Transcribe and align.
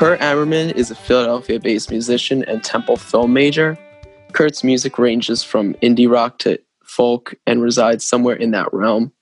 Kurt 0.00 0.18
Ammerman 0.20 0.72
is 0.72 0.90
a 0.90 0.94
Philadelphia 0.94 1.60
based 1.60 1.90
musician 1.90 2.42
and 2.44 2.64
Temple 2.64 2.96
film 2.96 3.34
major. 3.34 3.78
Kurt's 4.32 4.64
music 4.64 4.98
ranges 4.98 5.42
from 5.42 5.74
indie 5.82 6.10
rock 6.10 6.38
to 6.38 6.58
folk 6.82 7.34
and 7.46 7.60
resides 7.60 8.02
somewhere 8.02 8.34
in 8.34 8.50
that 8.52 8.72
realm. 8.72 9.12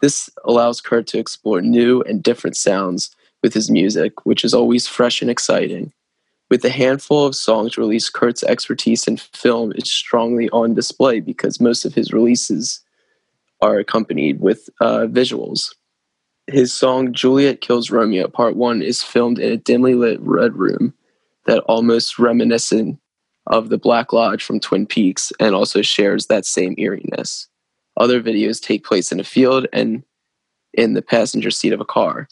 This 0.00 0.28
allows 0.44 0.80
Kurt 0.80 1.06
to 1.06 1.20
explore 1.20 1.60
new 1.60 2.02
and 2.02 2.24
different 2.24 2.56
sounds 2.56 3.14
with 3.44 3.54
his 3.54 3.70
music, 3.70 4.26
which 4.26 4.42
is 4.42 4.52
always 4.52 4.88
fresh 4.88 5.22
and 5.22 5.30
exciting. 5.30 5.92
With 6.50 6.64
a 6.64 6.70
handful 6.70 7.24
of 7.24 7.36
songs 7.36 7.78
released, 7.78 8.12
Kurt's 8.12 8.42
expertise 8.42 9.06
in 9.06 9.16
film 9.16 9.72
is 9.76 9.88
strongly 9.88 10.50
on 10.50 10.74
display 10.74 11.20
because 11.20 11.60
most 11.60 11.84
of 11.84 11.94
his 11.94 12.12
releases 12.12 12.80
are 13.60 13.78
accompanied 13.78 14.40
with 14.40 14.68
uh, 14.80 15.06
visuals. 15.06 15.72
His 16.52 16.72
song 16.72 17.12
Juliet 17.12 17.60
Kills 17.60 17.92
Romeo 17.92 18.26
Part 18.26 18.56
1 18.56 18.82
is 18.82 19.04
filmed 19.04 19.38
in 19.38 19.52
a 19.52 19.56
dimly 19.56 19.94
lit 19.94 20.20
red 20.20 20.56
room 20.56 20.94
that 21.46 21.60
almost 21.68 22.18
reminiscent 22.18 22.98
of 23.46 23.68
the 23.68 23.78
Black 23.78 24.12
Lodge 24.12 24.42
from 24.42 24.58
Twin 24.58 24.84
Peaks 24.84 25.32
and 25.38 25.54
also 25.54 25.80
shares 25.80 26.26
that 26.26 26.44
same 26.44 26.74
eeriness. 26.76 27.46
Other 27.96 28.20
videos 28.20 28.60
take 28.60 28.84
place 28.84 29.12
in 29.12 29.20
a 29.20 29.24
field 29.24 29.68
and 29.72 30.02
in 30.74 30.94
the 30.94 31.02
passenger 31.02 31.52
seat 31.52 31.72
of 31.72 31.80
a 31.80 31.84
car. 31.84 32.26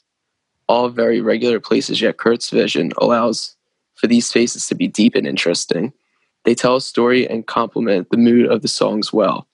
All 0.66 0.88
very 0.88 1.20
regular 1.20 1.60
places, 1.60 2.00
yet 2.00 2.18
Kurt's 2.18 2.50
vision 2.50 2.90
allows 2.98 3.54
for 3.94 4.08
these 4.08 4.26
spaces 4.26 4.66
to 4.66 4.74
be 4.74 4.88
deep 4.88 5.14
and 5.14 5.28
interesting. 5.28 5.92
They 6.44 6.56
tell 6.56 6.74
a 6.74 6.80
story 6.80 7.28
and 7.28 7.46
complement 7.46 8.10
the 8.10 8.16
mood 8.16 8.50
of 8.50 8.62
the 8.62 8.68
songs 8.68 9.12
well. 9.12 9.46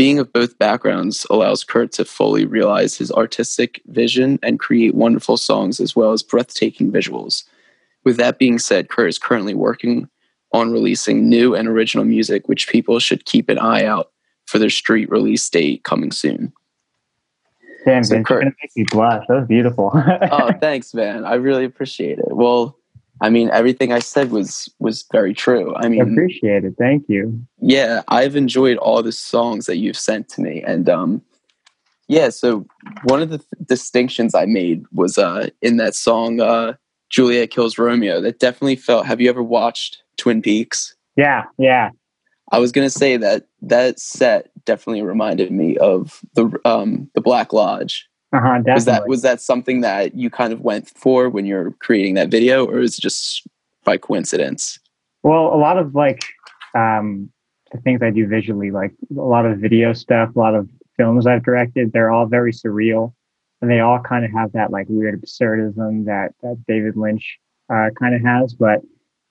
Being 0.00 0.18
of 0.18 0.32
both 0.32 0.56
backgrounds 0.56 1.26
allows 1.28 1.62
Kurt 1.62 1.92
to 1.92 2.06
fully 2.06 2.46
realize 2.46 2.96
his 2.96 3.12
artistic 3.12 3.82
vision 3.88 4.38
and 4.42 4.58
create 4.58 4.94
wonderful 4.94 5.36
songs 5.36 5.78
as 5.78 5.94
well 5.94 6.12
as 6.12 6.22
breathtaking 6.22 6.90
visuals. 6.90 7.44
With 8.02 8.16
that 8.16 8.38
being 8.38 8.58
said, 8.58 8.88
Kurt 8.88 9.10
is 9.10 9.18
currently 9.18 9.52
working 9.52 10.08
on 10.54 10.72
releasing 10.72 11.28
new 11.28 11.54
and 11.54 11.68
original 11.68 12.06
music, 12.06 12.48
which 12.48 12.66
people 12.66 12.98
should 12.98 13.26
keep 13.26 13.50
an 13.50 13.58
eye 13.58 13.84
out 13.84 14.10
for 14.46 14.58
their 14.58 14.70
street 14.70 15.10
release 15.10 15.46
date 15.50 15.84
coming 15.84 16.12
soon. 16.12 16.50
Damn, 17.84 18.02
so 18.02 18.22
Kurt, 18.22 18.54
me 18.74 18.86
blush. 18.90 19.26
That 19.28 19.34
was 19.34 19.48
beautiful. 19.48 19.90
oh, 19.94 20.50
thanks, 20.62 20.94
man. 20.94 21.26
I 21.26 21.34
really 21.34 21.66
appreciate 21.66 22.18
it. 22.18 22.34
Well, 22.34 22.74
I 23.20 23.30
mean, 23.30 23.50
everything 23.52 23.92
I 23.92 23.98
said 23.98 24.30
was 24.30 24.72
was 24.78 25.04
very 25.12 25.34
true. 25.34 25.74
I 25.76 25.88
mean, 25.88 26.00
appreciate 26.00 26.64
it. 26.64 26.74
Thank 26.78 27.08
you. 27.08 27.44
Yeah, 27.60 28.02
I've 28.08 28.36
enjoyed 28.36 28.78
all 28.78 29.02
the 29.02 29.12
songs 29.12 29.66
that 29.66 29.76
you've 29.76 29.98
sent 29.98 30.28
to 30.30 30.40
me, 30.40 30.62
and 30.66 30.88
um, 30.88 31.22
yeah. 32.08 32.30
So 32.30 32.66
one 33.04 33.20
of 33.20 33.30
the 33.30 33.38
th- 33.38 33.48
distinctions 33.66 34.34
I 34.34 34.46
made 34.46 34.84
was 34.92 35.18
uh, 35.18 35.50
in 35.60 35.76
that 35.76 35.94
song 35.94 36.40
uh, 36.40 36.74
"Juliet 37.10 37.50
Kills 37.50 37.78
Romeo." 37.78 38.20
That 38.20 38.38
definitely 38.38 38.76
felt. 38.76 39.06
Have 39.06 39.20
you 39.20 39.28
ever 39.28 39.42
watched 39.42 40.02
Twin 40.16 40.40
Peaks? 40.40 40.94
Yeah, 41.16 41.44
yeah. 41.58 41.90
I 42.52 42.58
was 42.58 42.72
gonna 42.72 42.90
say 42.90 43.16
that 43.18 43.46
that 43.62 44.00
set 44.00 44.50
definitely 44.64 45.02
reminded 45.02 45.52
me 45.52 45.76
of 45.76 46.20
the 46.34 46.50
um, 46.64 47.10
the 47.14 47.20
Black 47.20 47.52
Lodge 47.52 48.08
uh-huh, 48.32 48.62
was 48.66 48.84
that 48.84 49.08
was 49.08 49.22
that 49.22 49.40
something 49.40 49.80
that 49.80 50.14
you 50.14 50.30
kind 50.30 50.52
of 50.52 50.60
went 50.60 50.88
for 50.88 51.28
when 51.28 51.46
you're 51.46 51.72
creating 51.80 52.14
that 52.14 52.30
video, 52.30 52.64
or 52.64 52.78
is 52.80 52.96
it 52.96 53.00
just 53.00 53.46
by 53.84 53.96
coincidence? 53.96 54.78
Well, 55.22 55.52
a 55.52 55.58
lot 55.58 55.78
of 55.78 55.94
like 55.94 56.22
um, 56.74 57.30
the 57.72 57.78
things 57.78 58.02
I 58.02 58.10
do 58.10 58.26
visually, 58.26 58.70
like 58.70 58.92
a 59.10 59.20
lot 59.20 59.46
of 59.46 59.58
video 59.58 59.92
stuff, 59.92 60.34
a 60.34 60.38
lot 60.38 60.54
of 60.54 60.68
films 60.96 61.26
I've 61.26 61.44
directed, 61.44 61.92
they're 61.92 62.10
all 62.10 62.26
very 62.26 62.52
surreal, 62.52 63.12
and 63.60 63.70
they 63.70 63.80
all 63.80 64.00
kind 64.00 64.24
of 64.24 64.30
have 64.32 64.52
that 64.52 64.70
like 64.70 64.86
weird 64.88 65.20
absurdism 65.20 66.04
that 66.06 66.32
that 66.42 66.62
David 66.68 66.96
Lynch 66.96 67.38
uh, 67.72 67.88
kind 67.98 68.14
of 68.14 68.22
has. 68.22 68.54
But 68.54 68.80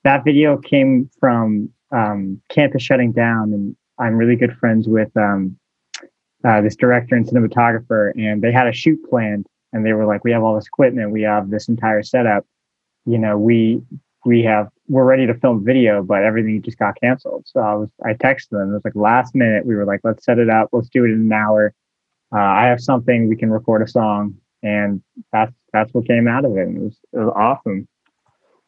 that 0.04 0.24
video 0.24 0.58
came 0.58 1.10
from 1.20 1.70
um, 1.92 2.42
campus 2.50 2.84
shutting 2.84 3.12
down, 3.12 3.54
and 3.54 3.76
I'm 4.00 4.16
really 4.16 4.36
good 4.36 4.58
friends 4.58 4.88
with 4.88 5.16
um, 5.18 5.59
uh, 6.44 6.62
this 6.62 6.76
director 6.76 7.16
and 7.16 7.26
cinematographer, 7.28 8.12
and 8.16 8.42
they 8.42 8.52
had 8.52 8.68
a 8.68 8.74
shoot 8.74 9.00
planned, 9.10 9.48
and 9.74 9.86
they 9.86 9.94
were 9.94 10.06
like, 10.06 10.24
"We 10.24 10.32
have 10.32 10.44
all 10.44 10.56
this 10.56 10.68
equipment, 10.68 11.12
we 11.12 11.22
have 11.24 11.50
this 11.50 11.68
entire 11.68 12.04
setup. 12.04 12.46
You 13.06 13.18
know, 13.18 13.38
we 13.38 13.82
we 14.26 14.44
have 14.44 14.70
we're 14.88 15.06
ready 15.06 15.28
to 15.28 15.34
film 15.34 15.64
video, 15.66 16.04
but 16.04 16.24
everything 16.24 16.62
just 16.62 16.78
got 16.78 17.00
canceled." 17.00 17.46
So 17.48 17.60
I 17.60 17.74
was 17.76 17.90
I 18.06 18.14
texted 18.14 18.50
them. 18.50 18.70
It 18.70 18.74
was 18.74 18.86
like 18.86 18.96
last 18.96 19.36
minute. 19.36 19.66
We 19.66 19.76
were 19.76 19.86
like, 19.86 20.02
"Let's 20.04 20.24
set 20.24 20.40
it 20.40 20.50
up. 20.50 20.70
Let's 20.72 20.90
do 20.90 21.06
it 21.06 21.10
in 21.10 21.22
an 21.22 21.34
hour. 21.34 21.74
Uh, 22.34 22.40
I 22.40 22.66
have 22.66 22.82
something. 22.82 23.28
We 23.28 23.36
can 23.36 23.50
record 23.50 23.82
a 23.82 23.88
song." 23.88 24.36
And 24.62 25.02
that's 25.32 25.54
that's 25.72 25.94
what 25.94 26.08
came 26.08 26.28
out 26.28 26.46
of 26.46 26.58
it. 26.58 26.68
It 26.68 26.82
was 26.82 26.98
it 27.14 27.18
was 27.20 27.34
awesome. 27.36 27.88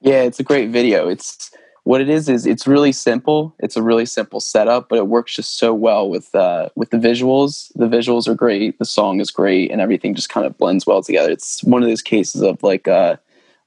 Yeah, 0.01 0.23
it's 0.23 0.39
a 0.39 0.43
great 0.43 0.69
video. 0.69 1.07
It's 1.07 1.51
what 1.83 2.01
it 2.01 2.09
is 2.09 2.29
is 2.29 2.45
it's 2.45 2.67
really 2.67 2.91
simple. 2.91 3.55
It's 3.59 3.75
a 3.75 3.81
really 3.81 4.05
simple 4.05 4.39
setup, 4.39 4.89
but 4.89 4.99
it 4.99 5.07
works 5.07 5.35
just 5.35 5.57
so 5.57 5.73
well 5.73 6.09
with 6.09 6.33
uh, 6.35 6.69
with 6.75 6.91
the 6.91 6.97
visuals. 6.97 7.71
The 7.75 7.87
visuals 7.87 8.27
are 8.27 8.35
great. 8.35 8.77
The 8.77 8.85
song 8.85 9.19
is 9.19 9.31
great, 9.31 9.71
and 9.71 9.81
everything 9.81 10.13
just 10.13 10.29
kind 10.29 10.45
of 10.45 10.57
blends 10.57 10.85
well 10.85 11.01
together. 11.01 11.31
It's 11.31 11.63
one 11.63 11.81
of 11.81 11.89
those 11.89 12.01
cases 12.01 12.41
of 12.43 12.61
like 12.61 12.87
uh, 12.87 13.17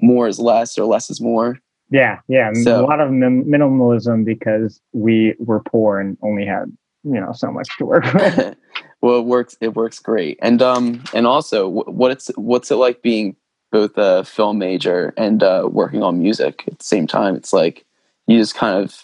more 0.01 0.29
is 0.29 0.39
less 0.39 0.79
or 0.79 0.85
less 0.85 1.11
is 1.11 1.21
more. 1.21 1.59
Yeah, 1.91 2.21
yeah. 2.29 2.53
So, 2.55 2.81
a 2.81 2.87
lot 2.87 3.01
of 3.01 3.11
minimalism 3.11 4.25
because 4.25 4.81
we 4.93 5.35
were 5.39 5.61
poor 5.61 5.99
and 5.99 6.17
only 6.23 6.47
had 6.47 6.73
you 7.03 7.21
know 7.21 7.33
so 7.33 7.51
much 7.51 7.69
to 7.79 7.85
work 7.85 8.05
with. 8.15 8.57
well, 9.01 9.19
it 9.19 9.27
works. 9.27 9.57
It 9.61 9.75
works 9.75 9.99
great, 9.99 10.39
and 10.41 10.63
um, 10.63 11.03
and 11.15 11.27
also 11.27 11.69
what 11.69 12.13
it's 12.13 12.29
what's 12.37 12.71
it 12.71 12.77
like 12.77 13.03
being 13.03 13.35
both 13.73 13.99
a 13.99 14.23
film 14.23 14.59
major 14.59 15.13
and 15.17 15.43
uh, 15.43 15.69
working 15.69 16.01
on 16.01 16.21
music 16.21 16.63
at 16.69 16.79
the 16.79 16.85
same 16.85 17.09
time. 17.09 17.35
It's 17.35 17.53
like 17.53 17.85
you 18.27 18.39
just 18.39 18.55
kind 18.55 18.83
of 18.83 18.97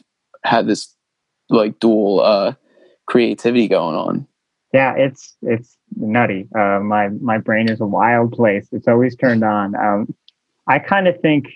have 0.45 0.67
this 0.67 0.95
like 1.49 1.79
dual 1.81 2.21
uh, 2.21 2.55
creativity 3.07 3.69
going 3.69 3.97
on. 3.97 4.27
Yeah, 4.73 4.95
it's 4.95 5.37
it's 5.43 5.77
nutty. 5.97 6.49
Uh, 6.57 6.81
my 6.81 7.09
my 7.09 7.39
brain 7.39 7.69
is 7.69 7.81
a 7.81 7.87
wild 7.87 8.33
place. 8.33 8.69
It's 8.73 8.87
always 8.87 9.17
turned 9.17 9.43
on. 9.43 9.75
Um, 9.75 10.15
I 10.67 10.79
kind 10.79 11.09
of 11.09 11.21
think 11.21 11.49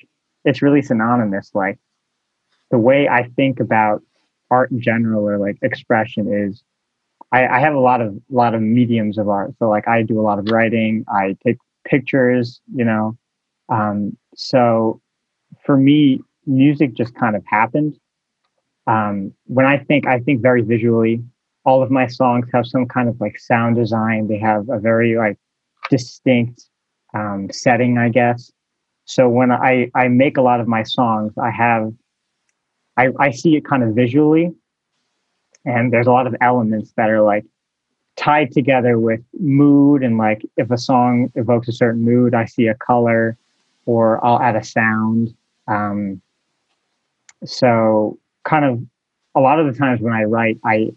it's 0.44 0.62
really 0.62 0.82
synonymous. 0.82 1.50
Like 1.54 1.78
the 2.70 2.78
way 2.78 3.08
I 3.08 3.28
think 3.36 3.60
about 3.60 4.02
art 4.50 4.70
in 4.72 4.80
general 4.80 5.28
or 5.28 5.38
like 5.38 5.58
expression 5.62 6.32
is 6.32 6.62
I, 7.32 7.46
I 7.46 7.60
have 7.60 7.74
a 7.74 7.80
lot 7.80 8.00
of 8.00 8.16
lot 8.30 8.54
of 8.54 8.62
mediums 8.62 9.16
of 9.16 9.28
art. 9.28 9.54
So 9.58 9.68
like 9.68 9.86
I 9.86 10.02
do 10.02 10.20
a 10.20 10.22
lot 10.22 10.38
of 10.38 10.48
writing. 10.50 11.04
I 11.08 11.36
take 11.44 11.58
pictures. 11.84 12.60
You 12.74 12.84
know, 12.84 13.16
um, 13.68 14.16
so 14.34 15.00
for 15.64 15.76
me, 15.76 16.20
music 16.46 16.94
just 16.94 17.14
kind 17.14 17.36
of 17.36 17.44
happened. 17.46 17.98
Um, 18.86 19.32
when 19.46 19.66
I 19.66 19.78
think, 19.78 20.06
I 20.06 20.20
think 20.20 20.42
very 20.42 20.62
visually. 20.62 21.22
All 21.66 21.82
of 21.82 21.90
my 21.90 22.06
songs 22.06 22.46
have 22.52 22.66
some 22.66 22.86
kind 22.86 23.08
of 23.08 23.18
like 23.20 23.38
sound 23.38 23.76
design. 23.76 24.28
They 24.28 24.38
have 24.38 24.68
a 24.68 24.78
very 24.78 25.16
like 25.16 25.38
distinct 25.88 26.68
um, 27.14 27.48
setting, 27.50 27.96
I 27.96 28.10
guess. 28.10 28.52
So 29.06 29.28
when 29.28 29.50
I 29.50 29.90
I 29.94 30.08
make 30.08 30.36
a 30.36 30.42
lot 30.42 30.60
of 30.60 30.68
my 30.68 30.82
songs, 30.82 31.32
I 31.38 31.50
have 31.50 31.92
I 32.96 33.08
I 33.18 33.30
see 33.30 33.56
it 33.56 33.64
kind 33.64 33.82
of 33.82 33.94
visually, 33.94 34.52
and 35.64 35.92
there's 35.92 36.06
a 36.06 36.12
lot 36.12 36.26
of 36.26 36.34
elements 36.40 36.92
that 36.96 37.10
are 37.10 37.22
like 37.22 37.44
tied 38.16 38.52
together 38.52 38.98
with 38.98 39.20
mood 39.38 40.02
and 40.02 40.16
like 40.18 40.46
if 40.56 40.70
a 40.70 40.78
song 40.78 41.32
evokes 41.34 41.68
a 41.68 41.72
certain 41.72 42.02
mood, 42.02 42.34
I 42.34 42.44
see 42.44 42.66
a 42.66 42.74
color, 42.74 43.36
or 43.86 44.24
I'll 44.24 44.40
add 44.40 44.56
a 44.56 44.64
sound. 44.64 45.34
Um, 45.66 46.20
so, 47.44 48.18
kind 48.44 48.64
of 48.64 48.80
a 49.34 49.40
lot 49.40 49.58
of 49.58 49.66
the 49.66 49.78
times 49.78 50.00
when 50.00 50.12
I 50.12 50.24
write, 50.24 50.58
I 50.64 50.92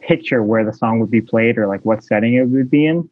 picture 0.00 0.42
where 0.42 0.64
the 0.64 0.72
song 0.72 1.00
would 1.00 1.10
be 1.10 1.20
played 1.20 1.58
or 1.58 1.66
like 1.66 1.84
what 1.84 2.04
setting 2.04 2.34
it 2.34 2.48
would 2.48 2.70
be 2.70 2.86
in. 2.86 3.08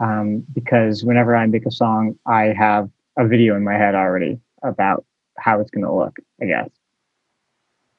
Um, 0.00 0.44
because 0.54 1.02
whenever 1.02 1.34
I 1.34 1.46
make 1.46 1.66
a 1.66 1.70
song, 1.70 2.16
I 2.26 2.54
have 2.56 2.88
a 3.16 3.26
video 3.26 3.56
in 3.56 3.64
my 3.64 3.74
head 3.74 3.94
already 3.94 4.38
about 4.62 5.04
how 5.38 5.60
it's 5.60 5.70
going 5.70 5.84
to 5.84 5.92
look, 5.92 6.18
I 6.40 6.46
guess. 6.46 6.70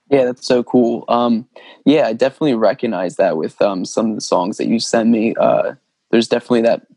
Yeah, 0.10 0.26
that's 0.26 0.48
so 0.48 0.64
cool. 0.64 1.06
Um, 1.08 1.48
yeah, 1.86 2.08
I 2.08 2.14
definitely 2.14 2.56
recognize 2.56 3.18
that 3.18 3.38
with 3.38 3.62
um, 3.62 3.86
some 3.86 4.10
of 4.10 4.16
the 4.16 4.22
songs 4.22 4.58
that 4.58 4.68
you 4.68 4.80
send 4.80 5.12
me. 5.12 5.36
Uh, 5.36 5.74
there's 6.10 6.28
definitely 6.28 6.62
that 6.62 6.88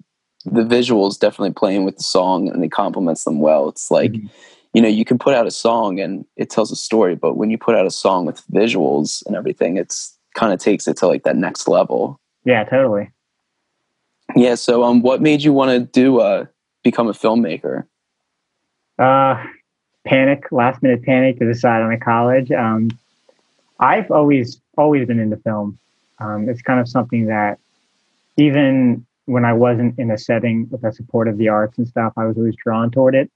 the 0.45 0.63
visuals 0.63 1.19
definitely 1.19 1.53
playing 1.53 1.85
with 1.85 1.97
the 1.97 2.03
song 2.03 2.49
and 2.49 2.65
it 2.65 2.73
complements 2.73 3.25
them 3.25 3.41
well. 3.41 3.69
It's 3.69 3.91
like 3.91 4.13
mm-hmm 4.13 4.27
you 4.73 4.81
know 4.81 4.89
you 4.89 5.05
can 5.05 5.19
put 5.19 5.35
out 5.35 5.47
a 5.47 5.51
song 5.51 6.01
and 6.01 6.25
it 6.37 6.51
tells 6.51 6.71
a 6.71 6.77
story 6.77 7.15
but 7.15 7.37
when 7.37 7.51
you 7.51 7.59
put 7.59 7.75
out 7.75 7.87
a 7.87 7.91
song 7.91 8.25
with 8.25 8.43
visuals 8.49 9.25
and 9.27 9.37
everything 9.37 9.77
it's 9.77 10.17
kind 10.35 10.53
of 10.53 10.59
takes 10.59 10.89
it 10.89 10.97
to 10.97 11.07
like 11.07 11.25
that 11.25 11.37
next 11.37 11.69
level. 11.69 12.19
Yeah 12.45 12.65
totally. 12.65 13.11
Yeah 14.35 14.55
so 14.55 14.83
um 14.85 15.03
what 15.03 15.21
made 15.21 15.43
you 15.43 15.53
want 15.53 15.71
to 15.71 15.81
do 15.81 16.21
uh 16.21 16.47
become 16.83 17.09
a 17.09 17.13
filmmaker? 17.13 17.87
Uh 18.99 19.45
panic 20.05 20.51
last 20.51 20.83
minute 20.83 21.03
panic 21.03 21.39
to 21.39 21.47
decide 21.47 21.83
on 21.83 21.93
a 21.93 21.99
college. 21.99 22.51
Um 22.51 22.91
i've 23.79 24.11
always 24.11 24.61
always 24.79 25.07
been 25.07 25.21
into 25.21 25.37
film. 25.37 25.79
Um 26.19 26.49
it's 26.49 26.63
kind 26.63 26.81
of 26.81 26.89
something 26.89 27.27
that 27.27 27.59
even 28.37 29.05
when 29.27 29.45
i 29.45 29.53
wasn't 29.53 29.97
in 29.99 30.11
a 30.11 30.19
setting 30.19 30.67
with 30.71 30.83
a 30.85 30.93
support 30.93 31.29
of 31.29 31.39
the 31.39 31.49
arts 31.49 31.79
and 31.79 31.87
stuff 31.87 32.13
i 32.17 32.25
was 32.25 32.37
always 32.37 32.57
drawn 32.57 32.91
toward 32.91 33.15
it 33.15 33.31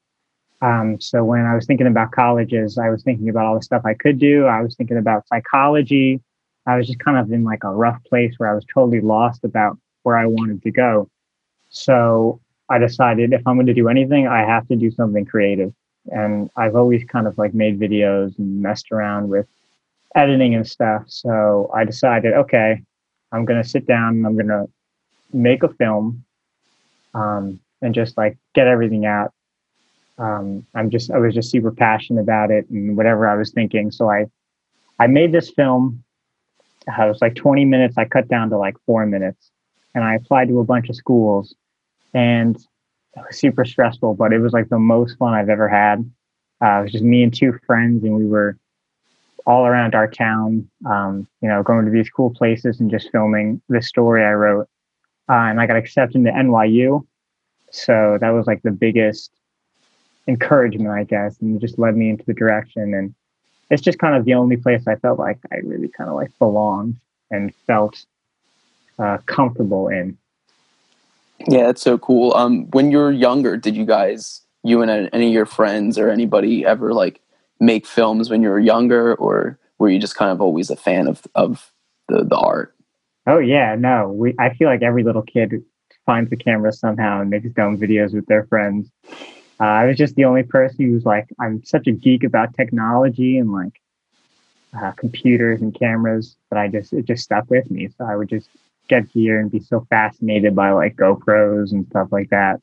Um, 0.62 1.00
so 1.00 1.22
when 1.22 1.44
I 1.44 1.54
was 1.54 1.66
thinking 1.66 1.86
about 1.86 2.12
colleges, 2.12 2.78
I 2.78 2.88
was 2.88 3.02
thinking 3.02 3.28
about 3.28 3.46
all 3.46 3.54
the 3.56 3.62
stuff 3.62 3.82
I 3.84 3.94
could 3.94 4.18
do. 4.18 4.46
I 4.46 4.62
was 4.62 4.74
thinking 4.74 4.96
about 4.96 5.26
psychology. 5.28 6.20
I 6.66 6.76
was 6.76 6.86
just 6.86 6.98
kind 6.98 7.18
of 7.18 7.30
in 7.30 7.44
like 7.44 7.64
a 7.64 7.70
rough 7.70 8.02
place 8.04 8.34
where 8.38 8.50
I 8.50 8.54
was 8.54 8.64
totally 8.72 9.00
lost 9.00 9.44
about 9.44 9.78
where 10.02 10.16
I 10.16 10.26
wanted 10.26 10.62
to 10.62 10.70
go. 10.70 11.08
So 11.70 12.40
I 12.68 12.78
decided 12.78 13.32
if 13.32 13.42
I'm 13.46 13.56
going 13.56 13.66
to 13.66 13.74
do 13.74 13.88
anything, 13.88 14.26
I 14.26 14.40
have 14.40 14.66
to 14.68 14.76
do 14.76 14.90
something 14.90 15.24
creative. 15.24 15.72
And 16.06 16.50
I've 16.56 16.76
always 16.76 17.04
kind 17.04 17.26
of 17.26 17.36
like 17.38 17.54
made 17.54 17.78
videos 17.78 18.38
and 18.38 18.62
messed 18.62 18.90
around 18.92 19.28
with 19.28 19.46
editing 20.14 20.54
and 20.54 20.66
stuff. 20.66 21.04
So 21.06 21.70
I 21.74 21.84
decided, 21.84 22.32
okay, 22.32 22.82
I'm 23.32 23.44
going 23.44 23.62
to 23.62 23.68
sit 23.68 23.86
down 23.86 24.16
and 24.16 24.26
I'm 24.26 24.34
going 24.34 24.48
to 24.48 24.68
make 25.32 25.62
a 25.62 25.68
film 25.68 26.24
um, 27.14 27.60
and 27.82 27.94
just 27.94 28.16
like 28.16 28.38
get 28.54 28.66
everything 28.66 29.06
out. 29.06 29.32
Um, 30.18 30.66
I'm 30.74 30.90
just, 30.90 31.10
I 31.10 31.18
was 31.18 31.34
just 31.34 31.50
super 31.50 31.70
passionate 31.70 32.22
about 32.22 32.50
it 32.50 32.68
and 32.70 32.96
whatever 32.96 33.28
I 33.28 33.36
was 33.36 33.52
thinking. 33.52 33.90
So 33.90 34.10
I, 34.10 34.26
I 34.98 35.06
made 35.06 35.32
this 35.32 35.50
film. 35.50 36.02
Uh, 36.88 37.04
it 37.04 37.08
was 37.08 37.20
like 37.20 37.34
20 37.34 37.64
minutes. 37.64 37.98
I 37.98 38.04
cut 38.04 38.28
down 38.28 38.50
to 38.50 38.58
like 38.58 38.76
four 38.86 39.04
minutes 39.06 39.50
and 39.94 40.04
I 40.04 40.14
applied 40.14 40.48
to 40.48 40.60
a 40.60 40.64
bunch 40.64 40.88
of 40.88 40.96
schools 40.96 41.54
and 42.14 42.56
it 42.56 43.24
was 43.26 43.38
super 43.38 43.64
stressful, 43.64 44.14
but 44.14 44.32
it 44.32 44.38
was 44.38 44.52
like 44.52 44.68
the 44.68 44.78
most 44.78 45.18
fun 45.18 45.34
I've 45.34 45.48
ever 45.48 45.68
had. 45.68 46.10
Uh, 46.62 46.80
it 46.80 46.82
was 46.84 46.92
just 46.92 47.04
me 47.04 47.22
and 47.22 47.34
two 47.34 47.58
friends 47.66 48.04
and 48.04 48.14
we 48.14 48.26
were 48.26 48.56
all 49.46 49.64
around 49.64 49.94
our 49.94 50.08
town, 50.08 50.68
um, 50.86 51.26
you 51.40 51.48
know, 51.48 51.62
going 51.62 51.84
to 51.84 51.90
these 51.90 52.10
cool 52.10 52.30
places 52.30 52.80
and 52.80 52.90
just 52.90 53.10
filming 53.12 53.60
the 53.68 53.80
story 53.80 54.24
I 54.24 54.32
wrote. 54.32 54.68
Uh, 55.28 55.50
and 55.50 55.60
I 55.60 55.66
got 55.66 55.76
accepted 55.76 56.24
to 56.24 56.30
NYU. 56.30 57.06
So 57.70 58.18
that 58.20 58.30
was 58.30 58.46
like 58.46 58.62
the 58.62 58.70
biggest 58.70 59.30
encouragement, 60.26 60.90
I 60.90 61.04
guess, 61.04 61.38
and 61.40 61.60
just 61.60 61.78
led 61.78 61.96
me 61.96 62.10
into 62.10 62.24
the 62.24 62.34
direction. 62.34 62.94
And 62.94 63.14
it's 63.70 63.82
just 63.82 63.98
kind 63.98 64.14
of 64.14 64.24
the 64.24 64.34
only 64.34 64.56
place 64.56 64.86
I 64.86 64.96
felt 64.96 65.18
like 65.18 65.38
I 65.52 65.56
really 65.56 65.88
kind 65.88 66.10
of 66.10 66.16
like 66.16 66.36
belonged 66.38 66.96
and 67.30 67.54
felt 67.66 68.04
uh, 68.98 69.18
comfortable 69.26 69.88
in. 69.88 70.16
Yeah, 71.48 71.66
that's 71.66 71.82
so 71.82 71.98
cool. 71.98 72.32
Um, 72.34 72.70
when 72.70 72.90
you 72.90 72.98
were 72.98 73.12
younger, 73.12 73.56
did 73.56 73.76
you 73.76 73.84
guys, 73.84 74.40
you 74.62 74.82
and 74.82 75.10
any 75.12 75.28
of 75.28 75.32
your 75.32 75.46
friends 75.46 75.98
or 75.98 76.08
anybody 76.08 76.64
ever 76.64 76.92
like 76.92 77.20
make 77.60 77.86
films 77.86 78.30
when 78.30 78.42
you 78.42 78.48
were 78.48 78.58
younger, 78.58 79.14
or 79.14 79.58
were 79.78 79.90
you 79.90 79.98
just 79.98 80.16
kind 80.16 80.32
of 80.32 80.40
always 80.40 80.70
a 80.70 80.76
fan 80.76 81.06
of 81.06 81.26
of 81.34 81.72
the 82.08 82.24
the 82.24 82.36
art? 82.36 82.74
Oh 83.26 83.38
yeah, 83.38 83.74
no. 83.78 84.10
We 84.10 84.34
I 84.38 84.54
feel 84.54 84.68
like 84.68 84.82
every 84.82 85.02
little 85.02 85.22
kid 85.22 85.62
finds 86.06 86.30
the 86.30 86.36
camera 86.36 86.72
somehow 86.72 87.20
and 87.20 87.30
makes 87.30 87.50
dumb 87.50 87.76
videos 87.76 88.14
with 88.14 88.26
their 88.26 88.46
friends. 88.46 88.90
Uh, 89.60 89.64
I 89.64 89.86
was 89.86 89.96
just 89.96 90.14
the 90.16 90.24
only 90.24 90.42
person 90.42 90.86
who 90.86 90.92
was 90.92 91.06
like, 91.06 91.28
I'm 91.40 91.64
such 91.64 91.86
a 91.86 91.92
geek 91.92 92.24
about 92.24 92.54
technology 92.54 93.38
and 93.38 93.52
like 93.52 93.80
uh, 94.78 94.92
computers 94.92 95.62
and 95.62 95.74
cameras 95.74 96.36
that 96.50 96.58
I 96.58 96.68
just 96.68 96.92
it 96.92 97.06
just 97.06 97.24
stuck 97.24 97.48
with 97.50 97.70
me. 97.70 97.88
So 97.96 98.04
I 98.04 98.16
would 98.16 98.28
just 98.28 98.48
get 98.88 99.12
gear 99.12 99.40
and 99.40 99.50
be 99.50 99.60
so 99.60 99.86
fascinated 99.88 100.54
by 100.54 100.70
like 100.72 100.96
GoPros 100.96 101.72
and 101.72 101.86
stuff 101.86 102.08
like 102.10 102.30
that. 102.30 102.60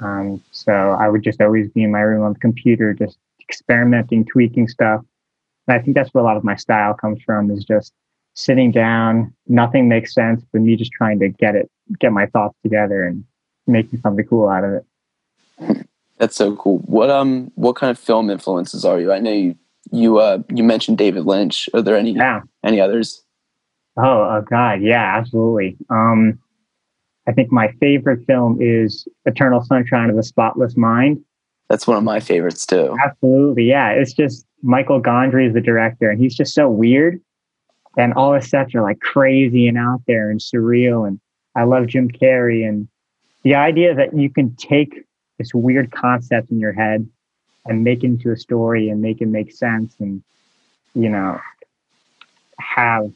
Um, 0.00 0.42
so 0.50 0.72
I 0.72 1.08
would 1.08 1.22
just 1.22 1.40
always 1.40 1.68
be 1.70 1.82
in 1.84 1.92
my 1.92 2.00
room 2.00 2.24
on 2.24 2.34
the 2.34 2.38
computer, 2.38 2.94
just 2.94 3.18
experimenting, 3.40 4.24
tweaking 4.24 4.68
stuff. 4.68 5.02
And 5.66 5.78
I 5.78 5.82
think 5.82 5.96
that's 5.96 6.12
where 6.14 6.22
a 6.22 6.26
lot 6.26 6.36
of 6.36 6.44
my 6.44 6.56
style 6.56 6.94
comes 6.94 7.22
from 7.22 7.50
is 7.50 7.64
just 7.64 7.92
sitting 8.34 8.70
down, 8.70 9.34
nothing 9.46 9.88
makes 9.88 10.14
sense, 10.14 10.44
but 10.52 10.62
me 10.62 10.76
just 10.76 10.92
trying 10.92 11.18
to 11.20 11.28
get 11.28 11.56
it, 11.56 11.70
get 11.98 12.12
my 12.12 12.26
thoughts 12.26 12.56
together 12.62 13.04
and 13.04 13.24
making 13.66 14.00
something 14.00 14.24
cool 14.26 14.48
out 14.48 14.64
of 14.64 14.72
it. 14.74 14.86
That's 16.18 16.36
so 16.36 16.56
cool. 16.56 16.78
What 16.78 17.10
um 17.10 17.50
what 17.54 17.76
kind 17.76 17.90
of 17.90 17.98
film 17.98 18.30
influences 18.30 18.84
are 18.84 19.00
you? 19.00 19.12
I 19.12 19.18
know 19.20 19.32
you 19.32 19.56
you 19.90 20.18
uh 20.18 20.38
you 20.52 20.64
mentioned 20.64 20.98
David 20.98 21.24
Lynch. 21.24 21.68
Are 21.74 21.82
there 21.82 21.96
any 21.96 22.12
yeah. 22.12 22.40
any 22.64 22.80
others? 22.80 23.22
Oh, 23.96 24.02
oh 24.04 24.44
God, 24.48 24.82
yeah, 24.82 25.16
absolutely. 25.16 25.76
Um 25.90 26.38
I 27.28 27.32
think 27.32 27.52
my 27.52 27.70
favorite 27.78 28.24
film 28.26 28.58
is 28.60 29.06
Eternal 29.26 29.62
Sunshine 29.62 30.08
of 30.08 30.16
the 30.16 30.22
Spotless 30.22 30.76
Mind. 30.76 31.22
That's 31.68 31.86
one 31.86 31.98
of 31.98 32.04
my 32.04 32.20
favorites 32.20 32.64
too. 32.64 32.96
Absolutely, 33.04 33.64
yeah. 33.64 33.90
It's 33.90 34.14
just 34.14 34.46
Michael 34.62 35.00
Gondry 35.00 35.46
is 35.46 35.54
the 35.54 35.60
director, 35.60 36.10
and 36.10 36.20
he's 36.20 36.34
just 36.34 36.54
so 36.54 36.68
weird, 36.68 37.20
and 37.96 38.14
all 38.14 38.32
his 38.32 38.48
sets 38.48 38.74
are 38.74 38.82
like 38.82 39.00
crazy 39.00 39.68
and 39.68 39.76
out 39.76 40.00
there 40.06 40.30
and 40.30 40.40
surreal. 40.40 41.06
And 41.06 41.20
I 41.54 41.64
love 41.64 41.86
Jim 41.86 42.10
Carrey, 42.10 42.66
and 42.66 42.88
the 43.42 43.54
idea 43.54 43.94
that 43.94 44.16
you 44.16 44.30
can 44.30 44.56
take 44.56 45.04
this 45.38 45.54
weird 45.54 45.90
concept 45.90 46.50
in 46.50 46.58
your 46.58 46.72
head 46.72 47.08
and 47.66 47.84
make 47.84 48.02
it 48.02 48.06
into 48.06 48.32
a 48.32 48.36
story 48.36 48.88
and 48.88 49.00
make 49.00 49.20
it 49.20 49.26
make 49.26 49.52
sense, 49.52 49.94
and 49.98 50.22
you 50.94 51.08
know, 51.08 51.40
have 52.58 53.10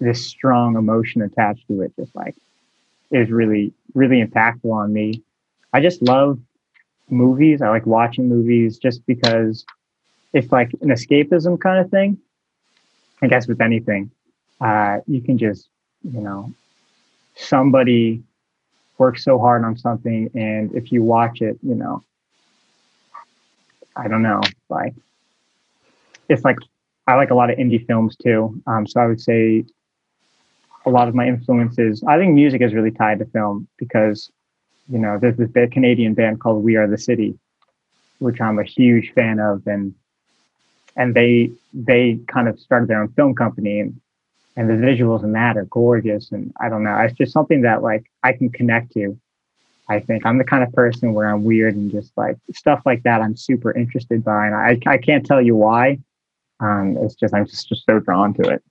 this 0.00 0.24
strong 0.24 0.76
emotion 0.76 1.22
attached 1.22 1.66
to 1.68 1.82
it, 1.82 1.92
just 1.96 2.14
like 2.14 2.36
is 3.10 3.30
really 3.30 3.72
really 3.94 4.22
impactful 4.22 4.70
on 4.70 4.92
me. 4.92 5.22
I 5.72 5.80
just 5.80 6.02
love 6.02 6.38
movies. 7.10 7.62
I 7.62 7.68
like 7.68 7.86
watching 7.86 8.28
movies 8.28 8.78
just 8.78 9.04
because 9.06 9.64
it's 10.32 10.52
like 10.52 10.72
an 10.80 10.88
escapism 10.88 11.60
kind 11.60 11.84
of 11.84 11.90
thing. 11.90 12.18
I 13.22 13.26
guess 13.26 13.48
with 13.48 13.60
anything, 13.60 14.10
uh, 14.60 14.98
you 15.06 15.20
can 15.20 15.38
just, 15.38 15.68
you 16.02 16.20
know, 16.20 16.52
somebody 17.34 18.22
works 18.98 19.24
so 19.24 19.38
hard 19.38 19.64
on 19.64 19.76
something, 19.76 20.30
and 20.34 20.74
if 20.74 20.92
you 20.92 21.02
watch 21.02 21.40
it, 21.40 21.58
you 21.62 21.74
know, 21.74 22.02
I 23.96 24.08
don't 24.08 24.22
know, 24.22 24.40
like 24.68 24.94
it's 26.28 26.44
like 26.44 26.58
I 27.06 27.14
like 27.14 27.30
a 27.30 27.34
lot 27.34 27.50
of 27.50 27.58
indie 27.58 27.86
films 27.86 28.16
too. 28.16 28.60
Um, 28.66 28.86
so 28.86 29.00
I 29.00 29.06
would 29.06 29.20
say 29.20 29.64
a 30.86 30.90
lot 30.90 31.08
of 31.08 31.14
my 31.14 31.26
influences. 31.26 32.02
I 32.06 32.18
think 32.18 32.34
music 32.34 32.62
is 32.62 32.74
really 32.74 32.90
tied 32.90 33.18
to 33.20 33.24
film 33.26 33.68
because 33.78 34.30
you 34.88 34.98
know, 34.98 35.18
there's 35.20 35.36
this 35.36 35.50
big 35.50 35.72
Canadian 35.72 36.14
band 36.14 36.40
called 36.40 36.64
We 36.64 36.76
Are 36.76 36.86
the 36.86 36.98
City, 36.98 37.38
which 38.18 38.40
I'm 38.40 38.58
a 38.58 38.64
huge 38.64 39.12
fan 39.12 39.38
of, 39.38 39.66
and 39.66 39.94
and 40.96 41.14
they 41.14 41.52
they 41.72 42.18
kind 42.26 42.48
of 42.48 42.58
started 42.58 42.88
their 42.88 43.02
own 43.02 43.08
film 43.08 43.34
company, 43.34 43.80
and 43.80 44.00
and 44.58 44.68
the 44.68 44.74
visuals 44.74 45.22
in 45.22 45.32
that 45.32 45.56
are 45.56 45.66
gorgeous, 45.66 46.32
and 46.32 46.52
I 46.60 46.68
don't 46.68 46.82
know, 46.82 46.98
it's 46.98 47.16
just 47.16 47.32
something 47.32 47.62
that 47.62 47.80
like 47.80 48.10
I 48.24 48.32
can 48.32 48.50
connect 48.50 48.92
to. 48.94 49.16
I 49.88 50.00
think 50.00 50.26
I'm 50.26 50.36
the 50.36 50.44
kind 50.44 50.64
of 50.64 50.72
person 50.72 51.14
where 51.14 51.28
I'm 51.28 51.44
weird 51.44 51.76
and 51.76 51.92
just 51.92 52.10
like 52.16 52.36
stuff 52.52 52.82
like 52.84 53.04
that. 53.04 53.22
I'm 53.22 53.36
super 53.36 53.72
interested 53.72 54.24
by, 54.24 54.46
and 54.46 54.56
I 54.56 54.76
I 54.84 54.98
can't 54.98 55.24
tell 55.24 55.40
you 55.40 55.54
why. 55.54 56.00
Um, 56.58 56.96
it's 57.00 57.14
just 57.14 57.32
I'm 57.32 57.46
just, 57.46 57.68
just 57.68 57.86
so 57.86 58.00
drawn 58.00 58.34
to 58.34 58.42
it. 58.48 58.62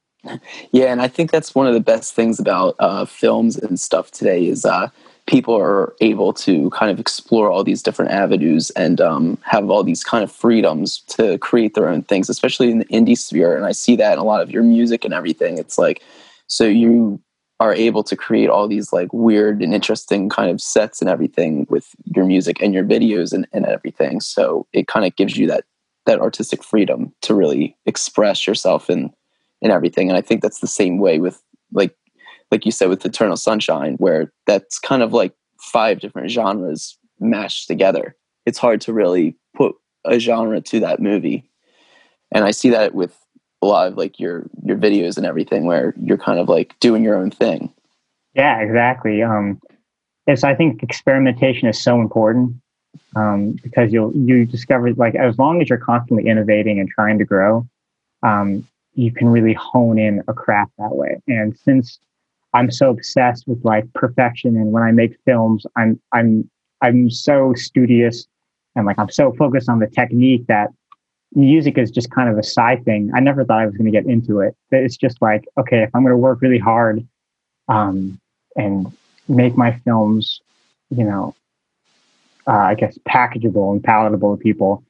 Yeah, 0.73 0.91
and 0.91 1.01
I 1.01 1.07
think 1.07 1.31
that's 1.31 1.55
one 1.55 1.67
of 1.67 1.73
the 1.73 1.79
best 1.79 2.13
things 2.13 2.38
about 2.38 2.75
uh, 2.79 3.05
films 3.05 3.55
and 3.57 3.79
stuff 3.79 4.12
today 4.12 4.45
is 4.45 4.65
uh, 4.65 4.89
people 5.27 5.55
are 5.55 5.93
able 6.00 6.34
to 6.34 6.69
kind 6.72 6.89
of 6.89 7.00
explore 7.00 7.51
all 7.51 7.63
these 7.63 7.84
different 7.84 8.12
avenues 8.12 8.69
and 8.72 9.00
um, 9.01 9.38
have 9.43 9.69
all 9.69 9.84
these 9.84 10.03
kind 10.03 10.24
of 10.24 10.31
freedoms 10.31 11.00
to 11.01 11.38
create 11.39 11.75
their 11.75 11.89
own 11.89 12.01
things, 12.01 12.29
especially 12.29 12.72
in 12.72 12.79
the 12.79 12.86
indie 12.86 13.17
sphere. 13.17 13.55
And 13.55 13.65
I 13.65 13.74
see 13.74 13.98
that 13.98 14.13
in 14.13 14.19
a 14.19 14.24
lot 14.24 14.41
of 14.41 14.50
your 14.50 14.63
music 14.63 15.03
and 15.03 15.13
everything. 15.13 15.57
It's 15.57 15.77
like, 15.77 16.01
so 16.48 16.63
you 16.63 17.22
are 17.60 17.74
able 17.74 18.03
to 18.03 18.15
create 18.15 18.50
all 18.50 18.67
these 18.67 18.93
like 18.93 19.12
weird 19.12 19.62
and 19.62 19.74
interesting 19.74 20.29
kind 20.29 20.50
of 20.50 20.62
sets 20.62 21.01
and 21.01 21.10
everything 21.10 21.67
with 21.69 21.89
your 22.05 22.25
music 22.25 22.62
and 22.62 22.74
your 22.74 22.84
videos 22.84 23.34
and, 23.34 23.48
and 23.51 23.65
everything. 23.65 24.22
So 24.22 24.65
it 24.74 24.88
kind 24.88 25.05
of 25.05 25.15
gives 25.15 25.38
you 25.38 25.48
that 25.48 25.65
that 26.05 26.22
artistic 26.22 26.63
freedom 26.63 27.13
to 27.22 27.36
really 27.36 27.75
express 27.86 28.48
yourself 28.48 28.88
and 28.89 29.12
and 29.62 29.72
everything. 29.72 30.07
And 30.07 30.17
I 30.17 30.22
think 30.22 30.41
that's 30.41 30.60
the 30.60 30.67
same 30.67 31.00
way 31.00 31.19
with 31.19 31.41
like 31.74 31.96
like 32.51 32.65
you 32.65 32.71
said 32.71 32.89
with 32.89 33.05
Eternal 33.05 33.37
Sunshine, 33.37 33.95
where 33.95 34.31
that's 34.45 34.79
kind 34.79 35.01
of 35.01 35.13
like 35.13 35.33
five 35.59 35.99
different 35.99 36.31
genres 36.31 36.97
mashed 37.19 37.67
together. 37.67 38.15
It's 38.45 38.57
hard 38.57 38.81
to 38.81 38.93
really 38.93 39.35
put 39.55 39.75
a 40.05 40.19
genre 40.19 40.61
to 40.61 40.79
that 40.79 41.01
movie. 41.01 41.49
And 42.31 42.45
I 42.45 42.51
see 42.51 42.69
that 42.69 42.93
with 42.93 43.17
a 43.61 43.65
lot 43.65 43.87
of 43.87 43.97
like 43.97 44.19
your 44.19 44.47
your 44.63 44.77
videos 44.77 45.17
and 45.17 45.25
everything 45.25 45.65
where 45.65 45.93
you're 45.99 46.17
kind 46.17 46.39
of 46.39 46.47
like 46.47 46.79
doing 46.79 47.03
your 47.03 47.15
own 47.15 47.31
thing. 47.31 47.73
Yeah, 48.33 48.59
exactly. 48.59 49.23
Um 49.23 49.59
it's 50.27 50.43
I 50.43 50.53
think 50.53 50.83
experimentation 50.83 51.67
is 51.67 51.81
so 51.81 51.99
important. 51.99 52.55
Um, 53.15 53.53
because 53.63 53.91
you'll 53.93 54.13
you 54.15 54.45
discover 54.45 54.93
like 54.93 55.15
as 55.15 55.39
long 55.39 55.61
as 55.61 55.69
you're 55.69 55.77
constantly 55.77 56.27
innovating 56.27 56.79
and 56.79 56.89
trying 56.89 57.17
to 57.19 57.25
grow, 57.25 57.67
um, 58.23 58.67
you 58.93 59.11
can 59.11 59.29
really 59.29 59.53
hone 59.53 59.97
in 59.97 60.23
a 60.27 60.33
craft 60.33 60.71
that 60.77 60.95
way. 60.95 61.21
And 61.27 61.57
since 61.57 61.99
I'm 62.57 62.71
so 62.71 62.89
obsessed 62.89 63.47
with 63.47 63.63
like 63.63 63.91
perfection, 63.93 64.55
and 64.57 64.71
when 64.71 64.83
I 64.83 64.91
make 64.91 65.15
films, 65.25 65.65
I'm 65.75 65.99
I'm 66.11 66.49
I'm 66.81 67.09
so 67.09 67.53
studious 67.55 68.27
and 68.75 68.85
like 68.85 68.97
I'm 68.99 69.09
so 69.09 69.33
focused 69.33 69.69
on 69.69 69.79
the 69.79 69.87
technique 69.87 70.47
that 70.47 70.69
music 71.33 71.77
is 71.77 71.91
just 71.91 72.09
kind 72.11 72.29
of 72.29 72.37
a 72.37 72.43
side 72.43 72.85
thing. 72.85 73.11
I 73.15 73.19
never 73.19 73.43
thought 73.43 73.59
I 73.59 73.65
was 73.65 73.75
going 73.75 73.91
to 73.91 73.91
get 73.91 74.05
into 74.05 74.39
it. 74.39 74.55
But 74.71 74.81
it's 74.81 74.97
just 74.97 75.21
like, 75.21 75.45
okay, 75.59 75.83
if 75.83 75.89
I'm 75.93 76.03
going 76.03 76.13
to 76.13 76.17
work 76.17 76.41
really 76.41 76.59
hard 76.59 77.05
um, 77.67 78.19
and 78.55 78.91
make 79.27 79.57
my 79.57 79.77
films, 79.79 80.41
you 80.89 81.03
know, 81.03 81.35
uh, 82.47 82.51
I 82.51 82.75
guess, 82.75 82.97
packageable 83.07 83.73
and 83.73 83.83
palatable 83.83 84.37
to 84.37 84.41
people. 84.41 84.83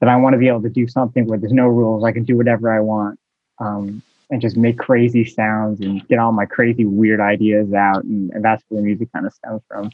That 0.00 0.08
I 0.08 0.16
want 0.16 0.32
to 0.32 0.38
be 0.38 0.48
able 0.48 0.62
to 0.62 0.70
do 0.70 0.88
something 0.88 1.26
where 1.26 1.38
there's 1.38 1.52
no 1.52 1.66
rules. 1.66 2.04
I 2.04 2.12
can 2.12 2.24
do 2.24 2.36
whatever 2.36 2.74
I 2.74 2.80
want 2.80 3.18
um, 3.60 4.02
and 4.34 4.42
just 4.42 4.56
make 4.56 4.78
crazy 4.78 5.24
sounds 5.24 5.80
and 5.80 6.06
get 6.08 6.18
all 6.18 6.32
my 6.32 6.44
crazy 6.44 6.84
weird 6.84 7.20
ideas 7.20 7.72
out, 7.72 8.02
and, 8.02 8.32
and 8.32 8.44
that's 8.44 8.64
where 8.68 8.82
music 8.82 9.08
kind 9.12 9.26
of 9.26 9.32
stems 9.32 9.62
from. 9.68 9.92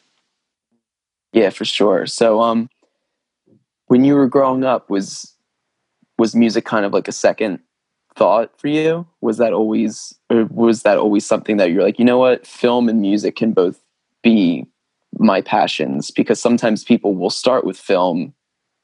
Yeah, 1.34 1.50
for 1.50 1.66
sure. 1.66 2.06
So, 2.06 2.40
um, 2.40 2.70
when 3.88 4.02
you 4.02 4.14
were 4.14 4.26
growing 4.26 4.64
up, 4.64 4.88
was 4.88 5.36
was 6.18 6.34
music 6.34 6.64
kind 6.64 6.86
of 6.86 6.94
like 6.94 7.06
a 7.06 7.12
second 7.12 7.60
thought 8.16 8.58
for 8.58 8.68
you? 8.68 9.06
Was 9.20 9.36
that 9.36 9.52
always, 9.52 10.14
or 10.30 10.46
was 10.46 10.82
that 10.82 10.96
always 10.96 11.26
something 11.26 11.58
that 11.58 11.70
you're 11.70 11.82
like, 11.82 11.98
you 11.98 12.04
know 12.04 12.18
what, 12.18 12.46
film 12.46 12.88
and 12.88 13.02
music 13.02 13.36
can 13.36 13.52
both 13.52 13.78
be 14.22 14.66
my 15.18 15.42
passions? 15.42 16.10
Because 16.10 16.40
sometimes 16.40 16.82
people 16.82 17.14
will 17.14 17.30
start 17.30 17.64
with 17.66 17.78
film 17.78 18.32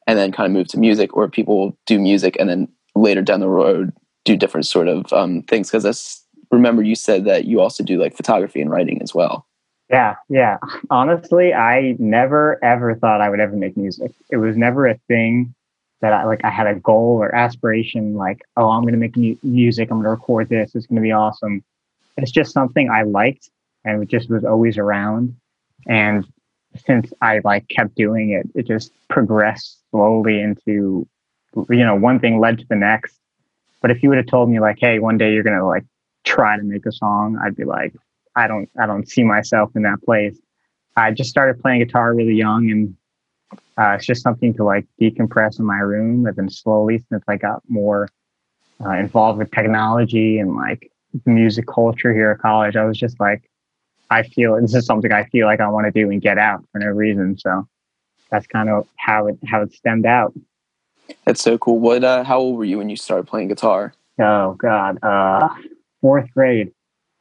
and 0.06 0.18
then 0.18 0.32
kind 0.32 0.46
of 0.46 0.52
move 0.52 0.68
to 0.68 0.78
music, 0.78 1.16
or 1.16 1.28
people 1.28 1.58
will 1.58 1.78
do 1.86 1.98
music 1.98 2.36
and 2.38 2.50
then 2.50 2.68
later 2.94 3.22
down 3.22 3.40
the 3.40 3.48
road 3.48 3.90
do 4.26 4.36
different 4.36 4.66
sort 4.66 4.88
of 4.88 5.10
um, 5.14 5.42
things. 5.42 5.70
Because 5.70 6.22
remember 6.50 6.82
you 6.82 6.94
said 6.94 7.24
that 7.24 7.46
you 7.46 7.60
also 7.60 7.82
do 7.82 7.98
like 7.98 8.14
photography 8.14 8.60
and 8.60 8.70
writing 8.70 9.00
as 9.00 9.14
well. 9.14 9.46
Yeah, 9.88 10.16
yeah. 10.28 10.58
Honestly, 10.90 11.54
I 11.54 11.96
never 11.98 12.62
ever 12.62 12.96
thought 12.96 13.20
I 13.20 13.30
would 13.30 13.40
ever 13.40 13.56
make 13.56 13.76
music. 13.76 14.12
It 14.30 14.36
was 14.36 14.56
never 14.56 14.86
a 14.86 14.98
thing 15.08 15.54
that 16.00 16.12
I 16.12 16.24
like. 16.24 16.44
I 16.44 16.50
had 16.50 16.66
a 16.66 16.74
goal 16.74 17.16
or 17.22 17.34
aspiration, 17.34 18.14
like, 18.14 18.42
oh, 18.56 18.68
I'm 18.68 18.82
going 18.82 18.94
to 18.94 18.98
make 18.98 19.16
mu- 19.16 19.36
music. 19.42 19.90
I'm 19.90 19.98
going 19.98 20.04
to 20.04 20.10
record 20.10 20.48
this. 20.48 20.74
It's 20.74 20.86
going 20.86 20.96
to 20.96 21.02
be 21.02 21.12
awesome. 21.12 21.64
It's 22.16 22.32
just 22.32 22.52
something 22.52 22.90
I 22.90 23.02
liked, 23.02 23.48
and 23.84 24.02
it 24.02 24.08
just 24.08 24.28
was 24.28 24.44
always 24.44 24.76
around. 24.76 25.36
And 25.86 26.26
since 26.84 27.12
I 27.22 27.40
like 27.44 27.68
kept 27.68 27.94
doing 27.94 28.30
it, 28.30 28.48
it 28.58 28.66
just 28.66 28.92
progressed 29.08 29.78
slowly 29.90 30.40
into, 30.40 31.06
you 31.54 31.84
know, 31.84 31.94
one 31.94 32.18
thing 32.18 32.40
led 32.40 32.58
to 32.58 32.66
the 32.68 32.76
next. 32.76 33.18
But 33.86 33.96
if 33.96 34.02
you 34.02 34.08
would 34.08 34.18
have 34.18 34.26
told 34.26 34.50
me 34.50 34.58
like, 34.58 34.78
hey, 34.80 34.98
one 34.98 35.16
day 35.16 35.32
you're 35.32 35.44
to 35.44 35.64
like 35.64 35.84
try 36.24 36.56
to 36.56 36.62
make 36.64 36.84
a 36.86 36.90
song, 36.90 37.38
I'd 37.40 37.54
be 37.54 37.62
like, 37.62 37.94
I 38.34 38.48
don't 38.48 38.68
I 38.76 38.84
don't 38.84 39.08
see 39.08 39.22
myself 39.22 39.70
in 39.76 39.82
that 39.82 40.02
place. 40.04 40.36
I 40.96 41.12
just 41.12 41.30
started 41.30 41.62
playing 41.62 41.84
guitar 41.84 42.12
really 42.12 42.34
young, 42.34 42.68
and 42.68 42.96
uh, 43.78 43.92
it's 43.92 44.04
just 44.04 44.24
something 44.24 44.52
to 44.54 44.64
like 44.64 44.88
decompress 45.00 45.60
in 45.60 45.66
my 45.66 45.78
room. 45.78 46.26
And 46.26 46.34
then 46.34 46.50
slowly, 46.50 47.04
since 47.08 47.22
I 47.28 47.36
got 47.36 47.62
more 47.68 48.08
uh, 48.84 48.90
involved 48.94 49.38
with 49.38 49.52
technology 49.52 50.40
and 50.40 50.56
like 50.56 50.90
music 51.24 51.68
culture 51.72 52.12
here 52.12 52.32
at 52.32 52.40
college, 52.40 52.74
I 52.74 52.86
was 52.86 52.98
just 52.98 53.20
like, 53.20 53.48
I 54.10 54.24
feel 54.24 54.60
this 54.60 54.74
is 54.74 54.84
something 54.84 55.12
I 55.12 55.26
feel 55.26 55.46
like 55.46 55.60
I 55.60 55.68
want 55.68 55.86
to 55.86 55.92
do 55.92 56.10
and 56.10 56.20
get 56.20 56.38
out 56.38 56.64
for 56.72 56.80
no 56.80 56.88
reason. 56.88 57.38
So 57.38 57.68
that's 58.32 58.48
kind 58.48 58.68
of 58.68 58.88
how 58.96 59.28
it 59.28 59.38
how 59.46 59.62
it 59.62 59.72
stemmed 59.72 60.06
out. 60.06 60.34
That's 61.24 61.42
so 61.42 61.58
cool. 61.58 61.78
What? 61.78 62.04
Uh, 62.04 62.24
how 62.24 62.38
old 62.38 62.56
were 62.56 62.64
you 62.64 62.78
when 62.78 62.88
you 62.88 62.96
started 62.96 63.26
playing 63.26 63.48
guitar? 63.48 63.94
Oh 64.20 64.54
God, 64.54 64.98
uh, 65.02 65.48
fourth 66.00 66.30
grade. 66.32 66.72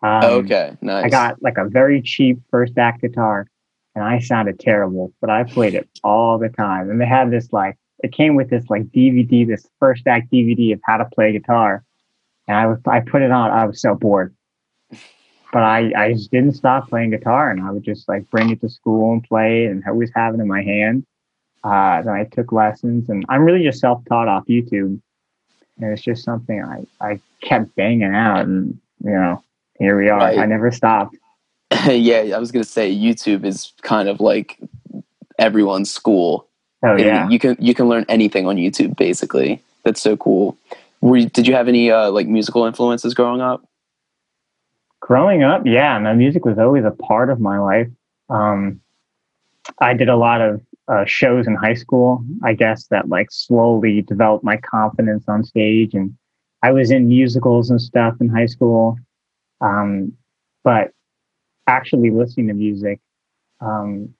Um, 0.03 0.23
okay, 0.23 0.77
nice. 0.81 1.05
I 1.05 1.09
got 1.09 1.41
like 1.41 1.57
a 1.57 1.67
very 1.67 2.01
cheap 2.01 2.39
first 2.51 2.77
act 2.77 3.01
guitar, 3.01 3.47
and 3.95 4.03
I 4.03 4.19
sounded 4.19 4.59
terrible, 4.59 5.13
but 5.21 5.29
I 5.29 5.43
played 5.43 5.73
it 5.73 5.89
all 6.03 6.37
the 6.37 6.49
time. 6.49 6.89
And 6.89 7.01
they 7.01 7.05
had 7.05 7.31
this 7.31 7.51
like 7.51 7.77
it 8.03 8.11
came 8.11 8.35
with 8.35 8.49
this 8.49 8.65
like 8.69 8.83
DVD, 8.91 9.47
this 9.47 9.67
first 9.79 10.05
act 10.07 10.31
DVD 10.31 10.73
of 10.73 10.81
how 10.83 10.97
to 10.97 11.05
play 11.05 11.31
guitar, 11.31 11.83
and 12.47 12.57
I 12.57 12.67
was 12.67 12.79
I 12.87 12.99
put 12.99 13.21
it 13.21 13.31
on. 13.31 13.51
I 13.51 13.65
was 13.65 13.81
so 13.81 13.95
bored, 13.95 14.35
but 15.51 15.63
I 15.63 15.91
I 15.97 16.13
just 16.13 16.31
didn't 16.31 16.53
stop 16.53 16.89
playing 16.89 17.09
guitar, 17.09 17.49
and 17.49 17.61
I 17.61 17.71
would 17.71 17.83
just 17.83 18.07
like 18.07 18.29
bring 18.29 18.51
it 18.51 18.61
to 18.61 18.69
school 18.69 19.13
and 19.13 19.23
play, 19.23 19.65
it 19.65 19.71
and 19.71 19.83
always 19.87 20.11
have 20.15 20.35
it 20.35 20.39
in 20.39 20.47
my 20.47 20.61
hand. 20.61 21.05
Uh, 21.65 22.03
then 22.03 22.13
I 22.13 22.25
took 22.25 22.51
lessons, 22.51 23.09
and 23.09 23.25
I'm 23.27 23.41
really 23.41 23.63
just 23.63 23.79
self 23.79 24.05
taught 24.05 24.27
off 24.27 24.45
YouTube, 24.45 25.01
and 25.79 25.91
it's 25.91 26.03
just 26.03 26.23
something 26.23 26.61
I 26.63 26.85
I 27.01 27.19
kept 27.41 27.75
banging 27.75 28.13
out, 28.13 28.45
and 28.45 28.79
you 29.03 29.09
know 29.09 29.43
here 29.79 29.99
we 29.99 30.09
are. 30.09 30.19
Right. 30.19 30.37
I 30.37 30.45
never 30.45 30.71
stopped. 30.71 31.17
yeah, 31.87 32.35
I 32.35 32.37
was 32.37 32.51
gonna 32.51 32.65
say 32.65 32.95
YouTube 32.95 33.43
is 33.45 33.73
kind 33.81 34.07
of 34.07 34.19
like 34.19 34.59
everyone's 35.39 35.89
school. 35.89 36.47
Oh 36.83 36.95
yeah, 36.95 37.27
you 37.29 37.39
can 37.39 37.57
you 37.59 37.73
can 37.73 37.89
learn 37.89 38.05
anything 38.09 38.45
on 38.45 38.57
YouTube 38.57 38.95
basically. 38.95 39.59
That's 39.83 40.01
so 40.01 40.15
cool. 40.15 40.55
Were 41.01 41.17
you, 41.17 41.29
did 41.29 41.47
you 41.47 41.55
have 41.55 41.67
any 41.67 41.89
uh, 41.89 42.11
like 42.11 42.27
musical 42.27 42.65
influences 42.65 43.15
growing 43.15 43.41
up? 43.41 43.67
Growing 44.99 45.41
up, 45.41 45.63
yeah, 45.65 45.97
my 45.97 46.13
music 46.13 46.45
was 46.45 46.59
always 46.59 46.85
a 46.85 46.91
part 46.91 47.31
of 47.31 47.39
my 47.39 47.57
life. 47.57 47.87
Um, 48.29 48.81
I 49.79 49.95
did 49.95 50.09
a 50.09 50.15
lot 50.15 50.41
of 50.41 50.61
uh, 50.87 51.05
shows 51.05 51.47
in 51.47 51.55
high 51.55 51.73
school. 51.73 52.23
I 52.43 52.53
guess 52.53 52.87
that 52.87 53.09
like 53.09 53.31
slowly 53.31 54.01
developed 54.01 54.43
my 54.43 54.57
confidence 54.57 55.25
on 55.27 55.43
stage, 55.43 55.93
and 55.93 56.15
I 56.61 56.71
was 56.71 56.91
in 56.91 57.07
musicals 57.07 57.69
and 57.69 57.81
stuff 57.81 58.15
in 58.21 58.29
high 58.29 58.45
school. 58.45 58.97
Um, 59.61 60.13
but 60.63 60.91
actually 61.67 62.11
listening 62.11 62.47
to 62.47 62.53
music, 62.53 62.99
um, 63.61 64.13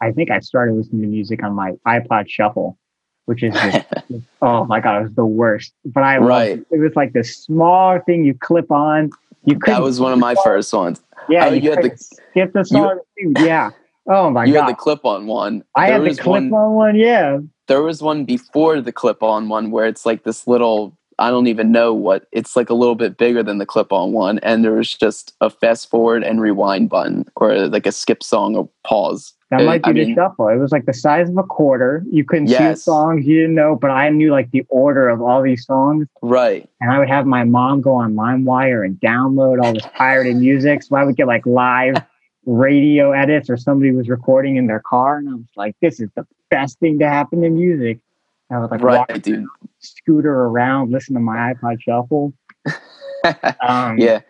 I 0.00 0.12
think 0.12 0.30
I 0.30 0.40
started 0.40 0.74
listening 0.74 1.02
to 1.02 1.08
music 1.08 1.42
on 1.42 1.52
my 1.54 1.72
iPod 1.86 2.28
Shuffle, 2.28 2.78
which 3.26 3.42
is 3.42 3.54
just, 3.54 3.86
oh 4.42 4.64
my 4.64 4.80
god, 4.80 5.00
it 5.00 5.02
was 5.04 5.14
the 5.14 5.24
worst. 5.24 5.72
But 5.84 6.02
I 6.02 6.18
right. 6.18 6.58
it. 6.58 6.66
it 6.70 6.78
was 6.78 6.96
like 6.96 7.12
this 7.12 7.36
small 7.36 8.00
thing 8.00 8.24
you 8.24 8.34
clip 8.34 8.70
on. 8.70 9.10
You 9.44 9.58
that 9.66 9.82
was 9.82 10.00
one 10.00 10.12
of 10.12 10.18
my 10.18 10.34
first 10.42 10.72
ones. 10.72 11.00
Yeah, 11.28 11.46
oh, 11.46 11.52
you, 11.52 11.62
you 11.62 11.70
had 11.70 11.82
the 11.82 11.96
skip 11.96 12.52
the 12.52 12.64
song. 12.64 13.00
You, 13.16 13.32
yeah. 13.38 13.70
Oh 14.10 14.28
my 14.28 14.44
you 14.44 14.52
god. 14.52 14.58
You 14.58 14.66
had 14.66 14.74
the 14.74 14.76
clip 14.76 15.04
on 15.04 15.26
one. 15.26 15.62
I 15.76 15.90
there 15.90 16.02
had 16.02 16.12
the 16.12 16.20
clip 16.20 16.52
on 16.52 16.74
one. 16.74 16.96
Yeah. 16.96 17.38
There 17.68 17.82
was 17.82 18.02
one 18.02 18.24
before 18.24 18.80
the 18.80 18.92
clip 18.92 19.22
on 19.22 19.48
one 19.48 19.70
where 19.70 19.86
it's 19.86 20.04
like 20.04 20.24
this 20.24 20.48
little 20.48 20.98
I 21.20 21.28
don't 21.28 21.46
even 21.46 21.70
know 21.70 21.92
what 21.92 22.26
it's 22.32 22.56
like 22.56 22.70
a 22.70 22.74
little 22.74 22.94
bit 22.94 23.18
bigger 23.18 23.42
than 23.42 23.58
the 23.58 23.66
clip 23.66 23.92
on 23.92 24.12
one. 24.12 24.38
And 24.38 24.64
there 24.64 24.72
was 24.72 24.92
just 24.92 25.34
a 25.42 25.50
fast 25.50 25.90
forward 25.90 26.24
and 26.24 26.40
rewind 26.40 26.88
button 26.88 27.26
or 27.36 27.68
like 27.68 27.86
a 27.86 27.92
skip 27.92 28.22
song 28.22 28.56
or 28.56 28.68
pause. 28.84 29.34
That 29.50 29.60
uh, 29.60 29.64
might 29.64 29.82
be 29.82 29.90
I 29.90 29.92
the 29.92 30.04
mean, 30.06 30.14
shuffle. 30.14 30.48
It 30.48 30.56
was 30.56 30.72
like 30.72 30.86
the 30.86 30.94
size 30.94 31.28
of 31.28 31.36
a 31.36 31.42
quarter. 31.42 32.02
You 32.10 32.24
couldn't 32.24 32.48
yes. 32.48 32.78
see 32.78 32.84
songs 32.84 33.26
you 33.26 33.42
didn't 33.42 33.54
know, 33.54 33.76
but 33.76 33.90
I 33.90 34.08
knew 34.08 34.32
like 34.32 34.50
the 34.50 34.64
order 34.70 35.08
of 35.08 35.20
all 35.20 35.42
these 35.42 35.66
songs. 35.66 36.08
Right. 36.22 36.68
And 36.80 36.90
I 36.90 36.98
would 36.98 37.08
have 37.08 37.26
my 37.26 37.44
mom 37.44 37.82
go 37.82 37.94
on 37.96 38.14
LimeWire 38.14 38.84
and 38.84 38.98
download 39.00 39.62
all 39.62 39.74
this 39.74 39.86
pirated 39.94 40.36
music. 40.36 40.82
So 40.82 40.96
I 40.96 41.04
would 41.04 41.16
get 41.16 41.26
like 41.26 41.44
live 41.44 41.96
radio 42.46 43.12
edits 43.12 43.50
or 43.50 43.56
somebody 43.56 43.92
was 43.92 44.08
recording 44.08 44.56
in 44.56 44.66
their 44.66 44.80
car. 44.80 45.18
And 45.18 45.28
I 45.28 45.34
was 45.34 45.50
like, 45.56 45.76
this 45.80 46.00
is 46.00 46.08
the 46.14 46.26
best 46.50 46.78
thing 46.78 46.98
to 46.98 47.08
happen 47.08 47.42
to 47.42 47.50
music. 47.50 48.00
I 48.50 48.58
was 48.58 48.70
like 48.70 48.82
right, 48.82 49.22
dude. 49.22 49.46
scooter 49.78 50.32
around, 50.32 50.90
listen 50.90 51.14
to 51.14 51.20
my 51.20 51.54
iPod 51.54 51.80
Shuffle. 51.80 52.34
um, 53.60 53.98
yeah, 53.98 54.20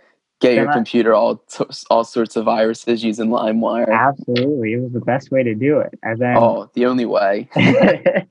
get 0.41 0.55
your 0.55 0.69
I, 0.69 0.75
computer 0.75 1.15
all 1.15 1.43
all 1.89 2.05
sorts 2.05 2.37
of 2.37 2.45
viruses 2.45 3.03
using 3.03 3.31
LimeWire. 3.31 3.89
Absolutely, 3.89 4.75
it 4.75 4.83
was 4.83 4.93
the 4.93 5.01
best 5.01 5.31
way 5.31 5.43
to 5.43 5.55
do 5.55 5.79
it. 5.79 5.99
And 6.03 6.19
then, 6.19 6.37
oh, 6.37 6.71
the 6.75 6.85
only 6.85 7.07
way. 7.07 7.49
and 7.55 8.27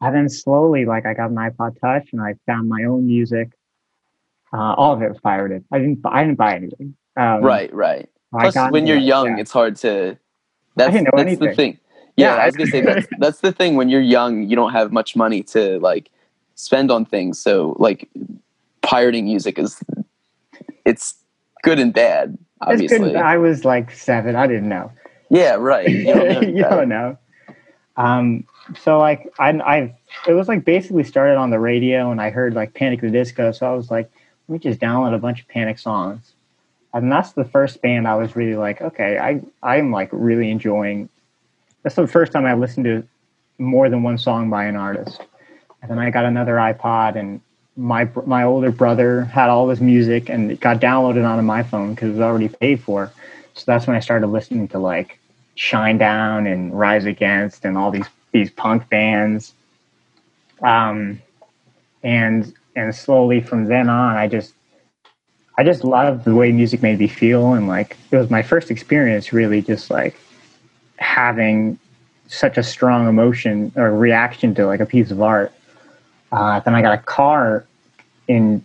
then 0.00 0.28
slowly, 0.28 0.86
like 0.86 1.06
I 1.06 1.14
got 1.14 1.30
an 1.30 1.36
iPod 1.36 1.80
Touch, 1.80 2.08
and 2.12 2.20
I 2.20 2.34
found 2.46 2.68
my 2.68 2.82
own 2.82 3.06
music. 3.06 3.52
Uh, 4.52 4.74
all 4.74 4.92
of 4.92 5.02
it 5.02 5.08
was 5.08 5.20
pirated. 5.20 5.64
I 5.70 5.78
didn't. 5.78 6.00
I 6.04 6.24
didn't 6.24 6.38
buy 6.38 6.56
anything. 6.56 6.96
Um, 7.16 7.42
right, 7.42 7.72
right. 7.72 8.08
Plus, 8.32 8.56
when 8.70 8.86
you're 8.86 8.96
young, 8.96 9.38
it's 9.38 9.52
hard 9.52 9.76
to. 9.76 10.18
That's, 10.74 10.94
that's 10.94 11.10
anything. 11.18 11.48
the 11.48 11.54
thing. 11.54 11.78
Yeah, 12.16 12.36
yeah 12.36 12.42
I 12.42 12.46
was 12.46 12.56
gonna 12.56 12.70
say 12.70 12.80
that's 12.80 13.06
that's 13.18 13.40
the 13.40 13.52
thing. 13.52 13.76
When 13.76 13.88
you're 13.88 14.00
young, 14.00 14.48
you 14.48 14.56
don't 14.56 14.72
have 14.72 14.92
much 14.92 15.14
money 15.14 15.42
to 15.44 15.78
like 15.80 16.10
spend 16.54 16.90
on 16.90 17.04
things. 17.04 17.38
So 17.38 17.76
like 17.78 18.08
pirating 18.80 19.24
music 19.24 19.58
is 19.58 19.82
it's 20.84 21.14
good 21.62 21.78
and 21.78 21.92
bad. 21.92 22.38
Obviously, 22.60 23.16
I 23.16 23.36
was 23.36 23.64
like 23.64 23.90
seven. 23.90 24.36
I 24.36 24.46
didn't 24.46 24.68
know. 24.68 24.90
Yeah, 25.30 25.54
right. 25.54 25.88
You 25.88 26.14
don't 26.14 26.28
know. 26.28 26.40
you 26.48 26.62
don't 26.62 26.88
know. 26.88 27.18
Um, 27.96 28.46
so 28.80 28.98
like 28.98 29.32
I, 29.38 29.50
I, 29.50 29.96
it 30.26 30.34
was 30.34 30.48
like 30.48 30.64
basically 30.64 31.04
started 31.04 31.36
on 31.36 31.50
the 31.50 31.58
radio, 31.58 32.10
and 32.10 32.20
I 32.20 32.30
heard 32.30 32.54
like 32.54 32.74
Panic 32.74 33.00
the 33.00 33.10
Disco. 33.10 33.52
So 33.52 33.70
I 33.70 33.74
was 33.74 33.90
like, 33.90 34.10
let 34.48 34.52
me 34.52 34.58
just 34.58 34.80
download 34.80 35.14
a 35.14 35.18
bunch 35.18 35.40
of 35.40 35.48
Panic 35.48 35.78
songs, 35.78 36.32
and 36.94 37.10
that's 37.10 37.32
the 37.32 37.44
first 37.44 37.80
band 37.82 38.06
I 38.06 38.14
was 38.16 38.36
really 38.36 38.56
like, 38.56 38.80
okay, 38.80 39.18
I, 39.18 39.40
I'm 39.62 39.90
like 39.90 40.10
really 40.12 40.50
enjoying 40.50 41.08
that's 41.82 41.96
the 41.96 42.06
first 42.06 42.32
time 42.32 42.46
I 42.46 42.54
listened 42.54 42.84
to 42.84 43.06
more 43.58 43.88
than 43.88 44.02
one 44.02 44.18
song 44.18 44.50
by 44.50 44.64
an 44.64 44.76
artist. 44.76 45.20
And 45.80 45.90
then 45.90 45.98
I 45.98 46.10
got 46.10 46.24
another 46.24 46.54
iPod, 46.54 47.16
and 47.16 47.40
my 47.76 48.08
my 48.24 48.44
older 48.44 48.70
brother 48.70 49.24
had 49.24 49.50
all 49.50 49.68
his 49.68 49.80
music, 49.80 50.28
and 50.30 50.52
it 50.52 50.60
got 50.60 50.80
downloaded 50.80 51.28
onto 51.28 51.42
my 51.42 51.62
phone 51.62 51.94
because 51.94 52.10
it 52.10 52.12
was 52.12 52.20
already 52.20 52.48
paid 52.48 52.80
for. 52.80 53.12
So 53.54 53.64
that's 53.66 53.86
when 53.86 53.96
I 53.96 54.00
started 54.00 54.28
listening 54.28 54.68
to 54.68 54.78
like 54.78 55.18
Shinedown 55.56 56.50
and 56.50 56.78
Rise 56.78 57.04
Against 57.04 57.64
and 57.64 57.76
all 57.76 57.90
these 57.90 58.06
these 58.30 58.50
punk 58.50 58.88
bands. 58.88 59.54
Um, 60.62 61.20
and 62.04 62.54
and 62.76 62.94
slowly 62.94 63.40
from 63.40 63.64
then 63.64 63.88
on, 63.88 64.16
I 64.16 64.28
just 64.28 64.54
I 65.56 65.64
just 65.64 65.84
loved 65.84 66.24
the 66.24 66.34
way 66.34 66.50
music 66.50 66.82
made 66.82 66.98
me 66.98 67.08
feel, 67.08 67.52
and 67.52 67.68
like 67.68 67.96
it 68.10 68.16
was 68.16 68.30
my 68.30 68.42
first 68.42 68.70
experience 68.70 69.32
really 69.32 69.60
just 69.60 69.90
like 69.90 70.18
having 70.96 71.78
such 72.26 72.56
a 72.56 72.62
strong 72.62 73.08
emotion 73.08 73.72
or 73.76 73.94
reaction 73.94 74.54
to 74.54 74.66
like 74.66 74.80
a 74.80 74.86
piece 74.86 75.10
of 75.10 75.20
art. 75.20 75.52
Uh, 76.30 76.60
then 76.60 76.74
I 76.74 76.80
got 76.80 76.94
a 76.94 77.02
car 77.02 77.66
in 78.28 78.64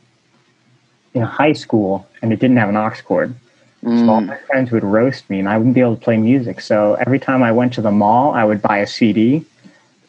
in 1.13 1.24
high 1.24 1.53
school, 1.53 2.08
and 2.22 2.32
it 2.32 2.39
didn't 2.39 2.58
have 2.58 2.70
an 2.70 2.77
aux 2.77 3.01
cord. 3.03 3.36
Mm. 3.84 4.06
So 4.06 4.12
all 4.12 4.22
mm. 4.22 4.27
my 4.27 4.38
friends 4.38 4.72
would 4.72 4.84
roast 4.84 5.29
me, 5.29 5.39
and 5.39 5.50
I 5.50 5.58
wouldn't 5.58 5.75
be 5.75 5.82
able 5.82 5.96
to 5.96 6.01
play 6.01 6.17
music. 6.17 6.62
So 6.62 6.96
every 6.96 7.20
time 7.20 7.44
I 7.44 7.51
went 7.51 7.74
to 7.74 7.82
the 7.82 7.91
mall, 7.91 8.34
I 8.34 8.44
would 8.46 8.62
buy 8.62 8.77
a 8.77 8.88
CD. 8.88 9.46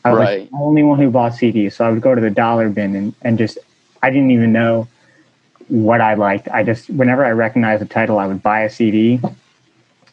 I 0.05 0.11
was 0.11 0.19
right. 0.19 0.41
like 0.41 0.51
the 0.51 0.57
only 0.57 0.83
one 0.85 0.99
who 0.99 1.11
bought 1.11 1.33
CDs, 1.33 1.73
so 1.73 1.85
I 1.85 1.91
would 1.91 2.01
go 2.01 2.15
to 2.15 2.21
the 2.21 2.31
dollar 2.31 2.69
bin 2.69 2.95
and, 2.95 3.15
and 3.23 3.37
just 3.37 3.59
I 4.03 4.11
didn't 4.11 4.31
even 4.31 4.53
know 4.53 4.87
what 5.69 6.01
I 6.01 6.15
liked. 6.15 6.49
I 6.49 6.63
just 6.63 6.91
whenever 6.91 7.25
I 7.25 7.31
recognized 7.31 7.83
a 7.83 7.87
title, 7.87 8.19
I 8.19 8.27
would 8.27 8.43
buy 8.43 8.61
a 8.63 8.71
CD 8.71 9.21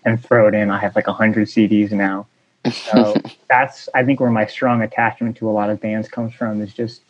and 0.04 0.24
throw 0.24 0.48
it 0.48 0.54
in. 0.54 0.70
I 0.70 0.80
have 0.80 0.96
like 0.96 1.08
a 1.08 1.14
hundred 1.14 1.48
CDs 1.48 1.92
now. 1.92 2.28
So 2.72 3.16
that's 3.50 3.90
I 3.94 4.04
think 4.04 4.20
where 4.20 4.32
my 4.32 4.46
strong 4.46 4.82
attachment 4.82 5.38
to 5.38 5.50
a 5.50 5.52
lot 5.52 5.70
of 5.70 5.80
bands 5.82 6.08
comes 6.08 6.34
from 6.34 6.62
is 6.62 6.74
just 6.74 7.02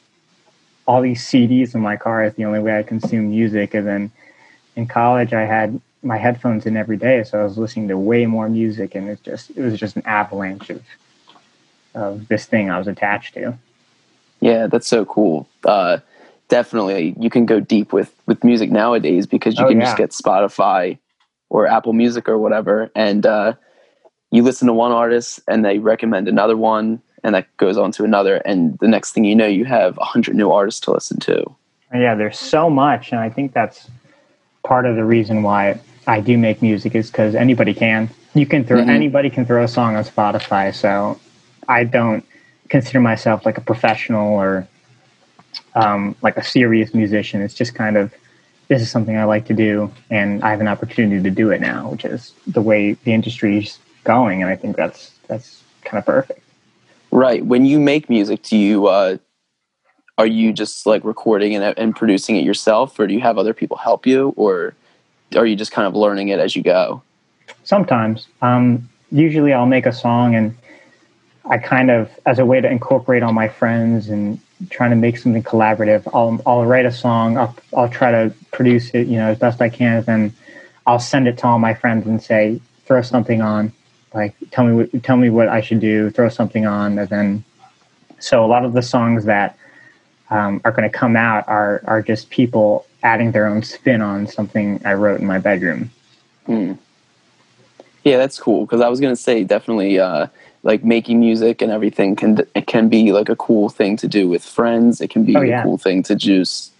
all 0.87 1.01
these 1.01 1.23
CDs 1.23 1.73
in 1.73 1.81
my 1.81 1.97
car 1.97 2.23
is 2.23 2.33
the 2.35 2.45
only 2.45 2.59
way 2.59 2.77
I 2.77 2.83
consume 2.83 3.31
music. 3.31 3.73
And 3.73 3.87
then 3.87 4.11
in 4.75 4.87
college, 4.87 5.33
I 5.33 5.41
had 5.41 5.81
my 6.03 6.17
headphones 6.17 6.65
in 6.67 6.77
every 6.77 6.97
day, 6.97 7.23
so 7.23 7.39
I 7.39 7.43
was 7.43 7.57
listening 7.57 7.87
to 7.87 7.97
way 7.97 8.27
more 8.27 8.47
music, 8.47 8.93
and 8.93 9.09
it 9.09 9.23
just 9.23 9.49
it 9.51 9.61
was 9.61 9.79
just 9.79 9.95
an 9.95 10.03
avalanche 10.05 10.69
of 10.69 10.83
of 11.95 12.27
this 12.27 12.45
thing 12.45 12.69
I 12.69 12.77
was 12.77 12.87
attached 12.87 13.33
to. 13.35 13.57
Yeah, 14.41 14.67
that's 14.67 14.87
so 14.87 15.05
cool. 15.05 15.47
Uh, 15.63 15.99
definitely, 16.47 17.15
you 17.19 17.29
can 17.29 17.45
go 17.45 17.59
deep 17.59 17.93
with 17.93 18.13
with 18.25 18.43
music 18.43 18.71
nowadays 18.71 19.27
because 19.27 19.57
you 19.57 19.65
oh, 19.65 19.69
can 19.69 19.79
yeah. 19.79 19.85
just 19.85 19.97
get 19.97 20.11
Spotify 20.11 20.97
or 21.49 21.67
Apple 21.67 21.93
Music 21.93 22.27
or 22.27 22.37
whatever, 22.37 22.91
and 22.95 23.25
uh, 23.25 23.53
you 24.31 24.43
listen 24.43 24.67
to 24.67 24.73
one 24.73 24.91
artist 24.91 25.39
and 25.47 25.63
they 25.63 25.79
recommend 25.79 26.27
another 26.27 26.57
one, 26.57 27.01
and 27.23 27.35
that 27.35 27.55
goes 27.57 27.77
on 27.77 27.91
to 27.93 28.03
another, 28.03 28.37
and 28.37 28.77
the 28.79 28.87
next 28.87 29.13
thing 29.13 29.25
you 29.25 29.35
know, 29.35 29.47
you 29.47 29.65
have 29.65 29.97
a 29.97 30.05
hundred 30.05 30.35
new 30.35 30.51
artists 30.51 30.81
to 30.81 30.91
listen 30.91 31.19
to. 31.21 31.43
Yeah, 31.93 32.15
there's 32.15 32.39
so 32.39 32.69
much, 32.69 33.11
and 33.11 33.21
I 33.21 33.29
think 33.29 33.53
that's 33.53 33.89
part 34.63 34.85
of 34.85 34.95
the 34.95 35.05
reason 35.05 35.43
why 35.43 35.79
I 36.07 36.19
do 36.19 36.37
make 36.37 36.61
music 36.61 36.95
is 36.95 37.09
because 37.09 37.35
anybody 37.35 37.73
can. 37.73 38.09
You 38.33 38.45
can 38.45 38.65
throw 38.65 38.79
mm-hmm. 38.79 38.89
anybody 38.89 39.29
can 39.29 39.45
throw 39.45 39.63
a 39.63 39.67
song 39.67 39.95
on 39.95 40.03
Spotify. 40.03 40.75
So 40.75 41.19
I 41.67 41.83
don't 41.85 42.25
consider 42.69 42.99
myself 42.99 43.45
like 43.45 43.57
a 43.57 43.61
professional 43.61 44.33
or 44.33 44.67
um, 45.75 46.15
like 46.21 46.37
a 46.37 46.43
serious 46.43 46.93
musician. 46.93 47.41
It's 47.41 47.53
just 47.53 47.75
kind 47.75 47.97
of 47.97 48.13
this 48.67 48.81
is 48.81 48.89
something 48.89 49.15
I 49.15 49.25
like 49.25 49.45
to 49.45 49.53
do, 49.53 49.91
and 50.09 50.43
I 50.43 50.49
have 50.49 50.59
an 50.59 50.67
opportunity 50.67 51.21
to 51.21 51.29
do 51.29 51.51
it 51.51 51.61
now, 51.61 51.89
which 51.91 52.03
is 52.03 52.33
the 52.47 52.61
way 52.61 52.93
the 52.93 53.13
industry's 53.13 53.77
going, 54.03 54.41
and 54.41 54.49
I 54.49 54.55
think 54.55 54.75
that's 54.75 55.11
that's 55.27 55.61
kind 55.83 55.99
of 55.99 56.05
perfect. 56.05 56.41
Right. 57.11 57.45
When 57.45 57.65
you 57.65 57.79
make 57.79 58.09
music, 58.09 58.41
do 58.41 58.57
you 58.57 58.87
uh, 58.87 59.17
are 60.17 60.25
you 60.25 60.51
just 60.51 60.85
like 60.85 61.03
recording 61.03 61.55
and, 61.55 61.77
and 61.77 61.95
producing 61.95 62.37
it 62.37 62.43
yourself, 62.43 62.99
or 62.99 63.07
do 63.07 63.13
you 63.13 63.21
have 63.21 63.37
other 63.37 63.53
people 63.53 63.77
help 63.77 64.07
you, 64.07 64.33
or 64.35 64.73
are 65.35 65.45
you 65.45 65.55
just 65.55 65.71
kind 65.71 65.87
of 65.87 65.93
learning 65.93 66.29
it 66.29 66.39
as 66.39 66.55
you 66.55 66.63
go? 66.63 67.03
Sometimes. 67.63 68.27
Um, 68.41 68.89
usually, 69.11 69.53
I'll 69.53 69.65
make 69.65 69.85
a 69.85 69.93
song 69.93 70.35
and 70.35 70.55
I 71.49 71.59
kind 71.59 71.91
of, 71.91 72.09
as 72.25 72.39
a 72.39 72.45
way 72.45 72.59
to 72.59 72.69
incorporate 72.69 73.21
all 73.21 73.33
my 73.33 73.47
friends 73.47 74.09
and 74.09 74.39
trying 74.69 74.89
to 74.91 74.95
make 74.95 75.17
something 75.17 75.43
collaborative, 75.43 76.07
I'll 76.13 76.39
I'll 76.45 76.65
write 76.65 76.85
a 76.85 76.91
song. 76.91 77.37
I'll 77.37 77.55
I'll 77.75 77.89
try 77.89 78.11
to 78.11 78.33
produce 78.51 78.89
it, 78.91 79.07
you 79.07 79.17
know, 79.17 79.27
as 79.27 79.39
best 79.39 79.61
I 79.61 79.69
can. 79.69 80.03
Then 80.03 80.33
I'll 80.87 80.99
send 80.99 81.27
it 81.27 81.37
to 81.39 81.47
all 81.47 81.59
my 81.59 81.73
friends 81.73 82.07
and 82.07 82.21
say, 82.21 82.61
throw 82.85 83.01
something 83.01 83.41
on. 83.41 83.71
Like, 84.13 84.35
tell 84.51 84.65
me 84.65 84.73
what 84.73 85.03
tell 85.03 85.17
me 85.17 85.29
what 85.29 85.49
I 85.49 85.61
should 85.61 85.79
do. 85.79 86.09
Throw 86.09 86.29
something 86.29 86.65
on, 86.65 86.97
and 86.97 87.09
then. 87.09 87.43
So 88.19 88.43
a 88.43 88.47
lot 88.47 88.63
of 88.63 88.73
the 88.73 88.81
songs 88.81 89.25
that 89.25 89.57
um, 90.29 90.61
are 90.63 90.71
going 90.71 90.89
to 90.89 90.97
come 90.97 91.15
out 91.15 91.47
are 91.47 91.81
are 91.85 92.01
just 92.01 92.29
people 92.29 92.85
adding 93.03 93.31
their 93.31 93.45
own 93.45 93.61
spin 93.61 94.01
on 94.01 94.25
something 94.25 94.81
I 94.85 94.93
wrote 94.93 95.19
in 95.19 95.27
my 95.27 95.37
bedroom. 95.37 95.91
Hmm. 96.45 96.73
Yeah, 98.03 98.17
that's 98.17 98.39
cool 98.39 98.65
because 98.65 98.81
I 98.81 98.87
was 98.87 98.99
going 98.99 99.13
to 99.13 99.21
say 99.21 99.43
definitely. 99.43 99.99
Uh, 99.99 100.27
like 100.65 100.83
making 100.83 101.19
music 101.19 101.61
and 101.61 101.71
everything 101.71 102.15
can 102.15 102.39
it 102.55 102.65
can 102.65 102.89
be 102.89 103.11
like 103.13 103.29
a 103.29 103.35
cool 103.35 103.69
thing 103.69 103.95
to 103.97 104.07
do 104.07 104.27
with 104.27 104.43
friends. 104.43 104.99
It 104.99 105.11
can 105.11 105.23
be 105.23 105.37
oh, 105.37 105.41
yeah. 105.41 105.61
a 105.61 105.63
cool 105.63 105.77
thing 105.77 106.01
to 106.03 106.15
just 106.15 106.73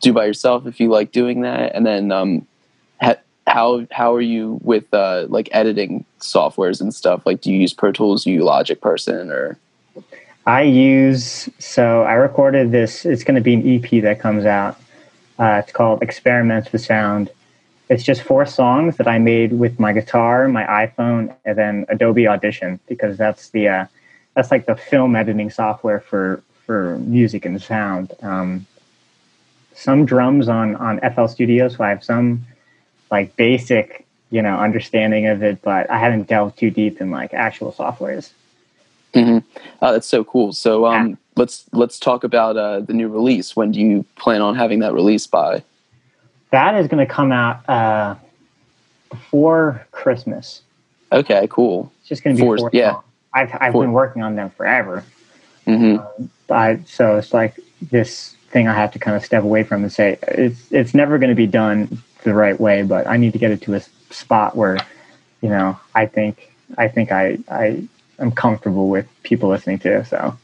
do 0.00 0.12
by 0.14 0.24
yourself 0.24 0.66
if 0.66 0.80
you 0.80 0.88
like 0.88 1.12
doing 1.12 1.42
that. 1.42 1.74
And 1.74 1.86
then 1.86 2.10
um, 2.10 2.46
ha- 3.00 3.20
how 3.46 3.86
how 3.90 4.14
are 4.14 4.22
you 4.22 4.58
with 4.62 4.92
uh, 4.94 5.26
like 5.28 5.50
editing 5.52 6.06
softwares 6.20 6.80
and 6.80 6.92
stuff? 6.92 7.26
Like, 7.26 7.42
do 7.42 7.52
you 7.52 7.58
use 7.58 7.74
Pro 7.74 7.92
Tools? 7.92 8.26
Are 8.26 8.30
you 8.30 8.44
Logic 8.44 8.80
person 8.80 9.30
or? 9.30 9.58
I 10.46 10.62
use 10.62 11.50
so 11.58 12.04
I 12.04 12.14
recorded 12.14 12.72
this. 12.72 13.04
It's 13.04 13.24
going 13.24 13.34
to 13.34 13.42
be 13.42 13.52
an 13.52 13.84
EP 13.84 14.02
that 14.02 14.20
comes 14.20 14.46
out. 14.46 14.80
Uh, 15.38 15.60
it's 15.62 15.72
called 15.72 16.02
Experiments 16.02 16.72
with 16.72 16.80
Sound. 16.80 17.30
It's 17.88 18.02
just 18.02 18.22
four 18.22 18.44
songs 18.44 18.96
that 18.96 19.08
I 19.08 19.18
made 19.18 19.52
with 19.52 19.80
my 19.80 19.92
guitar, 19.92 20.46
my 20.48 20.64
iPhone, 20.64 21.34
and 21.44 21.56
then 21.56 21.86
Adobe 21.88 22.28
Audition 22.28 22.80
because 22.86 23.16
that's 23.16 23.50
the 23.50 23.68
uh, 23.68 23.86
that's 24.34 24.50
like 24.50 24.66
the 24.66 24.76
film 24.76 25.16
editing 25.16 25.50
software 25.50 26.00
for 26.00 26.42
for 26.66 26.98
music 26.98 27.46
and 27.46 27.60
sound. 27.60 28.12
Um, 28.22 28.66
some 29.74 30.04
drums 30.04 30.48
on 30.48 30.76
on 30.76 31.00
FL 31.14 31.26
Studio, 31.26 31.68
so 31.68 31.82
I 31.82 31.88
have 31.88 32.04
some 32.04 32.46
like 33.10 33.34
basic 33.36 34.06
you 34.30 34.42
know 34.42 34.58
understanding 34.58 35.26
of 35.26 35.42
it, 35.42 35.62
but 35.62 35.90
I 35.90 35.98
haven't 35.98 36.28
delved 36.28 36.58
too 36.58 36.70
deep 36.70 37.00
in 37.00 37.10
like 37.10 37.32
actual 37.32 37.72
softwares. 37.72 38.32
Mm-hmm. 39.14 39.38
Oh, 39.80 39.92
that's 39.92 40.06
so 40.06 40.24
cool. 40.24 40.52
So 40.52 40.86
um, 40.86 41.08
yeah. 41.08 41.14
let's 41.36 41.64
let's 41.72 41.98
talk 41.98 42.24
about 42.24 42.56
uh, 42.56 42.80
the 42.80 42.92
new 42.92 43.08
release. 43.08 43.56
When 43.56 43.72
do 43.72 43.80
you 43.80 44.04
plan 44.16 44.42
on 44.42 44.54
having 44.54 44.80
that 44.80 44.92
release 44.92 45.26
by? 45.26 45.62
That 46.50 46.74
is 46.74 46.88
going 46.88 47.06
to 47.06 47.12
come 47.12 47.32
out 47.32 47.68
uh, 47.68 48.14
before 49.10 49.86
Christmas. 49.90 50.62
Okay, 51.12 51.46
cool. 51.50 51.92
It's 52.00 52.08
just 52.08 52.22
going 52.22 52.36
to 52.36 52.42
be 52.42 52.46
four, 52.46 52.70
yeah. 52.72 52.92
Songs. 52.92 53.04
I've 53.34 53.58
I've 53.60 53.72
four. 53.72 53.82
been 53.82 53.92
working 53.92 54.22
on 54.22 54.36
them 54.36 54.50
forever. 54.50 55.04
Mm-hmm. 55.66 55.98
Um, 55.98 56.30
I, 56.50 56.80
so 56.86 57.16
it's 57.16 57.34
like 57.34 57.58
this 57.82 58.34
thing 58.50 58.68
I 58.68 58.74
have 58.74 58.92
to 58.92 58.98
kind 58.98 59.16
of 59.16 59.24
step 59.24 59.42
away 59.42 59.62
from 59.62 59.82
and 59.82 59.92
say 59.92 60.18
it's 60.22 60.72
it's 60.72 60.94
never 60.94 61.18
going 61.18 61.30
to 61.30 61.36
be 61.36 61.46
done 61.46 62.02
the 62.24 62.34
right 62.34 62.58
way, 62.58 62.82
but 62.82 63.06
I 63.06 63.16
need 63.16 63.32
to 63.34 63.38
get 63.38 63.50
it 63.50 63.62
to 63.62 63.74
a 63.74 63.80
spot 64.10 64.56
where, 64.56 64.78
you 65.40 65.48
know, 65.48 65.78
I 65.94 66.06
think 66.06 66.52
I 66.76 66.88
think 66.88 67.12
I 67.12 67.38
I 67.50 67.86
am 68.18 68.32
comfortable 68.32 68.88
with 68.88 69.06
people 69.22 69.48
listening 69.48 69.78
to. 69.80 70.04
So, 70.04 70.36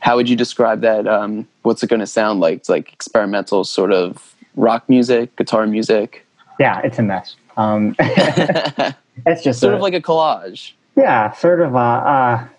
how 0.00 0.16
would 0.16 0.28
you 0.28 0.36
describe 0.36 0.80
that? 0.82 1.06
Um, 1.06 1.46
what's 1.62 1.82
it 1.82 1.90
going 1.90 2.00
to 2.00 2.06
sound 2.06 2.40
like? 2.40 2.58
It's 2.58 2.68
like 2.68 2.92
experimental, 2.92 3.64
sort 3.64 3.92
of 3.92 4.33
rock 4.56 4.88
music, 4.88 5.34
guitar 5.36 5.66
music. 5.66 6.26
Yeah, 6.58 6.80
it's 6.84 6.98
a 6.98 7.02
mess. 7.02 7.36
Um, 7.56 7.94
it's 7.98 9.42
just 9.42 9.60
sort 9.60 9.74
a, 9.74 9.76
of 9.76 9.82
like 9.82 9.94
a 9.94 10.00
collage. 10.00 10.72
Yeah, 10.96 11.32
sort 11.32 11.60
of 11.60 11.74
a, 11.74 11.78
a, 11.78 12.50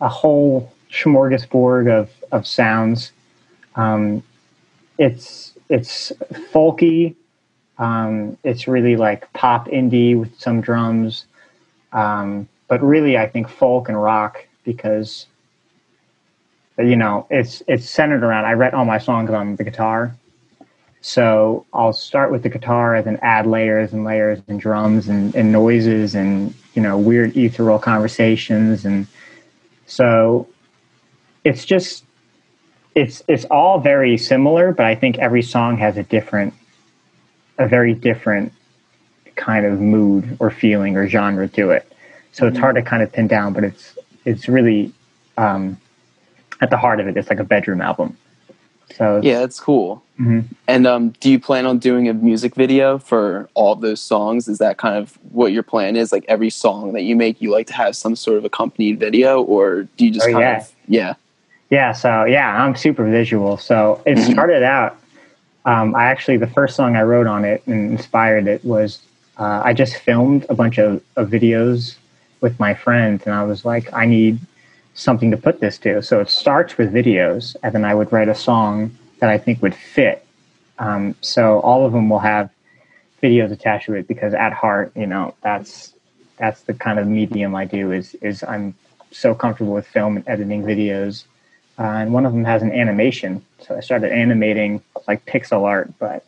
a 0.00 0.08
whole 0.08 0.72
smorgasbord 0.90 1.90
of 1.90 2.10
of 2.32 2.46
sounds. 2.46 3.12
Um, 3.76 4.22
it's 4.98 5.54
it's 5.68 6.12
folky. 6.52 7.14
Um, 7.78 8.36
it's 8.42 8.66
really 8.66 8.96
like 8.96 9.32
pop 9.32 9.68
indie 9.68 10.18
with 10.18 10.38
some 10.40 10.60
drums, 10.60 11.26
um, 11.92 12.48
but 12.66 12.82
really 12.82 13.16
I 13.16 13.28
think 13.28 13.48
folk 13.48 13.88
and 13.88 14.00
rock 14.00 14.44
because 14.64 15.26
you 16.78 16.96
know 16.96 17.26
it's 17.30 17.62
it's 17.68 17.88
centered 17.88 18.24
around. 18.24 18.44
I 18.46 18.54
write 18.54 18.74
all 18.74 18.84
my 18.84 18.98
songs 18.98 19.30
on 19.30 19.56
the 19.56 19.64
guitar, 19.64 20.14
so 21.08 21.64
I'll 21.72 21.94
start 21.94 22.30
with 22.30 22.42
the 22.42 22.50
guitar 22.50 22.94
and 22.94 23.06
then 23.06 23.18
add 23.22 23.46
layers 23.46 23.94
and 23.94 24.04
layers 24.04 24.40
and 24.46 24.60
drums 24.60 25.08
and, 25.08 25.34
and 25.34 25.50
noises 25.50 26.14
and 26.14 26.54
you 26.74 26.82
know 26.82 26.98
weird 26.98 27.34
ethereal 27.34 27.78
conversations 27.78 28.84
and 28.84 29.06
so 29.86 30.46
it's 31.44 31.64
just 31.64 32.04
it's 32.94 33.22
it's 33.26 33.46
all 33.46 33.80
very 33.80 34.18
similar, 34.18 34.72
but 34.72 34.84
I 34.84 34.94
think 34.94 35.16
every 35.18 35.40
song 35.40 35.78
has 35.78 35.96
a 35.96 36.02
different 36.02 36.52
a 37.56 37.66
very 37.66 37.94
different 37.94 38.52
kind 39.34 39.64
of 39.64 39.80
mood 39.80 40.36
or 40.40 40.50
feeling 40.50 40.94
or 40.94 41.08
genre 41.08 41.48
to 41.48 41.70
it. 41.70 41.90
So 42.32 42.46
it's 42.46 42.58
hard 42.58 42.76
to 42.76 42.82
kind 42.82 43.02
of 43.02 43.10
pin 43.10 43.28
down, 43.28 43.54
but 43.54 43.64
it's 43.64 43.96
it's 44.26 44.46
really 44.46 44.92
um, 45.38 45.80
at 46.60 46.68
the 46.68 46.76
heart 46.76 47.00
of 47.00 47.08
it. 47.08 47.16
It's 47.16 47.30
like 47.30 47.40
a 47.40 47.44
bedroom 47.44 47.80
album. 47.80 48.14
So 48.94 49.20
yeah, 49.22 49.40
that's 49.40 49.60
cool. 49.60 50.02
Mm-hmm. 50.20 50.40
And 50.66 50.86
um, 50.86 51.10
do 51.20 51.30
you 51.30 51.38
plan 51.38 51.66
on 51.66 51.78
doing 51.78 52.08
a 52.08 52.14
music 52.14 52.54
video 52.54 52.98
for 52.98 53.48
all 53.54 53.72
of 53.72 53.80
those 53.80 54.00
songs? 54.00 54.48
Is 54.48 54.58
that 54.58 54.76
kind 54.76 54.96
of 54.96 55.16
what 55.30 55.52
your 55.52 55.62
plan 55.62 55.96
is? 55.96 56.10
Like 56.10 56.24
every 56.26 56.50
song 56.50 56.92
that 56.94 57.02
you 57.02 57.14
make, 57.14 57.40
you 57.40 57.50
like 57.50 57.68
to 57.68 57.74
have 57.74 57.94
some 57.94 58.16
sort 58.16 58.38
of 58.38 58.44
accompanied 58.44 58.98
video, 58.98 59.42
or 59.42 59.84
do 59.96 60.04
you 60.04 60.10
just 60.10 60.26
oh, 60.26 60.32
kind 60.32 60.42
yeah. 60.42 60.56
of 60.58 60.72
yeah? 60.88 61.14
Yeah. 61.70 61.92
So 61.92 62.24
yeah, 62.24 62.62
I'm 62.62 62.74
super 62.74 63.08
visual. 63.08 63.56
So 63.56 64.02
it 64.06 64.16
mm-hmm. 64.16 64.32
started 64.32 64.62
out. 64.62 64.98
Um, 65.64 65.94
I 65.94 66.04
actually 66.04 66.38
the 66.38 66.46
first 66.46 66.74
song 66.76 66.96
I 66.96 67.02
wrote 67.02 67.26
on 67.26 67.44
it 67.44 67.62
and 67.66 67.92
inspired 67.92 68.46
it 68.46 68.64
was 68.64 69.02
uh, 69.38 69.62
I 69.64 69.72
just 69.72 69.96
filmed 69.96 70.46
a 70.48 70.54
bunch 70.54 70.78
of, 70.78 71.02
of 71.16 71.28
videos 71.28 71.96
with 72.40 72.58
my 72.58 72.74
friends, 72.74 73.24
and 73.24 73.34
I 73.34 73.44
was 73.44 73.64
like, 73.64 73.92
I 73.92 74.06
need 74.06 74.38
something 74.98 75.30
to 75.30 75.36
put 75.36 75.60
this 75.60 75.78
to. 75.78 76.02
So 76.02 76.20
it 76.20 76.28
starts 76.28 76.76
with 76.76 76.92
videos, 76.92 77.54
and 77.62 77.72
then 77.72 77.84
I 77.84 77.94
would 77.94 78.12
write 78.12 78.28
a 78.28 78.34
song 78.34 78.90
that 79.20 79.30
I 79.30 79.38
think 79.38 79.62
would 79.62 79.74
fit. 79.74 80.26
Um, 80.80 81.14
so 81.20 81.60
all 81.60 81.86
of 81.86 81.92
them 81.92 82.08
will 82.08 82.18
have 82.18 82.50
videos 83.22 83.52
attached 83.52 83.86
to 83.86 83.94
it 83.94 84.08
because 84.08 84.34
at 84.34 84.52
heart, 84.52 84.92
you 84.96 85.06
know, 85.06 85.34
that's 85.40 85.94
that's 86.36 86.62
the 86.62 86.74
kind 86.74 86.98
of 86.98 87.06
medium 87.06 87.54
I 87.54 87.64
do. 87.64 87.92
Is 87.92 88.14
is 88.16 88.42
I'm 88.42 88.74
so 89.12 89.34
comfortable 89.34 89.72
with 89.72 89.86
film 89.86 90.16
and 90.16 90.28
editing 90.28 90.64
videos, 90.64 91.24
uh, 91.78 91.82
and 91.82 92.12
one 92.12 92.26
of 92.26 92.32
them 92.32 92.44
has 92.44 92.62
an 92.62 92.72
animation. 92.72 93.44
So 93.60 93.76
I 93.76 93.80
started 93.80 94.12
animating 94.12 94.82
like 95.06 95.24
pixel 95.26 95.62
art, 95.62 95.92
but 96.00 96.24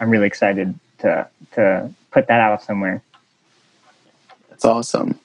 I'm 0.00 0.10
really 0.10 0.26
excited 0.26 0.74
to 0.98 1.28
to 1.52 1.90
put 2.10 2.26
that 2.26 2.40
out 2.40 2.62
somewhere. 2.62 3.02
That's 4.48 4.64
awesome. 4.64 5.18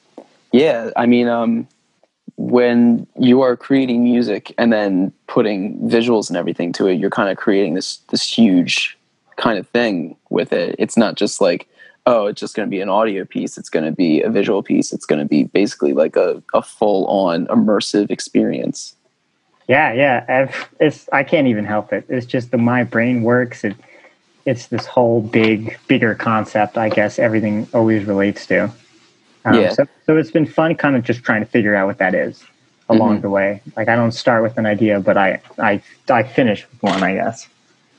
Yeah, 0.52 0.91
I 0.95 1.06
mean, 1.06 1.28
um, 1.28 1.67
when 2.38 3.08
you 3.17 3.41
are 3.41 3.56
creating 3.56 4.04
music 4.04 4.54
and 4.58 4.71
then 4.74 5.12
putting 5.28 5.80
visuals 5.89 6.30
and 6.30 6.38
everything 6.38 6.74
to 6.74 6.88
it, 6.88 7.00
you're 7.00 7.10
kind 7.10 7.30
of 7.30 7.38
creating 7.38 7.76
this 7.76 7.98
this 8.10 8.28
huge 8.28 8.98
kind 9.38 9.58
of 9.58 9.67
thing 9.69 10.15
with 10.30 10.52
it. 10.54 10.76
It's 10.80 10.98
not 10.98 11.15
just 11.15 11.41
like, 11.41 11.67
oh, 12.06 12.28
it's 12.28 12.39
just 12.39 12.56
going 12.56 12.67
to 12.67 12.69
be 12.69 12.82
an 12.82 12.89
audio 12.89 13.26
piece. 13.26 13.58
It's 13.58 13.69
going 13.69 13.86
to 13.86 13.91
be 13.91 14.21
a 14.21 14.30
visual 14.30 14.63
piece. 14.63 14.93
It's 14.93 15.06
going 15.06 15.19
to 15.19 15.28
be 15.28 15.45
basically 15.45 15.93
like 15.93 16.15
a, 16.15 16.41
a 16.54 16.62
full 16.62 17.06
on 17.08 17.48
immersive 17.48 18.12
experience. 18.12 18.95
Yeah, 19.67 19.93
yeah. 19.93 20.26
I've, 20.28 20.69
it's 20.80 21.10
I 21.12 21.24
can't 21.24 21.48
even 21.48 21.65
help 21.65 21.91
it. 21.91 22.06
It's 22.10 22.26
just 22.26 22.52
the 22.52 22.58
my 22.58 22.84
brain 22.84 23.24
works. 23.24 23.63
It, 23.63 23.76
it's 24.45 24.67
this 24.67 24.86
whole 24.86 25.21
big, 25.21 25.78
bigger 25.88 26.13
concept. 26.13 26.78
I 26.78 26.89
guess 26.89 27.17
everything 27.17 27.67
always 27.74 28.06
relates 28.06 28.45
to. 28.48 28.71
Um, 29.46 29.56
yeah. 29.56 29.72
So, 29.72 29.88
so 30.06 30.18
it's 30.18 30.32
been 30.32 30.46
fun, 30.46 30.76
kind 30.76 30.96
of 30.96 31.04
just 31.04 31.24
trying 31.24 31.42
to 31.42 31.46
figure 31.46 31.76
out 31.76 31.88
what 31.88 32.00
that 32.00 32.16
is 32.16 32.44
along 32.90 33.14
mm-hmm. 33.14 33.22
the 33.22 33.30
way. 33.30 33.62
Like 33.78 33.88
I 33.88 33.96
don't 33.96 34.12
start 34.12 34.44
with 34.44 34.58
an 34.58 34.66
idea, 34.66 35.00
but 35.00 35.18
I 35.18 35.42
I 35.60 35.82
I 36.10 36.24
finish 36.24 36.68
with 36.70 36.84
one. 36.84 37.04
I 37.04 37.16
guess. 37.16 37.48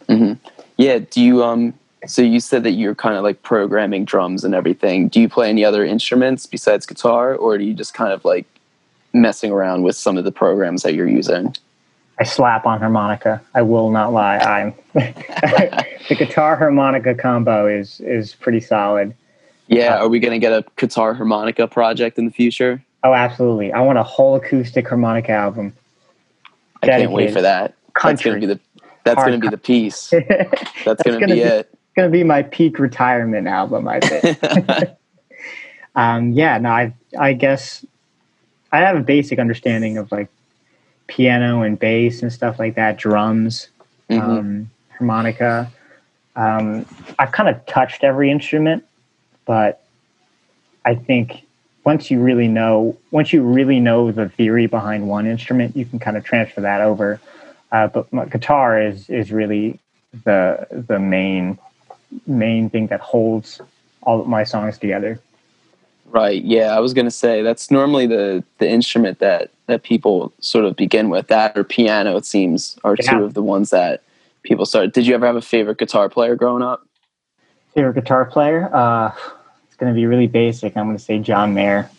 Mm-hmm. 0.09 0.35
Yeah. 0.77 0.99
Do 0.99 1.21
you 1.23 1.45
um? 1.45 1.75
So 2.07 2.23
you 2.23 2.41
said 2.41 2.63
that 2.65 2.73
you're 2.73 2.95
kind 2.95 3.17
of 3.17 3.25
like 3.25 3.43
programming 3.43 4.05
drums 4.05 4.45
and 4.45 4.55
everything. 4.55 5.09
Do 5.09 5.21
you 5.21 5.29
play 5.29 5.49
any 5.49 5.65
other 5.65 5.85
instruments 5.85 6.47
besides 6.47 6.87
guitar, 6.87 7.35
or 7.35 7.59
do 7.59 7.65
you 7.65 7.75
just 7.75 7.95
kind 7.95 8.13
of 8.13 8.25
like 8.25 8.47
messing 9.13 9.51
around 9.51 9.83
with 9.83 9.97
some 9.97 10.19
of 10.19 10.25
the 10.25 10.33
programs 10.33 10.83
that 10.83 10.95
you're 10.95 11.09
using? 11.09 11.55
I 12.19 12.25
slap 12.25 12.65
on 12.65 12.79
harmonica. 12.79 13.43
I 13.55 13.63
will 13.63 13.91
not 13.91 14.13
lie. 14.13 14.39
I'm 14.39 14.75
the 14.95 16.15
guitar 16.17 16.57
harmonica 16.57 17.15
combo 17.15 17.67
is 17.67 18.01
is 18.01 18.35
pretty 18.35 18.61
solid. 18.61 19.15
Yeah, 19.69 19.97
uh, 19.97 20.05
are 20.05 20.09
we 20.09 20.21
going 20.21 20.33
to 20.33 20.39
get 20.39 20.53
a 20.53 20.65
guitar 20.77 21.15
harmonica 21.15 21.67
project 21.67 22.19
in 22.19 22.27
the 22.27 22.31
future? 22.31 22.83
Oh, 23.03 23.15
absolutely. 23.15 23.73
I 23.73 23.81
want 23.81 23.99
a 23.99 24.03
whole 24.03 24.37
acoustic 24.37 24.89
harmonica 24.89 25.33
album. 25.33 25.73
I 26.83 26.87
can't 26.87 27.13
wait 27.13 27.33
for 27.33 27.43
that. 27.43 27.75
Country. 27.95 28.13
That's 28.13 28.23
going 28.23 28.41
to 28.41 28.47
be 28.47 28.55
the 28.55 28.61
that's 29.05 29.25
going 29.25 29.33
to 29.33 29.39
be 29.39 29.49
the 29.49 29.57
piece. 29.57 30.11
That's, 30.85 31.03
to 31.05 31.19
be, 31.19 31.27
be 31.27 31.41
it. 31.41 31.71
It's 31.73 31.95
going 31.95 32.11
to 32.11 32.13
be 32.13 32.25
my 32.25 32.43
peak 32.43 32.81
retirement 32.81 33.47
album, 33.47 33.87
I 33.87 34.01
think. 34.01 34.41
um, 35.95 36.33
yeah, 36.33 36.59
no, 36.59 36.71
I 36.71 36.93
I 37.17 37.33
guess 37.33 37.87
I 38.73 38.79
have 38.79 38.97
a 38.97 39.01
basic 39.01 39.39
understanding 39.39 39.97
of 39.97 40.11
like 40.11 40.29
piano 41.07 41.63
and 41.63 41.79
bass 41.79 42.21
and 42.21 42.33
stuff 42.33 42.59
like 42.59 42.75
that, 42.75 42.99
drums, 42.99 43.69
mm-hmm. 44.11 44.29
um, 44.29 44.71
harmonica. 44.99 45.71
Um, 46.35 46.85
I've 47.21 47.31
kind 47.31 47.49
of 47.49 47.65
touched 47.67 48.03
every 48.03 48.31
instrument 48.31 48.85
but 49.47 49.83
I 50.85 50.95
think 50.95 51.43
once 51.85 52.11
you 52.11 52.21
really 52.21 52.49
know, 52.49 52.97
once 53.13 53.33
you 53.33 53.43
really 53.43 53.81
know 53.81 54.11
the 54.11 54.29
theory 54.29 54.67
behind 54.67 55.09
one 55.09 55.27
instrument, 55.27 55.77
you 55.77 55.85
can 55.87 55.99
kind 55.99 56.17
of 56.17 56.25
transfer 56.25 56.61
that 56.61 56.81
over. 56.81 57.21
Uh, 57.73 57.87
but 57.87 58.13
my 58.13 58.25
guitar 58.27 58.81
is 58.81 59.09
is 59.09 59.33
really 59.33 59.79
the 60.25 60.67
the 60.71 60.99
main 60.99 61.59
main 62.27 62.71
thing 62.71 62.89
that 62.89 63.01
holds 63.01 63.61
all 64.03 64.21
of 64.21 64.27
my 64.27 64.45
songs 64.45 64.79
together. 64.79 65.21
Right. 66.09 66.43
Yeah, 66.45 66.77
I 66.77 66.81
was 66.81 66.95
going 66.95 67.07
to 67.07 67.11
say 67.11 67.43
that's 67.43 67.71
normally 67.71 68.07
the 68.07 68.45
the 68.59 68.69
instrument 68.69 69.19
that 69.19 69.51
that 69.67 69.83
people 69.83 70.33
sort 70.41 70.65
of 70.65 70.77
begin 70.77 71.09
with. 71.11 71.27
That 71.29 71.57
or 71.57 71.65
piano, 71.65 72.17
it 72.17 72.25
seems, 72.25 72.79
are 72.85 72.97
yeah. 72.99 73.11
two 73.11 73.25
of 73.25 73.35
the 73.35 73.43
ones 73.43 73.71
that 73.71 74.03
people 74.43 74.67
start. 74.67 74.93
Did 74.93 75.07
you 75.07 75.15
ever 75.15 75.27
have 75.27 75.37
a 75.37 75.43
favorite 75.43 75.79
guitar 75.79 76.09
player 76.09 76.37
growing 76.37 76.63
up? 76.63 76.87
Favorite 77.75 77.95
guitar 77.95 78.25
player? 78.25 78.75
Uh, 78.75 79.13
it's 79.77 79.81
going 79.83 79.93
to 79.93 79.95
be 79.95 80.07
really 80.07 80.27
basic. 80.27 80.75
I'm 80.75 80.87
going 80.87 80.97
to 80.97 81.03
say 81.03 81.19
John 81.19 81.53
Mayer. 81.53 81.91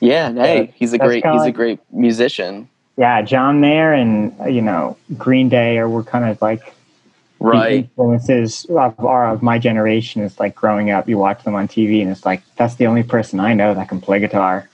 Yeah, 0.00 0.32
hey, 0.32 0.74
he's 0.74 0.92
a 0.92 0.98
great 0.98 1.24
he's 1.24 1.42
like, 1.42 1.54
a 1.54 1.56
great 1.56 1.78
musician. 1.92 2.68
Yeah, 2.96 3.22
John 3.22 3.60
Mayer 3.60 3.92
and 3.92 4.34
you 4.52 4.60
know 4.60 4.96
Green 5.16 5.48
Day 5.48 5.78
are 5.78 5.88
were 5.88 6.02
kind 6.02 6.24
of 6.24 6.42
like 6.42 6.74
right 7.38 7.84
influences 7.84 8.64
of 8.64 8.98
our 8.98 9.30
of 9.30 9.44
my 9.44 9.60
generation. 9.60 10.22
It's 10.22 10.40
like 10.40 10.56
growing 10.56 10.90
up, 10.90 11.08
you 11.08 11.18
watch 11.18 11.44
them 11.44 11.54
on 11.54 11.68
TV, 11.68 12.02
and 12.02 12.10
it's 12.10 12.26
like 12.26 12.42
that's 12.56 12.74
the 12.76 12.86
only 12.86 13.04
person 13.04 13.38
I 13.38 13.54
know 13.54 13.74
that 13.74 13.88
can 13.88 14.00
play 14.00 14.18
guitar. 14.18 14.68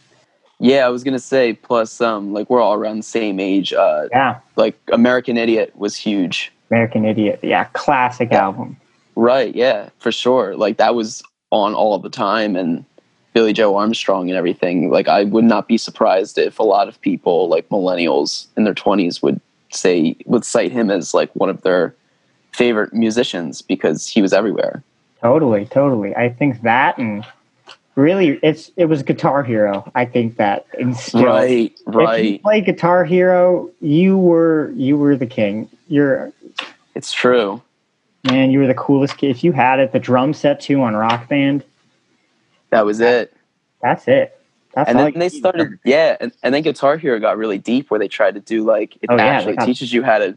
Yeah, 0.59 0.87
I 0.87 0.89
was 0.89 1.05
gonna 1.05 1.19
say. 1.19 1.53
Plus, 1.53 2.01
um, 2.01 2.33
like 2.33 2.49
we're 2.49 2.63
all 2.63 2.73
around 2.73 2.97
the 2.97 3.03
same 3.03 3.39
age. 3.39 3.75
Uh, 3.75 4.09
yeah, 4.13 4.39
like 4.55 4.79
American 4.93 5.37
Idiot 5.37 5.77
was 5.77 5.95
huge. 5.95 6.53
American 6.71 7.05
Idiot, 7.05 7.41
yeah, 7.43 7.65
classic 7.75 8.31
yeah. 8.31 8.45
album. 8.45 8.79
Right. 9.15 9.55
Yeah, 9.55 9.89
for 9.99 10.13
sure. 10.13 10.57
Like 10.57 10.77
that 10.77 10.95
was 10.95 11.23
on 11.51 11.75
all 11.75 11.99
the 11.99 12.11
time 12.11 12.57
and 12.57 12.85
Billie 13.33 13.53
Joe 13.53 13.77
Armstrong 13.77 14.29
and 14.31 14.37
everything. 14.37 14.91
Like 14.91 15.09
I 15.09 15.25
would 15.25 15.45
not 15.45 15.69
be 15.69 15.77
surprised 15.77 16.39
if 16.39 16.59
a 16.59 16.63
lot 16.63 16.89
of 16.89 17.01
people 17.01 17.49
like 17.49 17.69
millennials 17.69 18.47
in 18.57 18.65
their 18.65 18.75
20s 18.75 19.23
would 19.23 19.41
say 19.71 20.17
would 20.27 20.45
cite 20.45 20.73
him 20.73 20.91
as 20.91 21.13
like 21.13 21.31
one 21.35 21.51
of 21.51 21.63
their 21.63 21.95
favorite 22.53 22.95
musicians 22.95 23.63
because 23.63 24.09
he 24.09 24.23
was 24.23 24.33
everywhere. 24.33 24.83
Totally, 25.21 25.67
totally. 25.67 26.15
I 26.17 26.31
think 26.31 26.63
that 26.63 26.99
and 26.99 27.27
really 27.95 28.39
it's 28.43 28.71
it 28.77 28.87
was 28.87 29.03
Guitar 29.03 29.43
Hero. 29.43 29.91
I 29.95 30.07
think 30.07 30.37
that 30.37 30.67
instilled, 30.79 31.25
right, 31.25 31.79
right. 31.87 32.25
If 32.25 32.31
you 32.33 32.39
play 32.39 32.61
Guitar 32.63 33.05
Hero, 33.05 33.71
you 33.81 34.17
were 34.17 34.73
you 34.75 34.97
were 34.97 35.17
the 35.17 35.27
king. 35.27 35.69
You're 35.89 36.33
It's 36.95 37.13
true 37.13 37.63
man, 38.27 38.51
you 38.51 38.59
were 38.59 38.67
the 38.67 38.75
coolest 38.75 39.17
kid. 39.19 39.31
If 39.31 39.45
you 39.45 39.53
had 39.53 39.79
it, 39.79 39.93
the 39.93 39.99
drum 39.99 40.35
set 40.35 40.61
too 40.61 40.83
on 40.83 40.95
Rock 40.95 41.29
Band. 41.29 41.65
That 42.71 42.85
was 42.85 43.01
it. 43.01 43.37
That's 43.83 44.09
it. 44.09 44.41
That's 44.75 44.91
and 44.91 44.99
then 44.99 45.19
they 45.19 45.31
started, 45.31 45.79
yeah, 45.85 46.19
and, 46.21 46.33
and 46.43 46.55
then 46.55 46.63
Guitar 46.63 46.99
Hero 46.99 47.19
got 47.19 47.39
really 47.39 47.57
deep 47.57 47.91
where 47.91 47.99
they 47.99 48.09
tried 48.09 48.35
to 48.35 48.41
do 48.41 48.63
like 48.63 48.97
it 49.01 49.09
oh, 49.09 49.19
actually 49.19 49.55
yeah, 49.55 49.65
teaches 49.65 49.91
you 49.91 50.03
how 50.03 50.19
to 50.19 50.37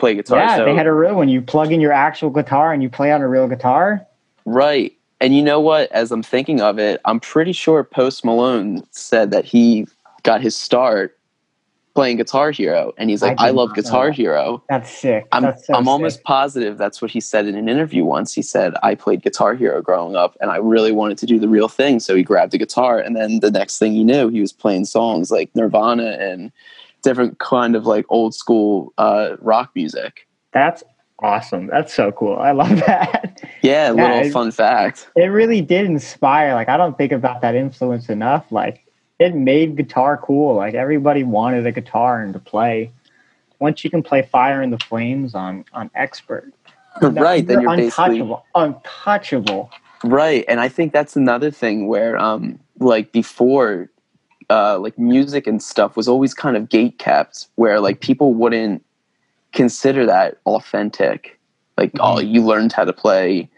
play 0.00 0.14
guitar. 0.14 0.38
Yeah, 0.38 0.56
so, 0.56 0.64
they 0.64 0.74
had 0.74 0.86
a 0.86 0.92
real 0.92 1.14
when 1.14 1.28
you 1.28 1.40
plug 1.40 1.70
in 1.70 1.80
your 1.80 1.92
actual 1.92 2.30
guitar 2.30 2.72
and 2.72 2.82
you 2.82 2.90
play 2.90 3.12
on 3.12 3.20
a 3.20 3.28
real 3.28 3.46
guitar. 3.46 4.04
Right. 4.44 4.96
And 5.20 5.36
you 5.36 5.42
know 5.42 5.60
what? 5.60 5.92
As 5.92 6.10
I'm 6.10 6.22
thinking 6.22 6.60
of 6.60 6.78
it, 6.78 7.00
I'm 7.04 7.20
pretty 7.20 7.52
sure 7.52 7.84
Post 7.84 8.24
Malone 8.24 8.82
said 8.90 9.30
that 9.30 9.44
he 9.44 9.86
got 10.24 10.40
his 10.40 10.56
start 10.56 11.16
playing 12.00 12.16
Guitar 12.16 12.50
Hero, 12.50 12.94
and 12.96 13.10
he's 13.10 13.20
like, 13.20 13.38
"I, 13.38 13.48
I 13.48 13.50
love 13.50 13.74
Guitar 13.74 14.10
Hero." 14.10 14.64
That's 14.70 14.90
sick. 14.90 15.26
I'm 15.32 15.42
that's 15.42 15.66
so 15.66 15.74
I'm 15.74 15.86
almost 15.86 16.22
positive 16.22 16.78
that's 16.78 17.02
what 17.02 17.10
he 17.10 17.20
said 17.20 17.44
in 17.44 17.54
an 17.54 17.68
interview 17.68 18.06
once. 18.06 18.32
He 18.32 18.40
said, 18.40 18.72
"I 18.82 18.94
played 18.94 19.22
Guitar 19.22 19.54
Hero 19.54 19.82
growing 19.82 20.16
up, 20.16 20.34
and 20.40 20.50
I 20.50 20.56
really 20.56 20.92
wanted 20.92 21.18
to 21.18 21.26
do 21.26 21.38
the 21.38 21.46
real 21.46 21.68
thing." 21.68 22.00
So 22.00 22.16
he 22.16 22.22
grabbed 22.22 22.54
a 22.54 22.58
guitar, 22.58 22.98
and 22.98 23.14
then 23.14 23.40
the 23.40 23.50
next 23.50 23.78
thing 23.78 23.92
he 23.92 24.02
knew, 24.02 24.30
he 24.30 24.40
was 24.40 24.50
playing 24.50 24.86
songs 24.86 25.30
like 25.30 25.54
Nirvana 25.54 26.16
and 26.18 26.50
different 27.02 27.38
kind 27.38 27.76
of 27.76 27.84
like 27.84 28.06
old 28.08 28.34
school 28.34 28.94
uh, 28.96 29.36
rock 29.42 29.70
music. 29.74 30.26
That's 30.54 30.82
awesome. 31.18 31.66
That's 31.66 31.92
so 31.92 32.12
cool. 32.12 32.36
I 32.38 32.52
love 32.52 32.70
that. 32.86 33.42
Yeah, 33.60 33.88
yeah 33.88 33.90
little 33.90 34.26
it, 34.26 34.32
fun 34.32 34.52
fact. 34.52 35.10
It 35.16 35.26
really 35.26 35.60
did 35.60 35.84
inspire. 35.84 36.54
Like 36.54 36.70
I 36.70 36.78
don't 36.78 36.96
think 36.96 37.12
about 37.12 37.42
that 37.42 37.54
influence 37.54 38.08
enough. 38.08 38.50
Like 38.50 38.86
it 39.20 39.34
made 39.34 39.76
guitar 39.76 40.16
cool. 40.16 40.56
Like 40.56 40.74
everybody 40.74 41.22
wanted 41.22 41.66
a 41.66 41.72
guitar 41.72 42.22
and 42.22 42.32
to 42.32 42.40
play. 42.40 42.90
Once 43.60 43.84
you 43.84 43.90
can 43.90 44.02
play 44.02 44.22
Fire 44.22 44.62
in 44.62 44.70
the 44.70 44.78
Flames 44.78 45.34
on 45.34 45.64
on 45.72 45.90
expert, 45.94 46.52
right? 47.02 47.46
Then 47.46 47.60
you're 47.60 47.70
untouchable. 47.70 48.44
untouchable. 48.56 49.70
Right, 50.02 50.46
and 50.48 50.60
I 50.60 50.68
think 50.70 50.94
that's 50.94 51.14
another 51.14 51.50
thing 51.50 51.86
where, 51.86 52.16
um, 52.16 52.58
like 52.78 53.12
before, 53.12 53.90
uh, 54.48 54.78
like 54.78 54.98
music 54.98 55.46
and 55.46 55.62
stuff 55.62 55.94
was 55.94 56.08
always 56.08 56.32
kind 56.32 56.56
of 56.56 56.70
gate 56.70 56.98
kept, 56.98 57.48
where 57.56 57.80
like 57.80 58.00
people 58.00 58.32
wouldn't 58.32 58.82
consider 59.52 60.06
that 60.06 60.38
authentic. 60.46 61.38
Like, 61.76 61.90
oh, 61.96 61.98
mm-hmm. 61.98 62.16
oh, 62.16 62.20
you 62.20 62.42
learned 62.42 62.72
how 62.72 62.84
to 62.84 62.94
play 62.94 63.50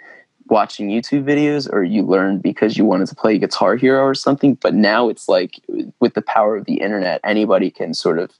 watching 0.48 0.88
YouTube 0.88 1.24
videos 1.24 1.72
or 1.72 1.82
you 1.82 2.02
learned 2.02 2.42
because 2.42 2.76
you 2.76 2.84
wanted 2.84 3.08
to 3.08 3.14
play 3.14 3.38
Guitar 3.38 3.76
Hero 3.76 4.02
or 4.02 4.14
something. 4.14 4.54
But 4.54 4.74
now 4.74 5.08
it's 5.08 5.28
like 5.28 5.60
with 6.00 6.14
the 6.14 6.22
power 6.22 6.56
of 6.56 6.64
the 6.64 6.74
internet, 6.74 7.20
anybody 7.24 7.70
can 7.70 7.94
sort 7.94 8.18
of 8.18 8.30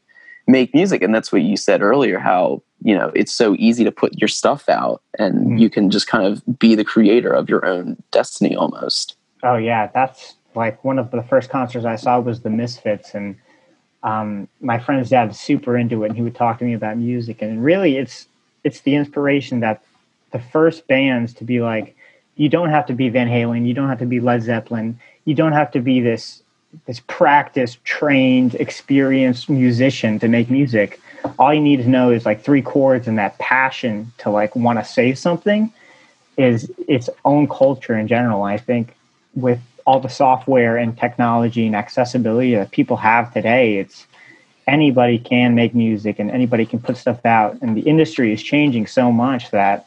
make 0.47 0.75
music. 0.75 1.03
And 1.03 1.15
that's 1.15 1.33
what 1.33 1.43
you 1.43 1.57
said 1.57 1.83
earlier, 1.83 2.19
how, 2.19 2.63
you 2.83 2.97
know, 2.97 3.13
it's 3.15 3.33
so 3.33 3.55
easy 3.59 3.85
to 3.85 3.93
put 3.93 4.19
your 4.19 4.29
stuff 4.29 4.69
out 4.69 5.03
and 5.19 5.35
mm-hmm. 5.35 5.57
you 5.59 5.71
can 5.71 5.91
just 5.91 6.07
kind 6.07 6.27
of 6.27 6.43
be 6.59 6.75
the 6.75 6.85
creator 6.85 7.33
of 7.33 7.49
your 7.49 7.65
own 7.65 8.03
destiny 8.11 8.57
almost. 8.57 9.17
Oh, 9.43 9.57
yeah. 9.57 9.89
That's 9.89 10.35
like 10.55 10.83
one 10.85 10.99
of 10.99 11.11
the 11.11 11.23
first 11.23 11.51
concerts 11.51 11.85
I 11.85 11.97
saw 11.97 12.21
was 12.21 12.41
the 12.41 12.51
Misfits. 12.51 13.15
And 13.15 13.37
um, 14.03 14.49
my 14.61 14.79
friend's 14.79 15.11
dad 15.11 15.29
was 15.29 15.39
super 15.39 15.77
into 15.77 16.03
it, 16.03 16.09
and 16.09 16.17
he 16.17 16.23
would 16.23 16.35
talk 16.35 16.59
to 16.59 16.65
me 16.65 16.75
about 16.75 16.97
music. 16.97 17.43
And 17.43 17.65
really, 17.65 17.97
it's 17.97 18.27
it's 18.65 18.81
the 18.81 18.95
inspiration 18.95 19.61
that 19.61 19.83
the 20.33 20.41
first 20.41 20.87
bands 20.87 21.35
to 21.35 21.45
be 21.45 21.61
like, 21.61 21.97
you 22.37 22.49
don't 22.49 22.71
have 22.71 22.87
to 22.87 22.95
be 22.95 23.09
Van 23.09 23.29
Halen, 23.29 23.67
you 23.67 23.75
don't 23.75 23.89
have 23.89 23.99
to 24.01 24.07
be 24.07 24.21
Led 24.21 24.43
Zeppelin, 24.43 24.99
you 25.25 25.35
don't 25.35 25.53
have 25.53 25.71
to 25.73 25.81
be 25.81 26.01
this 26.01 26.43
this 26.87 27.01
practiced, 27.01 27.85
trained, 27.85 28.55
experienced 28.55 29.51
musician 29.51 30.19
to 30.19 30.27
make 30.27 30.49
music. 30.51 30.99
All 31.39 31.53
you 31.53 31.61
need 31.61 31.83
to 31.83 31.89
know 31.89 32.11
is 32.11 32.25
like 32.25 32.43
three 32.43 32.63
chords 32.63 33.07
and 33.07 33.19
that 33.19 33.39
passion 33.39 34.11
to 34.19 34.31
like 34.31 34.57
want 34.57 34.79
to 34.79 34.85
say 34.85 35.15
something 35.15 35.71
is 36.39 36.73
its 36.89 37.11
own 37.27 37.47
culture 37.47 37.95
in 37.95 38.09
general. 38.09 38.43
I 38.43 38.57
think 38.57 38.97
with 39.35 39.61
all 39.87 40.01
the 40.01 40.09
software 40.09 40.77
and 40.77 40.97
technology 40.97 41.67
and 41.67 41.77
accessibility 41.77 42.55
that 42.55 42.71
people 42.71 42.97
have 42.97 43.33
today, 43.35 43.77
it's 43.77 44.07
anybody 44.67 45.19
can 45.19 45.55
make 45.55 45.75
music 45.75 46.19
and 46.19 46.31
anybody 46.31 46.65
can 46.65 46.79
put 46.79 46.97
stuff 46.97 47.25
out. 47.27 47.59
And 47.61 47.77
the 47.77 47.83
industry 47.83 48.33
is 48.33 48.43
changing 48.43 48.87
so 48.87 49.13
much 49.13 49.51
that, 49.51 49.87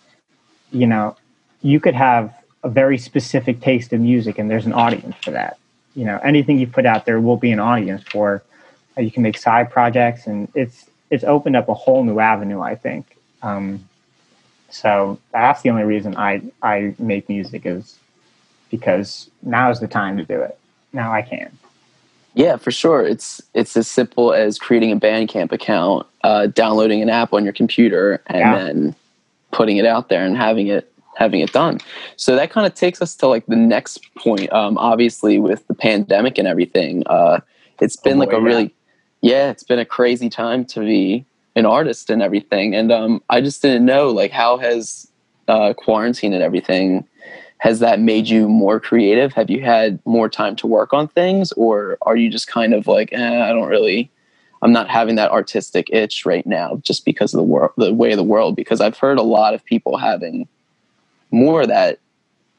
you 0.72 0.88
know, 0.88 1.16
you 1.62 1.80
could 1.80 1.96
have 1.96 2.34
a 2.64 2.70
very 2.70 2.98
specific 2.98 3.62
taste 3.62 3.94
in 3.94 4.04
music 4.04 4.38
and 4.40 4.50
there's 4.50 4.66
an 4.66 4.74
audience 4.74 5.16
for 5.24 5.32
that. 5.32 5.58
You 5.96 6.06
know, 6.06 6.20
anything 6.24 6.60
you 6.60 6.68
put 6.68 6.86
out 6.86 7.06
there 7.06 7.22
will 7.22 7.38
be 7.38 7.52
an 7.52 7.60
audience 7.60 8.04
for. 8.04 8.44
You 8.98 9.12
can 9.12 9.24
make 9.24 9.38
side 9.38 9.72
projects 9.72 10.26
and 10.26 10.48
it's 10.56 10.86
it's 11.10 11.24
opened 11.24 11.56
up 11.56 11.68
a 11.70 11.74
whole 11.74 12.04
new 12.04 12.20
avenue, 12.20 12.62
I 12.62 12.76
think. 12.76 13.18
Um, 13.42 13.88
so 14.70 15.20
that's 15.32 15.62
the 15.62 15.70
only 15.70 15.84
reason 15.84 16.16
I 16.18 16.42
I 16.62 16.96
make 16.98 17.30
music 17.30 17.66
is 17.66 17.98
because 18.70 19.30
now 19.42 19.70
is 19.70 19.80
the 19.80 19.88
time 19.88 20.18
to 20.18 20.24
do 20.24 20.42
it. 20.42 20.58
Now 20.94 21.12
I 21.12 21.22
can. 21.22 21.58
Yeah, 22.34 22.58
for 22.58 22.72
sure. 22.72 23.06
It's 23.06 23.42
it's 23.54 23.78
as 23.78 23.88
simple 23.88 24.34
as 24.34 24.60
creating 24.60 24.92
a 24.92 24.98
Bandcamp 24.98 25.52
account, 25.52 26.06
uh, 26.24 26.48
downloading 26.48 27.02
an 27.02 27.10
app 27.10 27.34
on 27.34 27.44
your 27.44 27.54
computer, 27.54 28.22
and 28.28 28.40
yeah. 28.40 28.56
then 28.56 28.96
putting 29.56 29.78
it 29.78 29.86
out 29.86 30.10
there 30.10 30.26
and 30.26 30.36
having 30.36 30.68
it 30.68 30.92
having 31.16 31.40
it 31.40 31.54
done. 31.54 31.80
So 32.18 32.36
that 32.36 32.52
kind 32.52 32.68
of 32.68 32.74
takes 32.74 33.02
us 33.02 33.16
to 33.16 33.28
like 33.28 33.46
the 33.46 33.56
next 33.56 34.14
point. 34.16 34.52
Um, 34.52 34.78
obviously, 34.78 35.40
with 35.40 35.66
the 35.68 35.74
pandemic 35.74 36.38
and 36.38 36.48
everything, 36.48 37.04
uh, 37.08 37.40
it's 37.80 37.96
been 37.96 38.18
oh, 38.18 38.20
like 38.20 38.34
a 38.34 38.38
yeah. 38.38 38.44
really 38.44 38.76
yeah, 39.22 39.50
it's 39.50 39.64
been 39.64 39.80
a 39.80 39.86
crazy 39.86 40.30
time 40.30 40.66
to 40.66 40.82
be 40.82 41.26
an 41.56 41.66
artist 41.66 42.10
and 42.10 42.22
everything. 42.22 42.76
And 42.76 42.92
um, 42.92 43.24
I 43.30 43.40
just 43.40 43.62
didn't 43.62 43.86
know 43.86 44.10
like 44.10 44.32
how 44.32 44.58
has 44.58 45.08
uh, 45.48 45.74
quarantine 45.74 46.34
and 46.34 46.44
everything 46.44 47.08
has 47.60 47.80
that 47.80 48.00
made 48.00 48.28
you 48.28 48.50
more 48.50 48.80
creative? 48.80 49.34
Have 49.34 49.50
you 49.50 49.62
had 49.62 50.00
more 50.06 50.30
time 50.30 50.56
to 50.58 50.68
work 50.68 50.94
on 50.94 51.08
things, 51.08 51.52
or 51.54 51.98
are 52.02 52.18
you 52.18 52.30
just 52.30 52.48
kind 52.48 52.74
of 52.74 52.86
like, 52.86 53.14
eh, 53.14 53.42
I 53.42 53.50
don't 53.54 53.70
really, 53.70 54.12
I'm 54.66 54.72
not 54.72 54.90
having 54.90 55.16
that 55.18 55.30
artistic 55.30 55.92
itch 55.92 56.26
right 56.26 56.46
now, 56.46 56.82
just 56.82 57.06
because 57.06 57.36
of 57.36 57.38
the 57.38 57.44
world, 57.44 57.72
the 57.78 57.94
way 57.94 58.12
of 58.12 58.18
the 58.18 58.24
world? 58.24 58.56
Because 58.56 58.82
I've 58.82 58.98
heard 58.98 59.20
a 59.20 59.24
lot 59.24 59.54
of 59.54 59.64
people 59.64 59.96
having 59.96 60.48
more 61.30 61.62
of 61.62 61.68
that, 61.68 62.00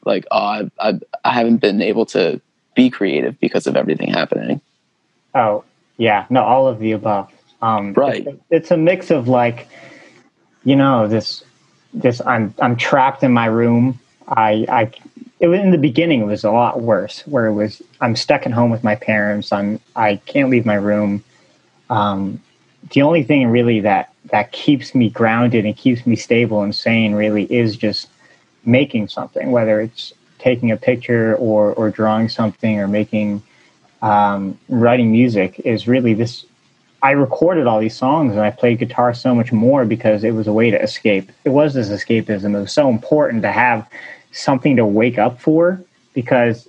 like, 0.05 0.25
oh, 0.31 0.37
I, 0.37 0.71
I, 0.79 0.99
I 1.25 1.33
haven't 1.33 1.57
been 1.57 1.81
able 1.81 2.05
to 2.07 2.39
be 2.75 2.89
creative 2.89 3.37
because 3.41 3.67
of 3.67 3.75
everything 3.75 4.09
happening. 4.09 4.61
Oh 5.35 5.65
yeah, 5.97 6.25
no, 6.29 6.43
all 6.43 6.69
of 6.69 6.79
the 6.79 6.93
above. 6.93 7.29
Um, 7.61 7.93
right. 7.93 8.25
It's, 8.25 8.41
it's 8.49 8.71
a 8.71 8.77
mix 8.77 9.11
of 9.11 9.27
like, 9.27 9.67
you 10.63 10.77
know, 10.77 11.09
this, 11.09 11.43
this. 11.93 12.21
I'm 12.25 12.55
I'm 12.61 12.77
trapped 12.77 13.21
in 13.21 13.33
my 13.33 13.47
room 13.47 13.99
I, 14.27 14.65
I, 14.69 14.91
it 15.39 15.47
was 15.47 15.59
in 15.59 15.71
the 15.71 15.77
beginning. 15.77 16.21
It 16.21 16.25
was 16.25 16.43
a 16.43 16.51
lot 16.51 16.81
worse, 16.81 17.21
where 17.27 17.45
it 17.45 17.53
was 17.53 17.81
I'm 18.01 18.15
stuck 18.15 18.45
at 18.45 18.51
home 18.51 18.69
with 18.69 18.83
my 18.83 18.95
parents. 18.95 19.51
I'm 19.51 19.79
I 19.95 20.17
can't 20.25 20.49
leave 20.49 20.65
my 20.65 20.75
room. 20.75 21.23
Um, 21.89 22.41
the 22.91 23.01
only 23.01 23.23
thing 23.23 23.47
really 23.47 23.79
that 23.81 24.13
that 24.25 24.51
keeps 24.51 24.93
me 24.93 25.09
grounded 25.09 25.65
and 25.65 25.75
keeps 25.75 26.05
me 26.05 26.15
stable 26.15 26.61
and 26.61 26.75
sane 26.75 27.13
really 27.13 27.43
is 27.51 27.77
just 27.77 28.09
making 28.65 29.07
something, 29.07 29.51
whether 29.51 29.79
it's 29.79 30.13
taking 30.39 30.71
a 30.71 30.77
picture 30.77 31.35
or 31.35 31.73
or 31.73 31.89
drawing 31.89 32.29
something 32.29 32.79
or 32.79 32.87
making 32.87 33.41
um, 34.01 34.57
writing 34.69 35.11
music. 35.11 35.59
Is 35.59 35.87
really 35.87 36.13
this. 36.13 36.45
I 37.01 37.11
recorded 37.11 37.67
all 37.67 37.79
these 37.79 37.95
songs 37.95 38.31
and 38.31 38.41
I 38.41 38.49
played 38.49 38.79
guitar 38.79 39.13
so 39.13 39.35
much 39.35 39.51
more 39.51 39.85
because 39.85 40.23
it 40.23 40.31
was 40.31 40.47
a 40.47 40.53
way 40.53 40.71
to 40.71 40.81
escape. 40.81 41.31
It 41.45 41.49
was 41.49 41.75
this 41.75 41.89
escapism. 41.89 42.55
It 42.55 42.59
was 42.59 42.73
so 42.73 42.89
important 42.89 43.43
to 43.43 43.51
have 43.51 43.87
something 44.31 44.75
to 44.77 44.85
wake 44.85 45.19
up 45.19 45.39
for 45.39 45.79
because 46.13 46.67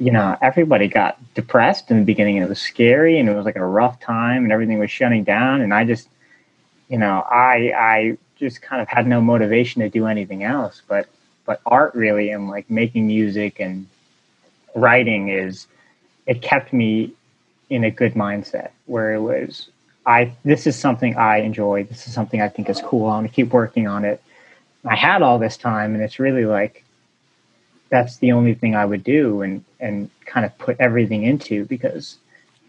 you 0.00 0.10
know 0.10 0.36
everybody 0.40 0.88
got 0.88 1.18
depressed 1.34 1.90
in 1.90 1.98
the 1.98 2.04
beginning 2.04 2.38
it 2.38 2.48
was 2.48 2.60
scary 2.60 3.18
and 3.18 3.28
it 3.28 3.34
was 3.34 3.44
like 3.44 3.56
a 3.56 3.64
rough 3.64 4.00
time 4.00 4.42
and 4.42 4.52
everything 4.52 4.78
was 4.78 4.90
shutting 4.90 5.22
down 5.22 5.60
and 5.60 5.72
i 5.74 5.84
just 5.84 6.08
you 6.88 6.98
know 6.98 7.20
i 7.30 7.72
i 7.76 8.18
just 8.36 8.62
kind 8.62 8.80
of 8.80 8.88
had 8.88 9.06
no 9.06 9.20
motivation 9.20 9.82
to 9.82 9.88
do 9.90 10.06
anything 10.06 10.42
else 10.42 10.82
but 10.88 11.06
but 11.44 11.60
art 11.66 11.94
really 11.94 12.30
and 12.30 12.48
like 12.48 12.68
making 12.70 13.06
music 13.06 13.60
and 13.60 13.86
writing 14.74 15.28
is 15.28 15.66
it 16.26 16.40
kept 16.40 16.72
me 16.72 17.12
in 17.68 17.84
a 17.84 17.90
good 17.90 18.14
mindset 18.14 18.70
where 18.86 19.12
it 19.14 19.20
was 19.20 19.68
i 20.06 20.32
this 20.44 20.66
is 20.66 20.76
something 20.76 21.14
i 21.16 21.36
enjoy 21.36 21.84
this 21.84 22.06
is 22.06 22.14
something 22.14 22.40
i 22.40 22.48
think 22.48 22.70
is 22.70 22.80
cool 22.80 23.04
i 23.06 23.10
want 23.10 23.26
to 23.26 23.32
keep 23.32 23.52
working 23.52 23.86
on 23.86 24.04
it. 24.04 24.22
I 24.82 24.96
had 24.96 25.20
all 25.20 25.38
this 25.38 25.58
time 25.58 25.94
and 25.94 26.02
it's 26.02 26.18
really 26.18 26.46
like 26.46 26.84
that's 27.90 28.16
the 28.18 28.32
only 28.32 28.54
thing 28.54 28.74
I 28.74 28.84
would 28.84 29.04
do 29.04 29.42
and 29.42 29.64
and 29.80 30.10
kind 30.24 30.46
of 30.46 30.56
put 30.58 30.76
everything 30.80 31.24
into 31.24 31.64
because 31.66 32.16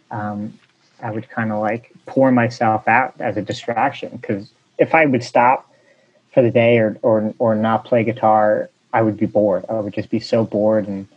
um, 0.09 0.59
I 1.01 1.11
would 1.11 1.29
kind 1.29 1.51
of 1.51 1.59
like 1.59 1.91
pour 2.05 2.31
myself 2.31 2.87
out 2.87 3.13
as 3.19 3.37
a 3.37 3.41
distraction 3.41 4.17
because 4.17 4.51
if 4.77 4.93
I 4.93 5.05
would 5.05 5.23
stop 5.23 5.71
for 6.33 6.41
the 6.41 6.51
day 6.51 6.79
or 6.79 6.97
or 7.01 7.33
or 7.39 7.55
not 7.55 7.85
play 7.85 8.03
guitar, 8.03 8.69
I 8.93 9.01
would 9.01 9.17
be 9.17 9.27
bored. 9.27 9.65
I 9.69 9.79
would 9.79 9.93
just 9.93 10.09
be 10.09 10.19
so 10.19 10.43
bored 10.43 10.87
and 10.87 11.07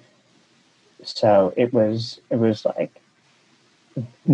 so 1.03 1.53
it 1.57 1.73
was 1.73 2.21
it 2.31 2.37
was 2.37 2.65
like 2.65 2.91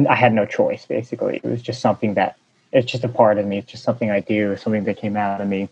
I 0.08 0.14
had 0.14 0.32
no 0.32 0.46
choice 0.46 0.84
basically. 0.86 1.40
It 1.42 1.48
was 1.48 1.62
just 1.62 1.80
something 1.80 2.14
that 2.14 2.36
it's 2.72 2.90
just 2.90 3.04
a 3.04 3.08
part 3.08 3.38
of 3.38 3.46
me. 3.46 3.58
It's 3.58 3.70
just 3.70 3.84
something 3.84 4.10
I 4.10 4.20
do, 4.20 4.56
something 4.56 4.84
that 4.84 4.96
came 4.96 5.16
out 5.16 5.40
of 5.40 5.48
me. 5.48 5.68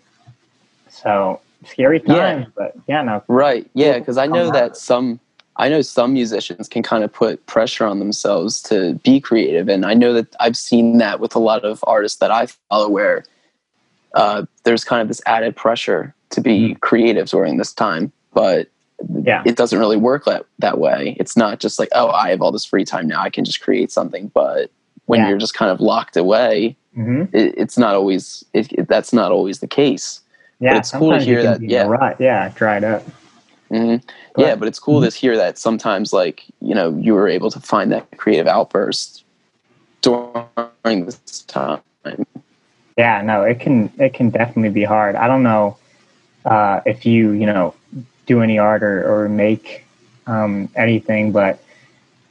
So 0.89 1.41
scary 1.65 2.01
times, 2.01 2.47
yeah. 2.47 2.53
but 2.57 2.77
yeah, 2.87 3.03
no. 3.03 3.23
Right. 3.29 3.69
Yeah, 3.75 3.99
because 3.99 4.19
I 4.19 4.27
know 4.27 4.51
that 4.51 4.77
some 4.77 5.21
I 5.57 5.69
know 5.69 5.83
some 5.83 6.13
musicians 6.13 6.69
can 6.69 6.83
kind 6.83 7.03
of 7.03 7.13
put 7.13 7.45
pressure 7.47 7.85
on 7.85 7.99
themselves 7.99 8.63
to 8.63 8.95
be 9.05 9.21
creative, 9.21 9.69
and 9.69 9.85
I 9.85 9.95
know 9.95 10.13
that 10.13 10.35
I've 10.41 10.57
seen 10.57 10.99
that 10.99 11.21
with 11.21 11.35
a 11.35 11.41
lot 11.41 11.65
of 11.65 11.85
artists 11.87 12.19
that 12.19 12.31
I 12.31 12.47
follow, 12.47 12.89
where 12.89 13.25
uh, 14.15 14.45
there's 14.65 14.85
kind 14.85 15.03
of 15.03 15.09
this 15.09 15.21
added 15.27 15.57
pressure 15.57 16.15
to 16.31 16.41
be 16.41 16.71
mm-hmm. 16.71 16.79
creative 16.79 17.29
during 17.29 17.57
this 17.57 17.73
time, 17.73 18.13
but 18.33 18.69
yeah. 19.23 19.43
it 19.47 19.57
doesn't 19.57 19.79
really 19.79 19.97
work 19.97 20.25
that, 20.25 20.47
that 20.59 20.79
way. 20.79 21.17
It's 21.19 21.37
not 21.37 21.61
just 21.61 21.79
like, 21.79 21.89
oh, 21.95 22.11
I 22.11 22.31
have 22.31 22.43
all 22.43 22.53
this 22.53 22.65
free 22.65 22.85
time 22.85 23.07
now, 23.07 23.21
I 23.21 23.31
can 23.31 23.45
just 23.45 23.61
create 23.61 23.91
something. 23.91 24.29
But 24.29 24.71
when 25.07 25.21
yeah. 25.21 25.29
you're 25.29 25.39
just 25.39 25.55
kind 25.55 25.71
of 25.71 25.81
locked 25.81 26.17
away, 26.17 26.77
mm-hmm. 26.97 27.35
it, 27.35 27.55
it's 27.57 27.79
not 27.79 27.95
always 27.95 28.45
it, 28.53 28.89
that's 28.89 29.13
not 29.13 29.33
always 29.33 29.61
the 29.61 29.67
case. 29.67 30.21
Yeah, 30.61 30.73
but 30.73 30.79
it's 30.79 30.91
cool 30.91 31.13
to 31.13 31.25
hear 31.25 31.43
that. 31.43 31.61
Yeah, 31.63 31.87
right. 31.87 32.17
Yeah, 32.19 32.49
dried 32.55 32.85
up. 32.85 33.05
Mm-hmm. 33.71 34.09
Yeah, 34.41 34.55
but 34.55 34.67
it's 34.67 34.79
cool 34.79 35.01
mm-hmm. 35.01 35.11
to 35.11 35.17
hear 35.17 35.37
that 35.37 35.59
sometimes, 35.59 36.13
like 36.13 36.45
you 36.61 36.75
know, 36.75 36.97
you 36.99 37.15
were 37.15 37.29
able 37.29 37.51
to 37.51 37.61
find 37.61 37.93
that 37.93 38.07
creative 38.17 38.47
outburst 38.47 39.25
during 40.01 41.05
this 41.05 41.43
time. 41.43 41.83
Yeah, 42.97 43.23
no, 43.23 43.43
it 43.43 43.61
can 43.61 43.93
it 43.99 44.15
can 44.15 44.31
definitely 44.31 44.71
be 44.71 44.85
hard. 44.85 45.17
I 45.17 45.27
don't 45.27 45.43
know 45.43 45.77
uh, 46.45 46.81
if 46.87 47.05
you 47.07 47.31
you 47.33 47.47
know 47.47 47.75
do 48.27 48.43
any 48.43 48.59
art 48.59 48.83
or, 48.83 49.25
or 49.25 49.29
make 49.29 49.85
um, 50.27 50.69
anything, 50.77 51.33
but 51.33 51.63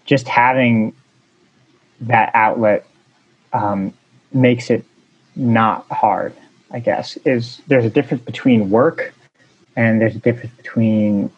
just 0.06 0.28
having 0.28 0.94
that 2.02 2.32
outlet 2.34 2.86
um, 3.54 3.94
makes 4.34 4.70
it 4.70 4.84
not 5.36 5.86
hard. 5.92 6.34
I 6.72 6.80
guess, 6.80 7.18
is 7.26 7.62
there's 7.68 7.86
a 7.86 7.90
difference 7.90 8.24
between 8.24 8.70
work 8.70 9.14
and 9.76 10.02
there's 10.02 10.16
a 10.16 10.20
difference 10.20 10.56
between 10.56 11.32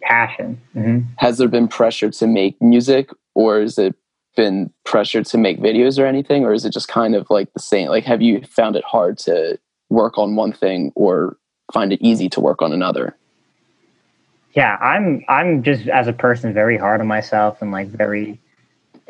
passion. 0.00 0.60
Mm-hmm. 0.74 1.00
Has 1.16 1.38
there 1.38 1.48
been 1.48 1.68
pressure 1.68 2.10
to 2.10 2.26
make 2.26 2.60
music, 2.62 3.10
or 3.34 3.60
has 3.60 3.78
it 3.78 3.94
been 4.36 4.72
pressure 4.84 5.22
to 5.22 5.38
make 5.38 5.58
videos 5.58 5.98
or 5.98 6.06
anything, 6.06 6.44
or 6.44 6.52
is 6.52 6.64
it 6.64 6.72
just 6.72 6.88
kind 6.88 7.14
of 7.14 7.28
like 7.30 7.52
the 7.52 7.60
same? 7.60 7.88
Like, 7.88 8.04
have 8.04 8.22
you 8.22 8.42
found 8.42 8.76
it 8.76 8.84
hard 8.84 9.18
to 9.18 9.58
work 9.90 10.16
on 10.16 10.36
one 10.36 10.52
thing, 10.52 10.92
or 10.94 11.36
find 11.72 11.92
it 11.92 12.00
easy 12.00 12.28
to 12.30 12.40
work 12.40 12.62
on 12.62 12.72
another? 12.72 13.16
Yeah, 14.54 14.76
I'm 14.76 15.24
I'm 15.28 15.62
just 15.62 15.88
as 15.88 16.06
a 16.06 16.12
person 16.12 16.54
very 16.54 16.78
hard 16.78 17.00
on 17.00 17.06
myself 17.06 17.60
and 17.60 17.70
like 17.70 17.88
very 17.88 18.40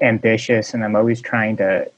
ambitious, 0.01 0.75
and 0.75 0.83
I'm 0.83 0.97
always 0.97 1.21
trying 1.21 1.57
to 1.59 1.91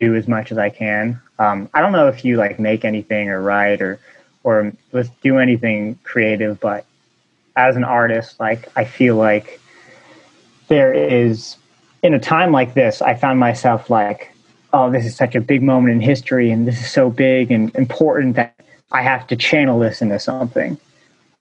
do 0.00 0.14
as 0.14 0.28
much 0.28 0.52
as 0.52 0.58
I 0.58 0.70
can. 0.70 1.20
Um, 1.38 1.68
I 1.74 1.80
don't 1.80 1.92
know 1.92 2.08
if 2.08 2.24
you 2.24 2.36
like 2.36 2.58
make 2.58 2.84
anything 2.84 3.28
or 3.28 3.40
write 3.40 3.82
or 3.82 3.98
or 4.42 4.72
let's 4.92 5.08
do 5.22 5.38
anything 5.38 5.98
creative, 6.04 6.60
but 6.60 6.84
as 7.56 7.76
an 7.76 7.84
artist, 7.84 8.38
like 8.38 8.68
I 8.76 8.84
feel 8.84 9.16
like 9.16 9.60
there 10.68 10.92
is 10.92 11.56
in 12.02 12.14
a 12.14 12.20
time 12.20 12.52
like 12.52 12.74
this, 12.74 13.00
I 13.00 13.14
found 13.14 13.40
myself 13.40 13.88
like, 13.88 14.30
oh, 14.72 14.90
this 14.90 15.06
is 15.06 15.16
such 15.16 15.34
a 15.34 15.40
big 15.40 15.62
moment 15.62 15.94
in 15.94 16.00
history, 16.00 16.50
and 16.50 16.68
this 16.68 16.80
is 16.80 16.90
so 16.90 17.10
big 17.10 17.50
and 17.50 17.74
important 17.74 18.36
that 18.36 18.54
I 18.92 19.02
have 19.02 19.26
to 19.28 19.36
channel 19.36 19.78
this 19.78 20.02
into 20.02 20.18
something. 20.18 20.78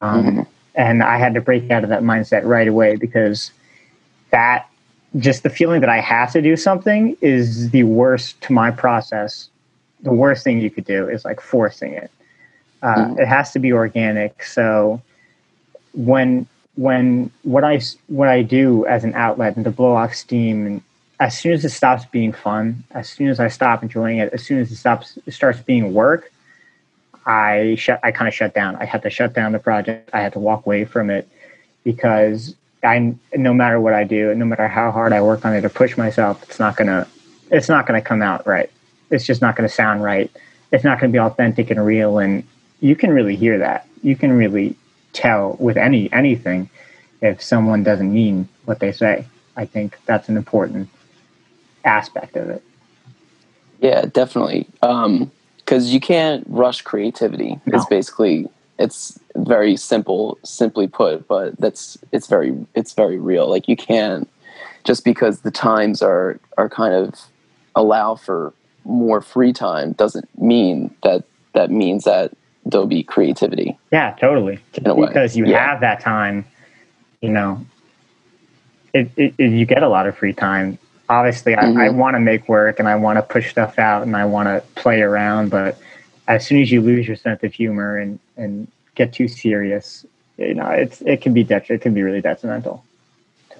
Um, 0.02 0.26
mm-hmm. 0.26 0.42
And 0.76 1.04
I 1.04 1.18
had 1.18 1.34
to 1.36 1.42
break 1.42 1.70
out 1.70 1.84
of 1.84 1.90
that 1.90 2.02
mindset 2.02 2.46
right 2.46 2.68
away 2.68 2.96
because 2.96 3.52
that 4.32 4.68
just 5.18 5.44
the 5.44 5.50
feeling 5.50 5.82
that 5.82 5.90
I 5.90 6.00
have 6.00 6.32
to 6.34 6.42
do 6.42 6.56
something 6.56 7.16
is 7.22 7.70
the 7.70 7.84
worst 7.84 8.42
to 8.42 8.54
my 8.54 8.72
process. 8.72 9.50
The 10.02 10.14
worst 10.14 10.44
thing 10.44 10.60
you 10.60 10.70
could 10.70 10.86
do 10.86 11.08
is 11.08 11.24
like 11.24 11.40
forcing 11.40 11.94
it. 11.94 12.12
Uh, 12.82 12.96
mm-hmm. 12.96 13.20
It 13.20 13.28
has 13.28 13.52
to 13.52 13.60
be 13.60 13.72
organic. 13.72 14.44
So 14.44 15.02
when 15.94 16.48
when 16.76 17.32
what 17.44 17.64
I 17.64 17.82
what 18.08 18.28
I 18.28 18.42
do 18.42 18.86
as 18.88 19.04
an 19.04 19.14
outlet 19.14 19.56
and 19.56 19.66
to 19.66 19.72
blow 19.72 19.96
off 19.96 20.16
steam, 20.16 20.66
and 20.66 20.82
as 21.20 21.38
soon 21.38 21.54
as 21.54 21.64
it 21.64 21.70
stops 21.70 22.06
being 22.06 22.34
fun, 22.34 22.84
as 22.92 23.08
soon 23.08 23.30
as 23.30 23.40
I 23.40 23.48
stop 23.48 23.84
enjoying 23.84 24.18
it, 24.18 24.34
as 24.34 24.44
soon 24.44 24.60
as 24.60 24.72
it 24.72 24.76
stops 24.78 25.18
it 25.26 25.34
starts 25.34 25.60
being 25.60 25.94
work, 25.94 26.32
I 27.26 27.76
shut 27.78 28.00
I 28.04 28.12
kind 28.12 28.28
of 28.28 28.34
shut 28.34 28.54
down. 28.56 28.76
I 28.78 28.86
had 28.86 29.04
to 29.04 29.10
shut 29.10 29.34
down 29.34 29.52
the 29.52 29.60
project. 29.60 30.10
I 30.12 30.22
had 30.22 30.34
to 30.34 30.40
walk 30.40 30.66
away 30.66 30.86
from 30.86 31.10
it 31.10 31.30
because 31.84 32.56
I 32.84 33.16
no 33.36 33.54
matter 33.54 33.80
what 33.80 33.94
I 33.94 34.04
do, 34.04 34.34
no 34.36 34.46
matter 34.46 34.68
how 34.68 34.92
hard 34.92 35.14
I 35.14 35.22
work 35.22 35.46
on 35.46 35.56
it 35.56 35.64
or 35.66 35.70
push 35.70 35.98
myself, 35.98 36.44
it's 36.44 36.60
not 36.60 36.76
gonna 36.76 37.08
it's 37.52 37.70
not 37.70 37.88
gonna 37.88 38.02
come 38.02 38.22
out 38.22 38.46
right. 38.46 38.70
It's 39.10 39.26
just 39.26 39.42
not 39.42 39.56
gonna 39.56 39.70
sound 39.70 40.04
right. 40.04 40.30
It's 40.72 40.84
not 40.84 41.00
gonna 41.00 41.12
be 41.12 41.20
authentic 41.20 41.70
and 41.70 41.84
real. 41.86 42.18
And 42.20 42.44
you 42.80 42.96
can 42.96 43.12
really 43.12 43.36
hear 43.36 43.58
that. 43.60 43.88
You 44.02 44.16
can 44.16 44.34
really 44.34 44.76
tell 45.14 45.56
with 45.60 45.78
any 45.78 46.12
anything 46.12 46.70
if 47.22 47.42
someone 47.42 47.84
doesn't 47.84 48.12
mean 48.12 48.50
what 48.66 48.80
they 48.80 48.92
say. 48.92 49.26
I 49.56 49.66
think 49.66 49.98
that's 50.06 50.30
an 50.30 50.38
important 50.38 50.90
aspect 51.86 52.36
of 52.36 52.50
it. 52.50 52.64
Yeah, 53.80 54.06
definitely. 54.06 54.68
Because 54.82 55.06
um, 55.06 55.32
you 55.68 56.00
can't 56.00 56.46
rush 56.48 56.82
creativity. 56.82 57.60
No. 57.66 57.78
It's 57.78 57.86
basically 57.86 58.48
it's 58.84 59.18
very 59.38 59.78
simple, 59.78 60.38
simply 60.44 60.88
put, 60.88 61.26
but 61.26 61.58
that's 61.58 61.98
it's 62.12 62.28
very 62.28 62.54
it's 62.76 62.94
very 62.94 63.18
real. 63.18 63.50
Like 63.50 63.70
you 63.70 63.78
can't 63.78 64.30
just 64.84 65.06
because 65.06 65.40
the 65.40 65.52
times 65.52 66.02
are 66.02 66.38
are 66.58 66.68
kind 66.68 66.94
of 66.94 67.16
allow 67.76 68.16
for 68.16 68.54
more 68.84 69.22
free 69.22 69.54
time 69.54 69.94
doesn't 69.94 70.28
mean 70.38 70.94
that 71.04 71.24
that 71.54 71.72
means 71.72 72.04
that 72.04 72.34
there'll 72.66 72.86
be 72.86 73.04
creativity. 73.04 73.78
Yeah, 73.92 74.16
totally. 74.20 74.60
because 74.74 75.38
you 75.38 75.46
yeah. 75.46 75.66
have 75.66 75.80
that 75.80 76.02
time, 76.02 76.46
you 77.22 77.30
know, 77.30 77.66
it, 78.94 79.10
it, 79.16 79.34
it, 79.38 79.52
you 79.52 79.66
get 79.66 79.82
a 79.82 79.88
lot 79.88 80.08
of 80.08 80.18
free 80.18 80.34
time. 80.34 80.78
Obviously, 81.08 81.56
I, 81.56 81.64
mm-hmm. 81.64 81.78
I 81.80 81.90
want 81.90 82.16
to 82.16 82.20
make 82.20 82.50
work 82.50 82.80
and 82.80 82.88
I 82.88 82.96
want 82.96 83.18
to 83.18 83.22
push 83.22 83.50
stuff 83.52 83.80
out 83.80 84.04
and 84.04 84.16
I 84.16 84.26
want 84.26 84.48
to 84.48 84.64
play 84.82 85.02
around, 85.02 85.52
but 85.52 85.78
as 86.28 86.46
soon 86.46 86.62
as 86.62 86.72
you 86.72 86.82
lose 86.82 87.08
your 87.08 87.16
sense 87.16 87.44
of 87.44 87.54
humor 87.54 87.98
and, 87.98 88.20
and 88.38 88.68
get 88.96 89.14
too 89.14 89.28
serious, 89.28 90.06
you 90.38 90.54
know, 90.54 90.68
it's 90.68 91.02
it 91.02 91.22
can 91.22 91.34
be 91.34 91.44
detri- 91.44 91.72
it 91.72 91.82
can 91.82 91.94
be 91.94 92.02
really 92.02 92.22
detrimental. 92.22 92.84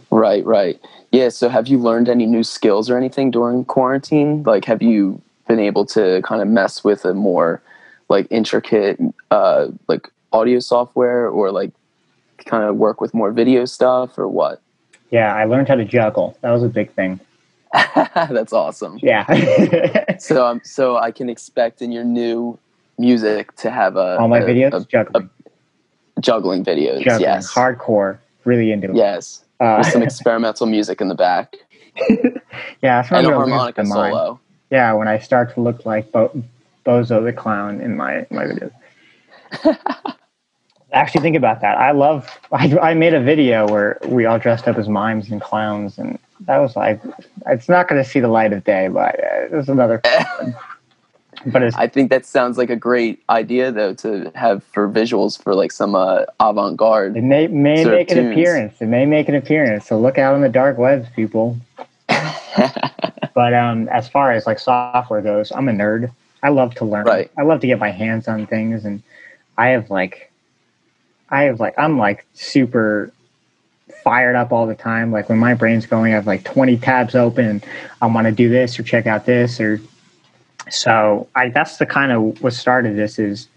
Right, 0.10 0.46
right. 0.46 0.80
Yeah. 1.12 1.30
So, 1.30 1.50
have 1.50 1.68
you 1.68 1.78
learned 1.78 2.10
any 2.10 2.26
new 2.26 2.44
skills 2.44 2.90
or 2.90 2.98
anything 2.98 3.32
during 3.32 3.66
quarantine? 3.66 4.44
Like, 4.44 4.66
have 4.66 4.82
you 4.82 5.22
been 5.48 5.60
able 5.60 5.86
to 5.88 6.22
kind 6.24 6.42
of 6.42 6.48
mess 6.48 6.84
with 6.84 7.06
a 7.06 7.14
more 7.14 7.62
like 8.10 8.28
intricate 8.30 9.00
uh, 9.32 9.68
like 9.88 10.10
audio 10.32 10.60
software 10.60 11.28
or 11.28 11.52
like 11.52 11.72
kind 12.46 12.64
of 12.64 12.76
work 12.76 13.02
with 13.02 13.14
more 13.14 13.32
video 13.32 13.66
stuff 13.66 14.18
or 14.18 14.28
what? 14.28 14.62
Yeah, 15.12 15.34
I 15.34 15.46
learned 15.46 15.68
how 15.68 15.76
to 15.76 15.86
juggle. 15.86 16.38
That 16.42 16.52
was 16.52 16.64
a 16.64 16.70
big 16.70 16.92
thing. 16.92 17.20
That's 18.16 18.54
awesome. 18.54 19.00
Yeah. 19.02 20.18
so 20.20 20.46
um, 20.46 20.62
so 20.64 20.98
I 20.98 21.12
can 21.12 21.30
expect 21.30 21.82
in 21.82 21.92
your 21.92 22.04
new 22.04 22.60
music 22.98 23.56
to 23.58 23.72
have 23.72 23.96
a 23.96 24.18
all 24.20 24.28
my 24.28 24.40
a, 24.40 24.46
videos 24.46 24.74
a, 24.74 24.86
juggling. 24.86 25.30
A, 26.18 26.22
juggling 26.22 26.64
videos. 26.64 27.04
Juggling, 27.04 27.22
yes. 27.22 27.52
Hardcore. 27.52 28.20
Really 28.46 28.72
into 28.72 28.92
it. 28.92 28.96
Yes. 28.96 29.44
Uh, 29.60 29.78
with 29.80 29.88
some 29.92 30.04
experimental 30.04 30.68
music 30.68 31.02
in 31.02 31.08
the 31.08 31.16
back. 31.16 31.56
yeah, 32.82 33.06
and 33.12 33.28
a 33.28 33.34
harmonica 33.34 33.86
solo. 33.86 34.40
Yeah, 34.70 34.94
when 34.94 35.08
I 35.08 35.20
start 35.20 35.54
to 35.56 35.62
look 35.62 35.86
like 35.86 36.12
Bo- 36.12 36.44
Bozo 36.86 37.24
the 37.24 37.34
clown 37.34 37.82
in 37.82 37.96
my 37.96 38.28
my 38.30 38.46
videos. 38.46 38.72
Actually, 40.92 41.22
think 41.22 41.36
about 41.36 41.62
that. 41.62 41.78
I 41.78 41.92
love. 41.92 42.40
I, 42.52 42.78
I 42.78 42.94
made 42.94 43.16
a 43.16 43.20
video 43.20 43.68
where 43.68 43.98
we 44.06 44.26
all 44.26 44.38
dressed 44.38 44.68
up 44.68 44.78
as 44.78 44.88
mimes 44.88 45.30
and 45.32 45.42
clowns, 45.42 45.98
and 45.98 46.20
that 46.46 46.58
was 46.58 46.76
like, 46.76 47.02
it's 47.48 47.70
not 47.70 47.88
going 47.88 48.04
to 48.04 48.10
see 48.10 48.20
the 48.20 48.28
light 48.28 48.54
of 48.54 48.64
day, 48.64 48.88
but 48.88 49.20
uh, 49.20 49.44
it 49.44 49.52
was 49.52 49.70
another. 49.70 50.02
but 51.46 51.76
I 51.76 51.88
think 51.88 52.10
that 52.10 52.26
sounds 52.26 52.58
like 52.58 52.70
a 52.70 52.76
great 52.76 53.22
idea, 53.30 53.72
though, 53.72 53.94
to 53.96 54.32
have 54.36 54.64
for 54.64 54.90
visuals 54.90 55.42
for 55.42 55.56
like 55.56 55.72
some 55.72 55.96
uh, 55.96 56.24
avant-garde. 56.40 57.18
It 57.18 57.24
may 57.24 57.48
may 57.48 57.84
make 57.86 58.12
an 58.12 58.32
appearance. 58.32 58.82
It 58.82 58.88
may 58.88 59.06
make 59.06 59.30
an 59.30 59.36
appearance. 59.36 59.88
So 59.88 60.00
look 60.00 60.18
out 60.18 60.34
on 60.34 60.42
the 60.42 60.50
dark 60.50 60.78
webs, 60.78 61.08
people. 61.16 61.58
but 63.34 63.54
um, 63.54 63.88
as 63.90 64.08
far 64.08 64.32
as 64.32 64.46
like 64.46 64.60
software 64.60 65.22
goes, 65.22 65.52
I'm 65.52 65.70
a 65.70 65.72
nerd. 65.72 66.12
I 66.42 66.50
love 66.50 66.76
to 66.76 66.86
learn. 66.86 67.06
Right. 67.06 67.32
I 67.38 67.44
love 67.44 67.62
to 67.62 67.68
get 67.68 67.80
my 67.80 67.92
hands 67.92 68.28
on 68.28 68.46
things, 68.48 68.84
and 68.84 69.02
I 69.58 69.70
have 69.70 69.90
like, 69.90 70.32
I 71.30 71.44
have 71.44 71.60
like, 71.60 71.74
I'm 71.78 71.98
like 71.98 72.26
super 72.34 73.13
fired 74.04 74.36
up 74.36 74.52
all 74.52 74.68
the 74.68 74.76
time. 74.76 75.12
Like 75.12 75.30
when 75.30 75.40
my 75.40 75.54
brain's 75.54 75.86
going, 75.86 76.12
I 76.12 76.16
have 76.16 76.28
like 76.28 76.44
20 76.44 76.78
tabs 76.78 77.16
open. 77.16 77.64
I 78.02 78.08
want 78.08 78.26
to 78.26 78.32
do 78.32 78.50
this 78.50 78.78
or 78.78 78.84
check 78.84 79.08
out 79.08 79.26
this 79.26 79.60
or 79.60 79.80
so. 80.70 81.28
I 81.36 81.50
that's 81.50 81.78
the 81.78 81.86
kind 81.86 82.12
of 82.12 82.42
what 82.42 82.54
started 82.54 82.98
this 82.98 83.20
is. 83.20 83.48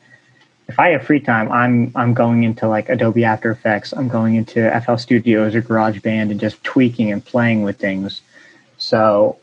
If 0.69 0.81
I 0.81 0.89
have 0.91 1.05
free 1.05 1.21
time, 1.21 1.51
I'm 1.53 1.93
I'm 1.95 2.13
going 2.13 2.43
into 2.45 2.67
like 2.67 2.89
Adobe 2.89 3.25
After 3.25 3.51
Effects. 3.51 3.93
I'm 3.93 4.09
going 4.09 4.35
into 4.35 4.69
FL 4.85 4.97
Studios 4.97 5.55
or 5.55 5.63
GarageBand 5.63 6.31
and 6.31 6.41
just 6.41 6.63
tweaking 6.65 7.13
and 7.13 7.25
playing 7.25 7.63
with 7.63 7.79
things. 7.79 8.23
So 8.79 9.39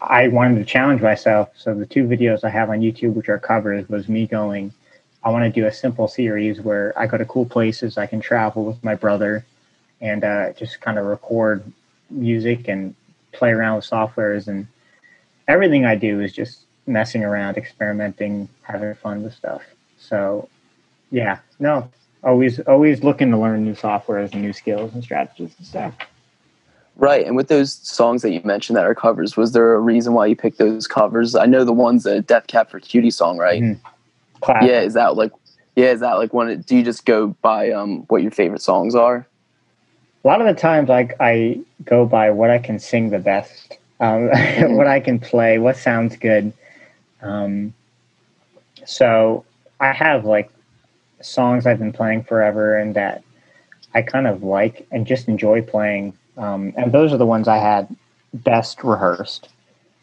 I 0.00 0.28
wanted 0.28 0.58
to 0.58 0.64
challenge 0.64 1.02
myself. 1.02 1.50
So 1.56 1.74
the 1.74 1.86
two 1.86 2.04
videos 2.04 2.44
I 2.44 2.50
have 2.50 2.70
on 2.70 2.80
YouTube, 2.80 3.14
which 3.14 3.28
are 3.28 3.38
covers, 3.38 3.88
was 3.88 4.08
me 4.08 4.26
going, 4.26 4.72
I 5.24 5.30
want 5.30 5.44
to 5.44 5.60
do 5.60 5.66
a 5.66 5.72
simple 5.72 6.06
series 6.06 6.60
where 6.60 6.96
I 6.96 7.06
go 7.06 7.18
to 7.18 7.24
cool 7.24 7.46
places, 7.46 7.98
I 7.98 8.06
can 8.06 8.20
travel 8.20 8.64
with 8.64 8.82
my 8.84 8.94
brother, 8.94 9.44
and 10.00 10.24
uh, 10.24 10.52
just 10.52 10.80
kind 10.80 10.98
of 10.98 11.06
record 11.06 11.64
music 12.10 12.68
and 12.68 12.94
play 13.32 13.50
around 13.50 13.76
with 13.76 13.84
softwares. 13.84 14.48
And 14.48 14.66
everything 15.46 15.84
I 15.84 15.94
do 15.94 16.20
is 16.20 16.32
just 16.32 16.60
messing 16.86 17.24
around, 17.24 17.56
experimenting, 17.56 18.48
having 18.62 18.94
fun 18.94 19.22
with 19.22 19.34
stuff. 19.34 19.62
So, 19.98 20.48
yeah, 21.10 21.38
no, 21.58 21.90
always 22.22 22.60
always 22.60 23.02
looking 23.02 23.30
to 23.30 23.38
learn 23.38 23.64
new 23.64 23.74
softwares 23.74 24.32
and 24.32 24.42
new 24.42 24.52
skills 24.52 24.94
and 24.94 25.02
strategies 25.02 25.54
and 25.58 25.66
stuff. 25.66 25.94
Right. 26.96 27.24
And 27.24 27.36
with 27.36 27.46
those 27.46 27.72
songs 27.72 28.22
that 28.22 28.32
you 28.32 28.40
mentioned 28.44 28.76
that 28.76 28.84
are 28.84 28.94
covers, 28.94 29.36
was 29.36 29.52
there 29.52 29.74
a 29.74 29.78
reason 29.78 30.14
why 30.14 30.26
you 30.26 30.34
picked 30.34 30.58
those 30.58 30.88
covers? 30.88 31.36
I 31.36 31.46
know 31.46 31.64
the 31.64 31.72
one's 31.72 32.06
a 32.06 32.20
Death 32.20 32.48
Cab 32.48 32.68
for 32.68 32.80
Cutie 32.80 33.12
song, 33.12 33.38
right? 33.38 33.62
Mm-hmm. 33.62 34.66
Yeah. 34.66 34.80
Is 34.80 34.94
that 34.94 35.14
like, 35.14 35.30
yeah, 35.76 35.90
is 35.90 36.00
that 36.00 36.14
like 36.14 36.32
one? 36.34 36.60
Do 36.62 36.76
you 36.76 36.82
just 36.82 37.04
go 37.04 37.28
by 37.40 37.70
um, 37.70 38.00
what 38.08 38.22
your 38.22 38.32
favorite 38.32 38.62
songs 38.62 38.96
are? 38.96 39.28
A 40.24 40.26
lot 40.26 40.40
of 40.40 40.46
the 40.46 40.60
times, 40.60 40.88
like 40.88 41.14
I 41.20 41.60
go 41.84 42.04
by 42.04 42.30
what 42.30 42.50
I 42.50 42.58
can 42.58 42.78
sing 42.78 43.10
the 43.10 43.18
best, 43.18 43.78
um, 44.00 44.28
mm-hmm. 44.28 44.74
what 44.74 44.86
I 44.86 45.00
can 45.00 45.18
play, 45.18 45.58
what 45.58 45.76
sounds 45.76 46.16
good. 46.16 46.52
Um, 47.22 47.74
so 48.84 49.44
I 49.80 49.92
have 49.92 50.24
like 50.24 50.50
songs 51.20 51.66
I've 51.66 51.78
been 51.78 51.92
playing 51.92 52.24
forever 52.24 52.76
and 52.76 52.94
that 52.94 53.22
I 53.94 54.02
kind 54.02 54.26
of 54.26 54.42
like 54.42 54.86
and 54.90 55.06
just 55.06 55.28
enjoy 55.28 55.62
playing 55.62 56.16
um, 56.38 56.72
and 56.76 56.92
those 56.92 57.12
are 57.12 57.16
the 57.16 57.26
ones 57.26 57.48
I 57.48 57.58
had 57.58 57.94
best 58.32 58.82
rehearsed. 58.84 59.48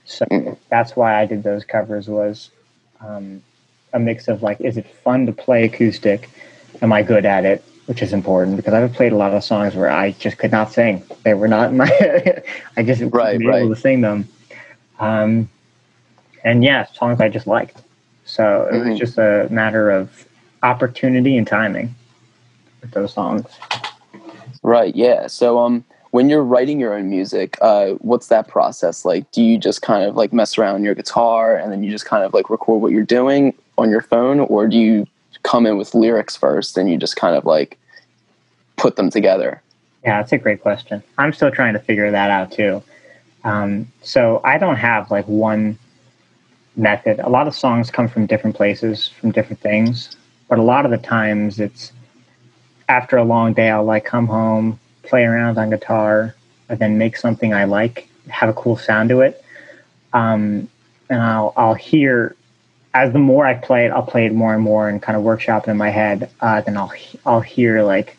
So 0.04 0.26
that's 0.70 0.96
why 0.96 1.20
I 1.20 1.26
did 1.26 1.44
those 1.44 1.64
covers 1.64 2.08
was 2.08 2.52
um, 3.00 3.42
a 3.94 4.00
mix 4.00 4.28
of 4.28 4.44
like, 4.44 4.60
is 4.62 4.78
it 4.78 4.86
fun 4.86 5.26
to 5.26 5.32
play 5.32 5.64
acoustic? 5.64 6.30
Am 6.82 6.92
I 6.92 7.02
good 7.02 7.26
at 7.26 7.46
it? 7.46 7.64
Which 7.88 8.02
is 8.02 8.14
important 8.14 8.58
because 8.58 8.74
I've 8.74 8.94
played 8.94 9.12
a 9.12 9.16
lot 9.16 9.34
of 9.34 9.44
songs 9.44 9.76
where 9.76 9.92
I 9.92 10.12
just 10.14 10.40
could 10.40 10.52
not 10.52 10.72
sing. 10.72 11.04
They 11.24 11.36
were 11.36 11.48
not 11.48 11.74
my. 11.74 11.86
I 12.78 12.84
just 12.84 13.02
right, 13.02 13.12
wasn't 13.12 13.46
right. 13.46 13.62
able 13.62 13.76
to 13.76 13.80
sing 13.80 14.02
them. 14.02 14.28
Um, 15.00 15.50
and 16.44 16.64
yeah, 16.64 16.86
songs 16.86 17.22
I 17.22 17.30
just 17.30 17.46
liked. 17.48 17.82
So 18.26 18.68
it 18.72 18.76
mm-hmm. 18.76 18.90
was 18.90 19.00
just 19.00 19.18
a 19.18 19.48
matter 19.52 19.92
of 19.92 20.26
opportunity 20.64 21.38
and 21.38 21.46
timing 21.46 21.94
with 22.82 22.92
those 22.92 23.14
songs. 23.14 23.46
Right. 24.64 24.96
Yeah. 24.96 25.28
So 25.28 25.60
um 25.60 25.84
when 26.12 26.30
you're 26.30 26.44
writing 26.44 26.80
your 26.80 26.94
own 26.94 27.10
music, 27.10 27.58
uh, 27.62 27.90
what's 27.96 28.28
that 28.28 28.48
process 28.48 29.04
like? 29.04 29.30
Do 29.32 29.44
you 29.44 29.58
just 29.58 29.82
kind 29.82 30.06
of 30.06 30.16
like 30.16 30.32
mess 30.32 30.58
around 30.58 30.86
your 30.86 30.96
guitar 30.96 31.58
and 31.58 31.72
then 31.72 31.84
you 31.84 31.92
just 31.92 32.06
kind 32.06 32.24
of 32.24 32.34
like 32.34 32.50
record 32.50 32.82
what 32.82 32.94
you're 32.94 33.04
doing 33.04 33.54
on 33.78 33.90
your 33.90 34.02
phone, 34.02 34.40
or 34.40 34.66
do 34.68 34.78
you 34.78 35.06
come 35.46 35.66
in 35.66 35.78
with 35.78 35.94
lyrics 35.94 36.36
first 36.36 36.78
and 36.78 36.90
you 36.90 36.98
just 36.98 37.16
kind 37.16 37.36
of 37.36 37.46
like 37.46 37.78
put 38.76 38.96
them 38.96 39.10
together? 39.10 39.62
Yeah, 40.04 40.20
that's 40.20 40.34
a 40.34 40.38
great 40.38 40.62
question. 40.62 41.02
I'm 41.18 41.32
still 41.32 41.52
trying 41.52 41.74
to 41.74 41.80
figure 41.80 42.12
that 42.12 42.30
out 42.30 42.52
too. 42.52 42.84
Um, 43.44 43.88
so 44.02 44.42
I 44.44 44.58
don't 44.58 44.76
have 44.76 45.10
like 45.12 45.28
one 45.28 45.78
method. 46.76 47.20
A 47.20 47.30
lot 47.30 47.48
of 47.48 47.56
songs 47.56 47.92
come 47.92 48.08
from 48.08 48.26
different 48.26 48.56
places, 48.56 49.08
from 49.08 49.32
different 49.32 49.62
things, 49.62 50.18
but 50.50 50.58
a 50.58 50.64
lot 50.64 50.84
of 50.84 50.92
the 50.92 50.98
times 50.98 51.60
it's 51.60 51.92
after 52.90 53.18
a 53.18 53.24
long 53.24 53.54
day, 53.54 53.70
I'll 53.70 53.84
like 53.84 54.06
come 54.06 54.28
home, 54.28 54.80
play 55.04 55.24
around 55.24 55.58
on 55.58 55.70
guitar, 55.70 56.36
and 56.70 56.80
then 56.80 56.98
make 56.98 57.18
something 57.18 57.54
I 57.54 57.66
like, 57.66 58.10
have 58.30 58.50
a 58.50 58.54
cool 58.54 58.78
sound 58.78 59.10
to 59.10 59.22
it. 59.22 59.44
Um, 60.14 60.68
and 61.10 61.22
I'll 61.22 61.54
I'll 61.56 61.74
hear 61.74 62.36
as 62.96 63.12
the 63.12 63.20
more 63.20 63.46
I 63.46 63.56
play 63.56 63.86
it, 63.86 63.92
I'll 63.92 64.02
play 64.02 64.26
it 64.26 64.34
more 64.34 64.54
and 64.54 64.64
more 64.64 64.88
and 64.88 65.02
kind 65.02 65.18
of 65.18 65.24
workshop 65.24 65.68
it 65.68 65.72
in 65.72 65.76
my 65.76 65.90
head. 65.90 66.32
Uh, 66.40 66.62
then 66.62 66.78
I'll 66.78 66.94
I'll 67.26 67.42
hear 67.42 67.84
like 67.84 68.18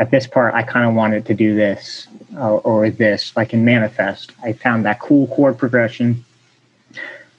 at 0.00 0.10
this 0.10 0.26
part 0.26 0.54
I 0.54 0.64
kind 0.64 0.86
of 0.88 0.94
wanted 0.94 1.24
to 1.26 1.34
do 1.34 1.54
this 1.54 2.08
or, 2.36 2.60
or 2.62 2.90
this 2.90 3.34
like 3.36 3.54
in 3.54 3.64
Manifest. 3.64 4.32
I 4.42 4.54
found 4.54 4.84
that 4.84 4.98
cool 4.98 5.28
chord 5.28 5.56
progression. 5.56 6.24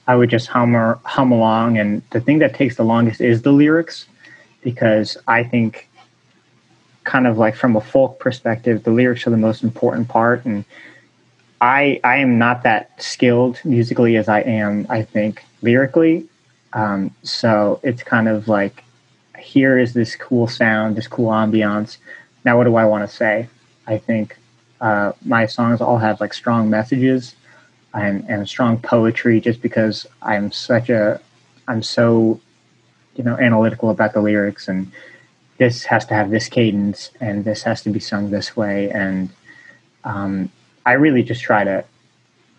I 0.06 0.16
would 0.16 0.30
just 0.30 0.48
hum 0.48 0.74
or, 0.74 0.98
hum 1.04 1.30
along, 1.30 1.76
and 1.78 2.02
the 2.10 2.20
thing 2.20 2.38
that 2.38 2.54
takes 2.54 2.76
the 2.76 2.82
longest 2.82 3.20
is 3.20 3.42
the 3.42 3.52
lyrics 3.52 4.06
because 4.62 5.18
I 5.28 5.44
think 5.44 5.86
kind 7.04 7.26
of 7.26 7.36
like 7.36 7.56
from 7.56 7.76
a 7.76 7.80
folk 7.82 8.18
perspective, 8.18 8.84
the 8.84 8.90
lyrics 8.90 9.26
are 9.26 9.30
the 9.30 9.36
most 9.36 9.62
important 9.62 10.08
part. 10.08 10.46
And 10.46 10.64
I 11.60 12.00
I 12.02 12.16
am 12.16 12.38
not 12.38 12.62
that 12.62 13.02
skilled 13.02 13.60
musically 13.64 14.16
as 14.16 14.30
I 14.30 14.40
am, 14.40 14.86
I 14.88 15.02
think, 15.02 15.44
lyrically. 15.60 16.26
Um, 16.72 17.14
so 17.22 17.80
it's 17.82 18.02
kind 18.02 18.28
of 18.28 18.48
like 18.48 18.84
here 19.38 19.78
is 19.78 19.94
this 19.94 20.16
cool 20.16 20.46
sound, 20.46 20.96
this 20.96 21.08
cool 21.08 21.30
ambiance. 21.30 21.98
Now, 22.44 22.56
what 22.56 22.64
do 22.64 22.76
I 22.76 22.84
want 22.84 23.08
to 23.08 23.14
say? 23.14 23.48
I 23.86 23.98
think 23.98 24.36
uh, 24.80 25.12
my 25.24 25.46
songs 25.46 25.80
all 25.80 25.98
have 25.98 26.20
like 26.20 26.32
strong 26.32 26.70
messages 26.70 27.34
and, 27.94 28.24
and 28.28 28.48
strong 28.48 28.78
poetry 28.78 29.40
just 29.40 29.60
because 29.60 30.06
I'm 30.22 30.52
such 30.52 30.90
a, 30.90 31.20
I'm 31.66 31.82
so, 31.82 32.40
you 33.16 33.24
know, 33.24 33.36
analytical 33.36 33.90
about 33.90 34.12
the 34.12 34.20
lyrics 34.20 34.68
and 34.68 34.90
this 35.58 35.84
has 35.84 36.06
to 36.06 36.14
have 36.14 36.30
this 36.30 36.48
cadence 36.48 37.10
and 37.20 37.44
this 37.44 37.62
has 37.64 37.82
to 37.82 37.90
be 37.90 38.00
sung 38.00 38.30
this 38.30 38.56
way. 38.56 38.90
And 38.90 39.28
um, 40.04 40.50
I 40.86 40.92
really 40.92 41.22
just 41.22 41.42
try 41.42 41.64
to 41.64 41.84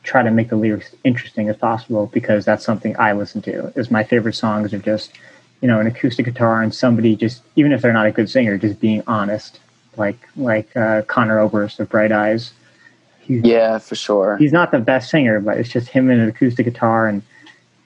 try 0.03 0.23
to 0.23 0.31
make 0.31 0.49
the 0.49 0.55
lyrics 0.55 0.95
interesting 1.03 1.49
as 1.49 1.57
possible 1.57 2.07
because 2.07 2.45
that's 2.45 2.65
something 2.65 2.95
I 2.97 3.13
listen 3.13 3.41
to. 3.43 3.71
Is 3.75 3.91
my 3.91 4.03
favorite 4.03 4.33
songs 4.33 4.73
are 4.73 4.79
just 4.79 5.11
you 5.61 5.67
know 5.67 5.79
an 5.79 5.87
acoustic 5.87 6.25
guitar 6.25 6.61
and 6.61 6.73
somebody 6.73 7.15
just 7.15 7.43
even 7.55 7.71
if 7.71 7.81
they're 7.81 7.93
not 7.93 8.07
a 8.07 8.11
good 8.11 8.29
singer, 8.29 8.57
just 8.57 8.79
being 8.79 9.03
honest, 9.07 9.59
like 9.97 10.19
like 10.35 10.75
uh, 10.75 11.03
Conor 11.03 11.39
Oberst 11.39 11.79
of 11.79 11.89
Bright 11.89 12.11
Eyes. 12.11 12.53
He's, 13.19 13.43
yeah, 13.43 13.77
for 13.77 13.95
sure. 13.95 14.37
He's 14.37 14.51
not 14.51 14.71
the 14.71 14.79
best 14.79 15.09
singer, 15.11 15.39
but 15.39 15.57
it's 15.57 15.69
just 15.69 15.87
him 15.87 16.09
and 16.09 16.19
an 16.19 16.29
acoustic 16.29 16.65
guitar 16.65 17.07
and 17.07 17.21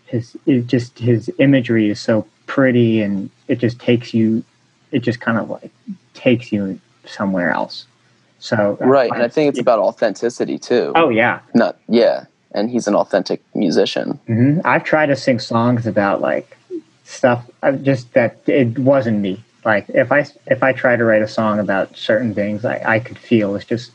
his 0.05 0.37
it 0.45 0.67
just 0.67 0.97
his 0.99 1.29
imagery 1.39 1.89
is 1.89 1.99
so 1.99 2.25
pretty 2.47 3.01
and 3.01 3.29
it 3.47 3.59
just 3.59 3.79
takes 3.79 4.13
you 4.13 4.43
it 4.91 4.99
just 4.99 5.19
kind 5.19 5.37
of 5.37 5.49
like 5.49 5.71
takes 6.13 6.51
you 6.51 6.79
somewhere 7.05 7.51
else. 7.51 7.85
So 8.45 8.77
right, 8.79 9.11
and 9.11 9.23
I 9.23 9.27
think 9.27 9.49
it's 9.49 9.59
about 9.59 9.79
authenticity 9.79 10.59
too. 10.59 10.91
Oh 10.95 11.09
yeah, 11.09 11.39
not 11.55 11.79
yeah, 11.87 12.25
and 12.51 12.69
he's 12.69 12.87
an 12.87 12.93
authentic 12.95 13.41
musician. 13.55 14.19
Mm-hmm. 14.29 14.61
I've 14.63 14.83
tried 14.83 15.07
to 15.07 15.15
sing 15.15 15.39
songs 15.39 15.87
about 15.87 16.21
like 16.21 16.55
stuff 17.05 17.49
uh, 17.63 17.71
just 17.71 18.13
that 18.13 18.37
it 18.47 18.77
wasn't 18.77 19.17
me. 19.19 19.43
Like 19.65 19.89
if 19.89 20.11
I 20.11 20.27
if 20.45 20.61
I 20.61 20.73
try 20.73 20.95
to 20.95 21.03
write 21.03 21.23
a 21.23 21.27
song 21.27 21.57
about 21.59 21.97
certain 21.97 22.35
things, 22.35 22.65
I, 22.65 22.81
I 22.85 22.99
could 22.99 23.17
feel 23.17 23.55
it's 23.55 23.65
just 23.65 23.91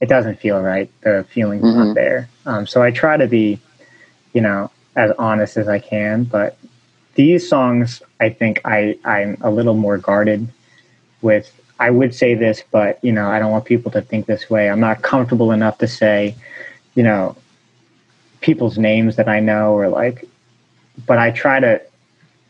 it 0.00 0.08
doesn't 0.08 0.40
feel 0.40 0.60
right. 0.60 0.90
The 1.02 1.24
feeling's 1.30 1.62
mm-hmm. 1.62 1.78
not 1.78 1.94
there. 1.94 2.28
Um, 2.44 2.66
so 2.66 2.82
I 2.82 2.90
try 2.90 3.16
to 3.16 3.28
be, 3.28 3.60
you 4.32 4.40
know, 4.40 4.72
as 4.96 5.12
honest 5.16 5.56
as 5.56 5.68
I 5.68 5.78
can, 5.78 6.24
but 6.24 6.58
these 7.14 7.48
songs, 7.48 8.02
I 8.18 8.30
think 8.30 8.60
I, 8.64 8.98
I'm 9.04 9.36
a 9.42 9.50
little 9.50 9.74
more 9.74 9.96
guarded 9.96 10.48
with. 11.20 11.56
I 11.82 11.90
would 11.90 12.14
say 12.14 12.34
this, 12.34 12.62
but 12.70 13.00
you 13.02 13.10
know, 13.10 13.28
I 13.28 13.40
don't 13.40 13.50
want 13.50 13.64
people 13.64 13.90
to 13.90 14.02
think 14.02 14.26
this 14.26 14.48
way. 14.48 14.70
I'm 14.70 14.78
not 14.78 15.02
comfortable 15.02 15.50
enough 15.50 15.78
to 15.78 15.88
say, 15.88 16.36
you 16.94 17.02
know, 17.02 17.34
people's 18.40 18.78
names 18.78 19.16
that 19.16 19.28
I 19.28 19.40
know 19.40 19.72
or 19.72 19.88
like, 19.88 20.24
but 21.08 21.18
I 21.18 21.32
try 21.32 21.58
to 21.58 21.82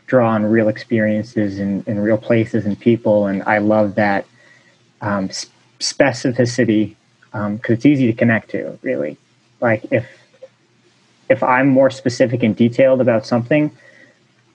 draw 0.06 0.28
on 0.28 0.44
real 0.44 0.68
experiences 0.68 1.58
in, 1.58 1.82
in 1.86 1.98
real 1.98 2.18
places 2.18 2.66
and 2.66 2.78
people, 2.78 3.26
and 3.26 3.42
I 3.44 3.56
love 3.56 3.94
that 3.94 4.26
um, 5.00 5.30
specificity 5.80 6.94
because 7.30 7.46
um, 7.46 7.60
it's 7.64 7.86
easy 7.86 8.06
to 8.08 8.12
connect 8.12 8.50
to. 8.50 8.78
Really, 8.82 9.16
like 9.62 9.86
if 9.90 10.06
if 11.30 11.42
I'm 11.42 11.68
more 11.68 11.88
specific 11.88 12.42
and 12.42 12.54
detailed 12.54 13.00
about 13.00 13.24
something, 13.24 13.70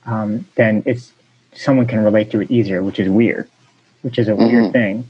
um, 0.05 0.45
then 0.53 0.83
it's 0.85 1.13
someone 1.55 1.87
can 1.87 2.03
relate 2.03 2.29
to 2.29 2.41
it 2.41 2.51
easier, 2.51 2.83
which 2.83 2.99
is 2.99 3.09
weird, 3.09 3.49
which 4.01 4.19
is 4.19 4.27
a 4.27 4.31
mm-hmm. 4.31 4.45
weird 4.45 4.71
thing. 4.71 5.07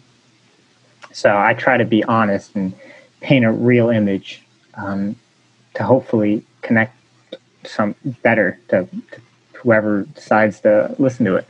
So 1.11 1.35
I 1.35 1.53
try 1.53 1.77
to 1.77 1.85
be 1.85 2.03
honest 2.03 2.55
and 2.55 2.73
paint 3.21 3.45
a 3.45 3.51
real 3.51 3.89
image 3.89 4.41
um, 4.75 5.15
to 5.73 5.83
hopefully 5.83 6.43
connect 6.61 6.93
some 7.65 7.95
better 8.21 8.59
to, 8.69 8.87
to 9.11 9.21
whoever 9.53 10.03
decides 10.03 10.61
to 10.61 10.95
listen 10.99 11.25
to 11.25 11.35
it. 11.35 11.47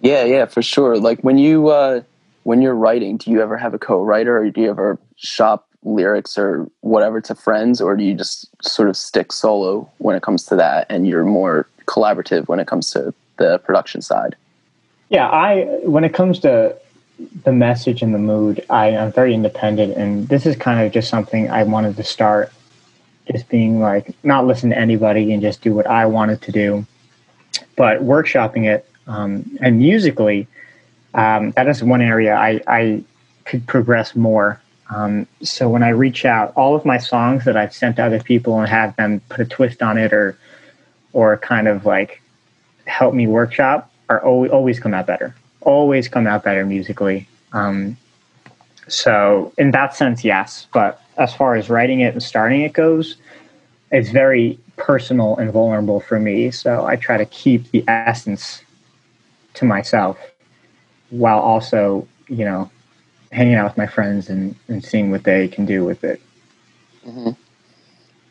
Yeah, 0.00 0.24
yeah, 0.24 0.46
for 0.46 0.62
sure. 0.62 0.98
Like 0.98 1.20
when 1.20 1.38
you 1.38 1.68
uh, 1.68 2.02
when 2.44 2.62
you're 2.62 2.74
writing, 2.74 3.16
do 3.16 3.30
you 3.30 3.42
ever 3.42 3.56
have 3.56 3.74
a 3.74 3.78
co-writer, 3.78 4.38
or 4.38 4.50
do 4.50 4.60
you 4.60 4.70
ever 4.70 4.98
shop 5.16 5.68
lyrics 5.82 6.38
or 6.38 6.68
whatever 6.80 7.20
to 7.20 7.34
friends, 7.34 7.80
or 7.80 7.96
do 7.96 8.04
you 8.04 8.14
just 8.14 8.48
sort 8.62 8.88
of 8.88 8.96
stick 8.96 9.32
solo 9.32 9.90
when 9.98 10.16
it 10.16 10.22
comes 10.22 10.44
to 10.44 10.56
that, 10.56 10.86
and 10.88 11.06
you're 11.06 11.24
more 11.24 11.68
collaborative 11.86 12.48
when 12.48 12.60
it 12.60 12.66
comes 12.66 12.90
to 12.92 13.12
the 13.38 13.58
production 13.60 14.02
side? 14.02 14.36
Yeah, 15.10 15.28
I 15.28 15.64
when 15.84 16.04
it 16.04 16.14
comes 16.14 16.38
to 16.40 16.76
the 17.44 17.52
message 17.52 18.02
and 18.02 18.14
the 18.14 18.18
mood, 18.18 18.64
I 18.70 18.88
am 18.88 19.12
very 19.12 19.34
independent, 19.34 19.96
and 19.96 20.28
this 20.28 20.46
is 20.46 20.56
kind 20.56 20.84
of 20.84 20.92
just 20.92 21.08
something 21.08 21.50
I 21.50 21.62
wanted 21.64 21.96
to 21.96 22.04
start, 22.04 22.52
just 23.30 23.48
being 23.48 23.80
like 23.80 24.14
not 24.24 24.46
listen 24.46 24.70
to 24.70 24.78
anybody 24.78 25.32
and 25.32 25.42
just 25.42 25.62
do 25.62 25.74
what 25.74 25.86
I 25.86 26.06
wanted 26.06 26.42
to 26.42 26.52
do, 26.52 26.86
but 27.76 28.00
workshopping 28.00 28.66
it 28.66 28.88
um, 29.08 29.58
and 29.60 29.78
musically, 29.78 30.46
um, 31.14 31.50
that 31.52 31.66
is 31.66 31.82
one 31.82 32.02
area 32.02 32.36
I, 32.36 32.60
I 32.66 33.02
could 33.44 33.66
progress 33.66 34.14
more. 34.14 34.60
Um, 34.94 35.26
so 35.42 35.68
when 35.68 35.82
I 35.82 35.88
reach 35.88 36.24
out, 36.24 36.52
all 36.54 36.76
of 36.76 36.84
my 36.84 36.98
songs 36.98 37.44
that 37.46 37.56
I've 37.56 37.74
sent 37.74 37.96
to 37.96 38.04
other 38.04 38.20
people 38.20 38.58
and 38.58 38.68
have 38.68 38.94
them 38.96 39.20
put 39.28 39.40
a 39.40 39.44
twist 39.44 39.82
on 39.82 39.98
it 39.98 40.12
or 40.12 40.38
or 41.14 41.38
kind 41.38 41.68
of 41.68 41.86
like 41.86 42.22
help 42.86 43.14
me 43.14 43.26
workshop 43.26 43.90
are 44.08 44.24
always, 44.24 44.50
always 44.50 44.80
come 44.80 44.94
out 44.94 45.06
better. 45.06 45.34
Always 45.60 46.08
come 46.08 46.26
out 46.26 46.44
better 46.44 46.64
musically. 46.64 47.28
Um, 47.52 47.96
so 48.88 49.52
in 49.58 49.70
that 49.72 49.94
sense, 49.94 50.24
yes. 50.24 50.66
But 50.72 51.02
as 51.16 51.34
far 51.34 51.56
as 51.56 51.68
writing 51.68 52.00
it 52.00 52.14
and 52.14 52.22
starting 52.22 52.62
it 52.62 52.72
goes, 52.72 53.16
it's 53.90 54.10
very 54.10 54.58
personal 54.76 55.36
and 55.36 55.52
vulnerable 55.52 56.00
for 56.00 56.18
me. 56.18 56.50
So 56.50 56.86
I 56.86 56.96
try 56.96 57.16
to 57.16 57.26
keep 57.26 57.70
the 57.70 57.84
essence 57.88 58.62
to 59.54 59.64
myself 59.64 60.18
while 61.10 61.40
also, 61.40 62.06
you 62.28 62.44
know, 62.44 62.70
hanging 63.32 63.54
out 63.54 63.64
with 63.64 63.76
my 63.76 63.86
friends 63.86 64.28
and, 64.30 64.54
and 64.68 64.84
seeing 64.84 65.10
what 65.10 65.24
they 65.24 65.48
can 65.48 65.66
do 65.66 65.84
with 65.84 66.04
it. 66.04 66.20
Mm-hmm. 67.06 67.30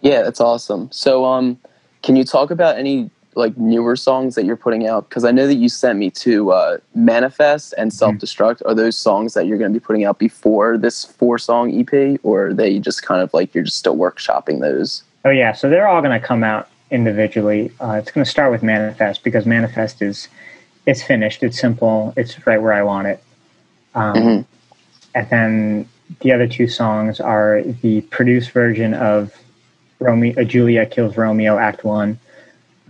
Yeah, 0.01 0.23
that's 0.23 0.39
awesome. 0.39 0.89
So, 0.91 1.25
um, 1.25 1.59
can 2.03 2.15
you 2.15 2.23
talk 2.23 2.51
about 2.51 2.77
any 2.77 3.09
like 3.37 3.57
newer 3.57 3.95
songs 3.95 4.35
that 4.35 4.45
you're 4.45 4.57
putting 4.57 4.87
out? 4.87 5.09
Because 5.09 5.23
I 5.23 5.31
know 5.31 5.47
that 5.47 5.55
you 5.55 5.69
sent 5.69 5.97
me 5.99 6.09
to 6.11 6.51
uh, 6.51 6.77
Manifest 6.95 7.73
and 7.77 7.91
mm-hmm. 7.91 7.97
Self 7.97 8.15
Destruct. 8.15 8.61
Are 8.65 8.73
those 8.73 8.97
songs 8.97 9.33
that 9.33 9.47
you're 9.47 9.57
going 9.57 9.71
to 9.71 9.79
be 9.79 9.83
putting 9.83 10.03
out 10.03 10.19
before 10.19 10.77
this 10.77 11.05
four 11.05 11.37
song 11.37 11.73
EP, 11.73 12.19
or 12.23 12.47
are 12.47 12.53
they 12.53 12.79
just 12.79 13.03
kind 13.03 13.21
of 13.21 13.33
like 13.33 13.53
you're 13.53 13.63
just 13.63 13.77
still 13.77 13.95
workshopping 13.95 14.61
those? 14.61 15.03
Oh 15.23 15.29
yeah, 15.29 15.53
so 15.53 15.69
they're 15.69 15.87
all 15.87 16.01
going 16.01 16.19
to 16.19 16.25
come 16.25 16.43
out 16.43 16.69
individually. 16.91 17.71
Uh, 17.81 17.93
it's 17.93 18.11
going 18.11 18.23
to 18.23 18.29
start 18.29 18.51
with 18.51 18.63
Manifest 18.63 19.23
because 19.23 19.45
Manifest 19.45 20.01
is 20.01 20.27
it's 20.85 21.03
finished. 21.03 21.43
It's 21.43 21.59
simple. 21.59 22.13
It's 22.15 22.47
right 22.47 22.61
where 22.61 22.73
I 22.73 22.81
want 22.81 23.07
it. 23.07 23.23
Um, 23.93 24.15
mm-hmm. 24.15 24.41
And 25.15 25.29
then 25.29 25.89
the 26.21 26.31
other 26.31 26.47
two 26.47 26.67
songs 26.67 27.19
are 27.19 27.61
the 27.81 28.01
produced 28.01 28.51
version 28.51 28.93
of 28.93 29.33
Romeo, 29.99 30.39
uh, 30.39 30.43
Julia 30.43 30.85
kills 30.85 31.17
Romeo, 31.17 31.57
Act 31.57 31.83
One, 31.83 32.19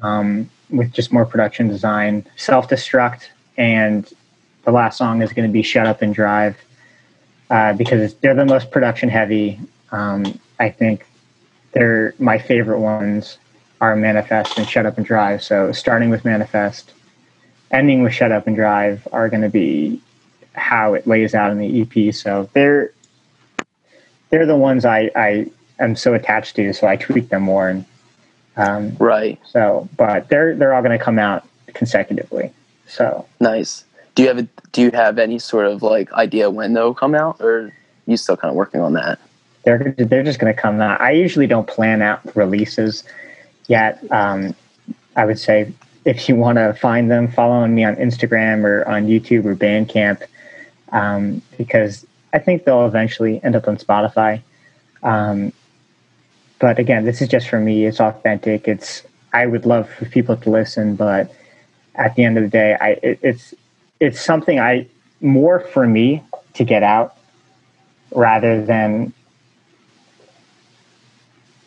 um, 0.01 0.49
with 0.69 0.91
just 0.91 1.11
more 1.11 1.25
production 1.25 1.67
design, 1.67 2.25
self 2.35 2.69
destruct, 2.69 3.27
and 3.57 4.11
the 4.63 4.71
last 4.71 4.97
song 4.97 5.21
is 5.21 5.31
going 5.33 5.47
to 5.47 5.51
be 5.51 5.61
Shut 5.61 5.87
Up 5.87 6.01
and 6.01 6.13
Drive 6.13 6.57
uh, 7.49 7.73
because 7.73 8.13
they're 8.15 8.35
the 8.35 8.45
most 8.45 8.71
production 8.71 9.09
heavy. 9.09 9.59
Um, 9.91 10.39
I 10.59 10.69
think 10.69 11.05
they're 11.71 12.13
my 12.19 12.37
favorite 12.37 12.79
ones 12.79 13.37
are 13.79 13.95
Manifest 13.95 14.57
and 14.57 14.67
Shut 14.67 14.85
Up 14.85 14.97
and 14.97 15.05
Drive. 15.05 15.43
So 15.43 15.71
starting 15.71 16.09
with 16.09 16.25
Manifest, 16.25 16.91
ending 17.71 18.03
with 18.03 18.13
Shut 18.13 18.31
Up 18.31 18.47
and 18.47 18.55
Drive 18.55 19.07
are 19.11 19.29
going 19.29 19.43
to 19.43 19.49
be 19.49 20.01
how 20.53 20.95
it 20.95 21.05
lays 21.05 21.35
out 21.35 21.51
in 21.51 21.59
the 21.59 21.81
EP. 21.81 22.13
So 22.13 22.49
they're 22.53 22.91
they're 24.29 24.45
the 24.45 24.57
ones 24.57 24.83
I 24.85 25.11
I 25.15 25.47
am 25.79 25.95
so 25.95 26.13
attached 26.13 26.55
to. 26.57 26.73
So 26.73 26.87
I 26.87 26.95
tweak 26.97 27.29
them 27.29 27.43
more 27.43 27.69
and 27.69 27.85
um, 28.57 28.95
right. 28.99 29.39
So, 29.45 29.87
but 29.95 30.29
they're 30.29 30.55
they're 30.55 30.73
all 30.73 30.81
going 30.81 30.97
to 30.97 31.03
come 31.03 31.19
out 31.19 31.47
consecutively. 31.73 32.51
So 32.87 33.25
nice. 33.39 33.85
Do 34.15 34.23
you 34.23 34.29
have 34.29 34.39
a, 34.39 34.47
do 34.71 34.81
you 34.81 34.91
have 34.91 35.19
any 35.19 35.39
sort 35.39 35.67
of 35.67 35.83
like 35.83 36.11
idea 36.13 36.49
when 36.49 36.73
they'll 36.73 36.93
come 36.93 37.15
out, 37.15 37.39
or 37.39 37.71
you 38.07 38.17
still 38.17 38.35
kind 38.35 38.49
of 38.49 38.55
working 38.55 38.81
on 38.81 38.93
that? 38.93 39.19
They're 39.63 39.93
they're 39.97 40.23
just 40.23 40.39
going 40.39 40.53
to 40.53 40.59
come 40.59 40.81
out. 40.81 40.99
I 40.99 41.11
usually 41.11 41.47
don't 41.47 41.67
plan 41.67 42.01
out 42.01 42.35
releases 42.35 43.03
yet. 43.67 44.03
Um, 44.11 44.55
I 45.15 45.25
would 45.25 45.39
say 45.39 45.71
if 46.05 46.29
you 46.29 46.35
want 46.35 46.57
to 46.57 46.73
find 46.73 47.11
them, 47.11 47.27
following 47.27 47.75
me 47.75 47.83
on 47.83 47.95
Instagram 47.97 48.63
or 48.63 48.87
on 48.87 49.07
YouTube 49.07 49.45
or 49.45 49.55
Bandcamp, 49.55 50.23
um, 50.93 51.41
because 51.57 52.07
I 52.33 52.39
think 52.39 52.63
they'll 52.63 52.85
eventually 52.85 53.43
end 53.43 53.55
up 53.55 53.67
on 53.67 53.77
Spotify. 53.77 54.41
Um, 55.03 55.51
but 56.59 56.79
again, 56.79 57.05
this 57.05 57.21
is 57.21 57.27
just 57.27 57.49
for 57.49 57.59
me. 57.59 57.85
It's 57.85 57.99
authentic. 57.99 58.67
It's 58.67 59.03
I 59.33 59.45
would 59.45 59.65
love 59.65 59.89
for 59.89 60.05
people 60.05 60.37
to 60.37 60.49
listen, 60.49 60.95
but 60.95 61.31
at 61.95 62.15
the 62.15 62.23
end 62.23 62.37
of 62.37 62.43
the 62.43 62.49
day, 62.49 62.75
I 62.79 62.89
it, 63.03 63.19
it's 63.21 63.53
it's 63.99 64.21
something 64.21 64.59
I 64.59 64.87
more 65.21 65.59
for 65.59 65.87
me 65.87 66.23
to 66.53 66.63
get 66.63 66.83
out 66.83 67.15
rather 68.11 68.63
than 68.63 69.13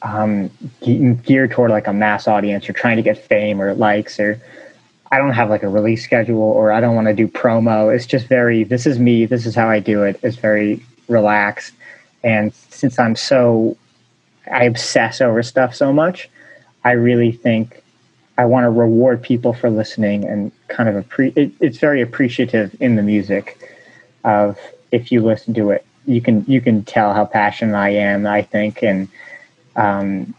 um, 0.03 0.51
geared 0.81 1.51
toward 1.51 1.71
like 1.71 1.87
a 1.87 1.93
mass 1.93 2.27
audience 2.27 2.69
or 2.69 2.73
trying 2.73 2.97
to 2.97 3.03
get 3.03 3.19
fame 3.19 3.61
or 3.61 3.75
likes 3.75 4.19
or 4.19 4.41
I 5.13 5.19
don't 5.19 5.33
have 5.33 5.51
like 5.51 5.63
a 5.63 5.69
release 5.69 6.05
schedule 6.05 6.41
or 6.41 6.73
I 6.73 6.81
don't 6.81 6.95
want 6.95 7.09
to 7.09 7.15
do 7.15 7.29
promo. 7.29 7.95
It's 7.95 8.07
just 8.07 8.27
very 8.27 8.65
this 8.65 8.87
is 8.87 8.99
me. 8.99 9.27
This 9.27 9.45
is 9.45 9.55
how 9.55 9.69
I 9.69 9.81
do 9.81 10.03
it. 10.05 10.19
It's 10.23 10.37
very 10.37 10.85
relaxed. 11.09 11.75
And 12.23 12.55
since 12.55 12.99
I'm 12.99 13.17
so 13.17 13.77
I 14.53 14.65
obsess 14.65 15.21
over 15.21 15.43
stuff 15.43 15.75
so 15.75 15.93
much, 15.93 16.29
I 16.85 16.93
really 16.93 17.33
think 17.33 17.83
I 18.39 18.47
want 18.47 18.65
to 18.65 18.71
reward 18.71 19.23
people 19.23 19.53
for 19.53 19.69
listening 19.69 20.25
and 20.25 20.51
kind 20.69 20.89
of 20.89 21.05
appre- 21.05 21.37
it, 21.37 21.53
it's 21.61 21.79
very 21.79 22.01
appreciative 22.01 22.75
in 22.81 22.97
the 22.97 23.03
music 23.03 23.71
of 24.25 24.59
if 24.93 25.13
you 25.13 25.23
listen 25.23 25.55
to 25.55 25.71
it, 25.71 25.85
you 26.07 26.21
can 26.21 26.45
you 26.47 26.61
can 26.61 26.83
tell 26.85 27.13
how 27.13 27.27
passionate 27.27 27.77
I 27.77 27.91
am. 27.91 28.27
I 28.27 28.43
think 28.43 28.83
and 28.83 29.09
um, 29.77 30.35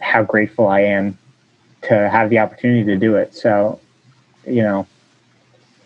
how 0.00 0.22
grateful 0.22 0.68
I 0.68 0.80
am 0.80 1.18
to 1.82 2.08
have 2.08 2.30
the 2.30 2.38
opportunity 2.38 2.84
to 2.84 2.96
do 2.96 3.16
it. 3.16 3.34
So, 3.34 3.80
you 4.46 4.62
know, 4.62 4.86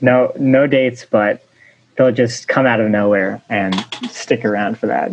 no 0.00 0.32
no 0.38 0.66
dates, 0.66 1.06
but 1.08 1.44
they'll 1.96 2.12
just 2.12 2.48
come 2.48 2.66
out 2.66 2.80
of 2.80 2.90
nowhere 2.90 3.40
and 3.48 3.74
stick 4.10 4.44
around 4.44 4.78
for 4.78 4.88
that. 4.88 5.12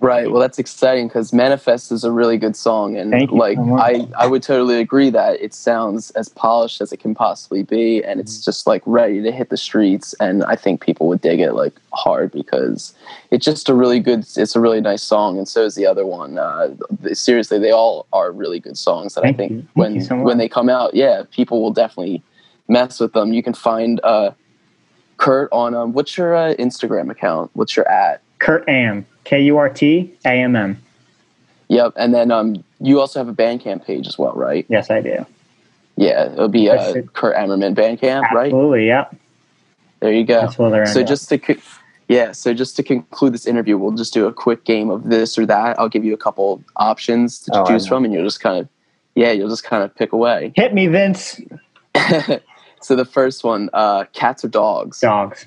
Right. 0.00 0.30
Well, 0.30 0.40
that's 0.40 0.58
exciting 0.58 1.08
because 1.08 1.30
Manifest 1.30 1.92
is 1.92 2.04
a 2.04 2.10
really 2.10 2.38
good 2.38 2.56
song, 2.56 2.96
and 2.96 3.30
like 3.30 3.58
so 3.58 3.76
I, 3.76 4.08
I 4.18 4.26
would 4.26 4.42
totally 4.42 4.80
agree 4.80 5.10
that 5.10 5.38
it 5.42 5.52
sounds 5.52 6.10
as 6.12 6.26
polished 6.26 6.80
as 6.80 6.90
it 6.90 6.96
can 6.96 7.14
possibly 7.14 7.64
be, 7.64 8.02
and 8.02 8.18
it's 8.18 8.42
just 8.42 8.66
like 8.66 8.82
ready 8.86 9.22
to 9.22 9.30
hit 9.30 9.50
the 9.50 9.58
streets. 9.58 10.14
And 10.18 10.42
I 10.44 10.56
think 10.56 10.80
people 10.80 11.06
would 11.08 11.20
dig 11.20 11.40
it 11.40 11.52
like 11.52 11.74
hard 11.92 12.32
because 12.32 12.94
it's 13.30 13.44
just 13.44 13.68
a 13.68 13.74
really 13.74 14.00
good, 14.00 14.20
it's 14.36 14.56
a 14.56 14.60
really 14.60 14.80
nice 14.80 15.02
song, 15.02 15.36
and 15.36 15.46
so 15.46 15.66
is 15.66 15.74
the 15.74 15.86
other 15.86 16.06
one. 16.06 16.38
Uh, 16.38 16.74
seriously, 17.12 17.58
they 17.58 17.70
all 17.70 18.06
are 18.14 18.32
really 18.32 18.58
good 18.58 18.78
songs 18.78 19.14
that 19.16 19.20
Thank 19.20 19.34
I 19.34 19.48
think 19.48 19.68
when 19.74 20.00
so 20.00 20.16
when 20.16 20.38
they 20.38 20.48
come 20.48 20.70
out, 20.70 20.94
yeah, 20.94 21.24
people 21.30 21.60
will 21.60 21.74
definitely 21.74 22.22
mess 22.68 23.00
with 23.00 23.12
them. 23.12 23.34
You 23.34 23.42
can 23.42 23.52
find 23.52 24.00
uh, 24.02 24.30
Kurt 25.18 25.50
on 25.52 25.74
um, 25.74 25.92
what's 25.92 26.16
your 26.16 26.34
uh, 26.34 26.54
Instagram 26.54 27.10
account? 27.10 27.50
What's 27.52 27.76
your 27.76 27.86
at? 27.86 28.22
Kurt 28.40 28.68
Am. 28.68 29.06
K 29.24 29.40
U 29.42 29.58
R 29.58 29.68
T 29.68 30.12
A 30.24 30.30
M 30.30 30.56
M. 30.56 30.82
Yep, 31.68 31.92
and 31.94 32.12
then 32.12 32.32
um, 32.32 32.64
you 32.80 32.98
also 32.98 33.20
have 33.20 33.28
a 33.28 33.32
Bandcamp 33.32 33.86
page 33.86 34.08
as 34.08 34.18
well, 34.18 34.32
right? 34.32 34.66
Yes, 34.68 34.90
I 34.90 35.00
do. 35.00 35.24
Yeah, 35.96 36.32
it'll 36.32 36.48
be 36.48 36.68
uh, 36.68 37.02
Kurt 37.12 37.36
Ammerman 37.36 37.76
Bandcamp, 37.76 38.24
Absolutely, 38.24 38.34
right? 38.34 38.46
Absolutely, 38.46 38.86
yep. 38.86 39.16
There 40.00 40.12
you 40.12 40.24
go. 40.24 40.48
so 40.86 41.04
just 41.04 41.28
to 41.28 41.58
yeah, 42.08 42.32
so 42.32 42.52
just 42.54 42.74
to 42.76 42.82
conclude 42.82 43.34
this 43.34 43.46
interview, 43.46 43.78
we'll 43.78 43.92
just 43.92 44.12
do 44.12 44.26
a 44.26 44.32
quick 44.32 44.64
game 44.64 44.90
of 44.90 45.04
this 45.04 45.38
or 45.38 45.46
that. 45.46 45.78
I'll 45.78 45.88
give 45.88 46.04
you 46.04 46.12
a 46.12 46.16
couple 46.16 46.60
options 46.74 47.38
to 47.42 47.60
oh, 47.60 47.66
choose 47.66 47.86
from, 47.86 48.04
and 48.04 48.12
you'll 48.12 48.24
just 48.24 48.40
kind 48.40 48.58
of 48.58 48.68
yeah, 49.14 49.30
you'll 49.30 49.48
just 49.48 49.64
kind 49.64 49.84
of 49.84 49.94
pick 49.94 50.12
away. 50.12 50.52
Hit 50.56 50.74
me, 50.74 50.86
Vince. 50.88 51.40
so 52.80 52.96
the 52.96 53.04
first 53.04 53.44
one, 53.44 53.70
uh, 53.72 54.06
cats 54.12 54.44
or 54.44 54.48
dogs? 54.48 55.00
Dogs. 55.00 55.46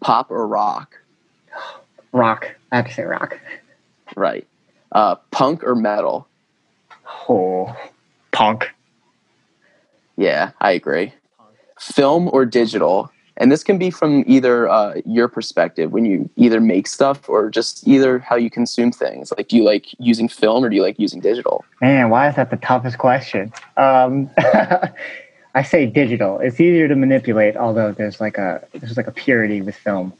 Pop 0.00 0.30
or 0.30 0.46
rock? 0.46 0.98
Rock. 2.12 2.54
I 2.70 2.76
have 2.76 2.86
to 2.86 2.94
say 2.94 3.02
rock. 3.02 3.38
Right. 4.16 4.46
Uh, 4.92 5.16
punk 5.30 5.64
or 5.64 5.74
metal? 5.74 6.28
Oh, 7.28 7.76
punk. 8.32 8.70
Yeah, 10.16 10.52
I 10.60 10.72
agree. 10.72 11.12
Film 11.78 12.30
or 12.32 12.46
digital? 12.46 13.10
And 13.36 13.50
this 13.50 13.64
can 13.64 13.78
be 13.78 13.90
from 13.90 14.22
either 14.28 14.68
uh, 14.68 15.00
your 15.04 15.26
perspective 15.26 15.90
when 15.90 16.04
you 16.04 16.30
either 16.36 16.60
make 16.60 16.86
stuff 16.86 17.28
or 17.28 17.50
just 17.50 17.86
either 17.86 18.20
how 18.20 18.36
you 18.36 18.48
consume 18.48 18.92
things. 18.92 19.32
Like, 19.36 19.48
do 19.48 19.56
you 19.56 19.64
like 19.64 19.86
using 19.98 20.28
film 20.28 20.64
or 20.64 20.68
do 20.68 20.76
you 20.76 20.82
like 20.82 20.98
using 21.00 21.20
digital? 21.20 21.64
Man, 21.80 22.10
why 22.10 22.28
is 22.28 22.36
that 22.36 22.50
the 22.50 22.56
toughest 22.56 22.98
question? 22.98 23.52
Um, 23.76 24.30
I 25.56 25.62
say 25.62 25.86
digital. 25.86 26.38
It's 26.38 26.60
easier 26.60 26.86
to 26.86 26.96
manipulate, 26.96 27.56
although 27.56 27.92
there's 27.92 28.20
like 28.20 28.38
a 28.38 28.66
there's 28.72 28.96
like 28.96 29.06
a 29.08 29.12
purity 29.12 29.62
with 29.62 29.76
film. 29.76 30.12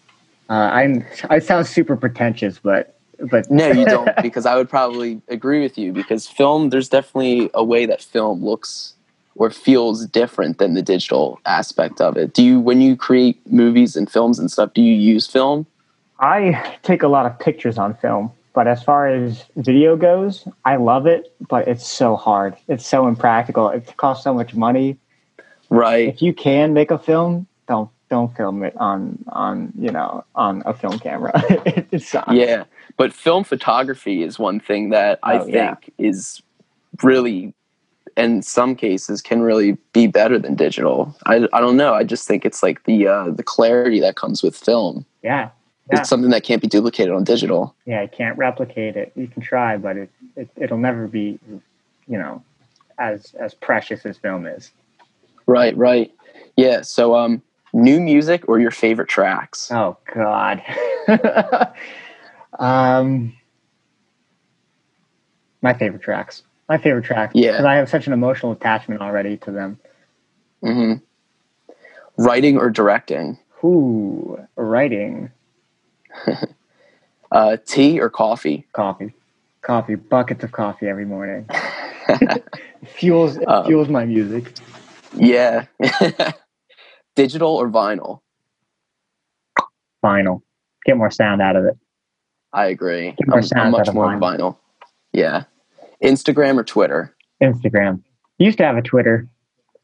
Uh, 0.49 0.53
I'm 0.53 1.05
I 1.31 1.39
sound 1.39 1.67
super 1.67 1.97
pretentious, 1.97 2.59
but 2.59 2.99
but 3.31 3.51
no, 3.51 3.69
you 3.69 3.85
don't, 3.85 4.11
because 4.23 4.47
I 4.47 4.57
would 4.57 4.69
probably 4.69 5.21
agree 5.29 5.61
with 5.61 5.79
you 5.79 5.93
because 5.93 6.27
film. 6.29 6.71
There's 6.71 6.89
definitely 6.89 7.51
a 7.55 7.65
way 7.65 7.87
that 7.87 8.03
film 8.03 8.45
looks 8.45 8.95
or 9.37 9.51
feels 9.51 10.07
different 10.07 10.59
than 10.59 10.75
the 10.75 10.83
digital 10.83 11.41
aspect 11.47 12.01
of 12.01 12.17
it. 12.17 12.33
Do 12.33 12.43
you, 12.45 12.61
when 12.61 12.81
you 12.81 12.97
create 12.97 13.41
movies 13.51 13.97
and 13.97 14.11
films 14.11 14.39
and 14.39 14.51
stuff, 14.51 14.73
do 14.75 14.83
you 14.83 14.95
use 14.95 15.27
film? 15.27 15.67
I 16.21 16.77
take 16.83 17.03
a 17.03 17.09
lot 17.09 17.27
of 17.27 17.39
pictures 17.39 17.77
on 17.77 17.95
film, 17.95 18.31
but 18.53 18.69
as 18.69 18.83
far 18.83 19.09
as 19.09 19.45
video 19.57 19.97
goes, 19.97 20.47
I 20.65 20.77
love 20.77 21.07
it, 21.07 21.35
but 21.49 21.67
it's 21.67 21.87
so 21.87 22.15
hard. 22.15 22.57
It's 22.69 22.87
so 22.87 23.09
impractical. 23.09 23.69
It 23.71 23.97
costs 23.97 24.23
so 24.23 24.33
much 24.33 24.55
money. 24.55 24.97
Right. 25.69 26.09
If 26.09 26.23
you 26.23 26.33
can 26.33 26.73
make 26.73 26.93
a 26.93 26.99
film, 26.99 27.49
don't 27.67 27.91
don't 28.15 28.37
film 28.37 28.63
it 28.63 28.77
on 28.77 29.25
on 29.29 29.73
you 29.77 29.91
know 29.91 30.25
on 30.37 30.63
a 30.67 30.73
film 30.73 31.01
camera. 31.01 31.33
it, 31.67 32.01
sucks. 32.01 32.33
Yeah, 32.33 32.65
but 32.97 33.13
film 33.13 33.43
photography 33.43 34.23
is 34.23 34.39
one 34.39 34.61
thing 34.61 34.91
that 34.91 35.19
I 35.25 35.39
oh, 35.39 35.45
think 35.45 35.55
yeah. 35.55 35.77
is 35.99 36.41
really, 37.03 37.53
in 38.17 38.43
some 38.43 38.77
cases, 38.77 39.21
can 39.21 39.43
really 39.43 39.73
be 39.93 40.07
better 40.07 40.39
than 40.39 40.55
digital. 40.55 41.17
I, 41.27 41.49
I 41.53 41.61
don't 41.61 41.77
know. 41.77 41.93
I 41.93 42.05
just 42.05 42.29
think 42.29 42.45
it's 42.45 42.63
like 42.63 42.85
the 42.85 43.09
uh, 43.09 43.31
the 43.31 43.43
clarity 43.43 43.99
that 43.99 44.15
comes 44.15 44.45
with 44.45 44.57
film. 44.57 45.05
Yeah. 45.23 45.51
yeah. 45.91 45.99
It's 45.99 46.09
something 46.09 46.31
that 46.31 46.45
can't 46.45 46.63
be 46.63 46.69
duplicated 46.69 47.13
on 47.13 47.25
digital. 47.25 47.75
Yeah, 47.85 48.03
you 48.03 48.09
can't 48.09 48.39
replicate 48.39 48.95
it. 48.95 49.11
You 49.17 49.27
can 49.27 49.43
try, 49.43 49.77
but 49.77 49.97
it, 49.97 50.11
it 50.37 50.49
it'll 50.55 50.79
never 50.79 51.09
be, 51.09 51.41
you 52.07 52.19
know, 52.19 52.45
as 52.97 53.35
as 53.41 53.55
precious 53.55 54.07
as 54.07 54.19
film 54.19 54.47
is. 54.47 54.71
Right, 55.47 55.77
right. 55.77 56.13
Yeah. 56.57 56.83
So 56.83 57.17
um 57.17 57.43
new 57.75 58.01
music 58.01 58.49
or 58.49 58.59
your 58.59 58.71
favorite 58.71 59.09
tracks? 59.09 59.71
Oh 59.71 59.99
God. 60.15 60.63
um, 62.59 63.35
my 65.61 65.75
favorite 65.75 66.03
tracks. 66.03 66.43
My 66.69 66.79
favorite 66.79 67.05
tracks. 67.05 67.35
Yeah. 67.35 67.53
Because 67.53 67.67
I 67.67 67.75
have 67.75 67.91
such 67.91 68.07
an 68.07 68.13
emotional 68.13 68.53
attachment 68.53 69.03
already 69.03 69.37
to 69.39 69.51
them. 69.51 69.79
hmm 70.63 70.95
Writing 72.17 72.57
or 72.57 72.71
directing? 72.71 73.39
Ooh, 73.65 74.39
writing. 74.57 75.33
uh, 77.33 77.57
tea 77.67 78.01
or 78.01 78.09
coffee? 78.09 78.67
Coffee. 78.73 79.13
Coffee. 79.63 79.97
Buckets 79.97 80.45
of 80.45 80.53
coffee 80.53 80.87
every 80.87 81.07
morning. 81.07 81.49
fuels 82.87 83.39
um, 83.47 83.67
fuels 83.67 83.89
my 83.89 84.05
music. 84.05 84.55
Yeah. 85.17 85.67
Digital 87.15 87.55
or 87.55 87.69
vinyl? 87.69 88.21
Vinyl. 90.05 90.43
Get 90.85 90.97
more 90.97 91.11
sound 91.11 91.41
out 91.41 91.57
of 91.57 91.65
it. 91.65 91.77
I 92.53 92.67
agree. 92.67 93.15
Get 93.19 93.29
more 93.29 93.39
I'm, 93.39 93.45
sound 93.45 93.67
I'm 93.67 93.71
much 93.73 93.93
more 93.93 94.07
vinyl. 94.07 94.21
vinyl. 94.21 94.57
Yeah. 95.13 95.45
Instagram 96.03 96.59
or 96.59 96.65
Twitter? 96.65 97.15
Instagram. 97.43 98.03
Used 98.39 98.59
to 98.59 98.65
have 98.65 98.77
a 98.77 98.83
Twitter. 98.83 99.29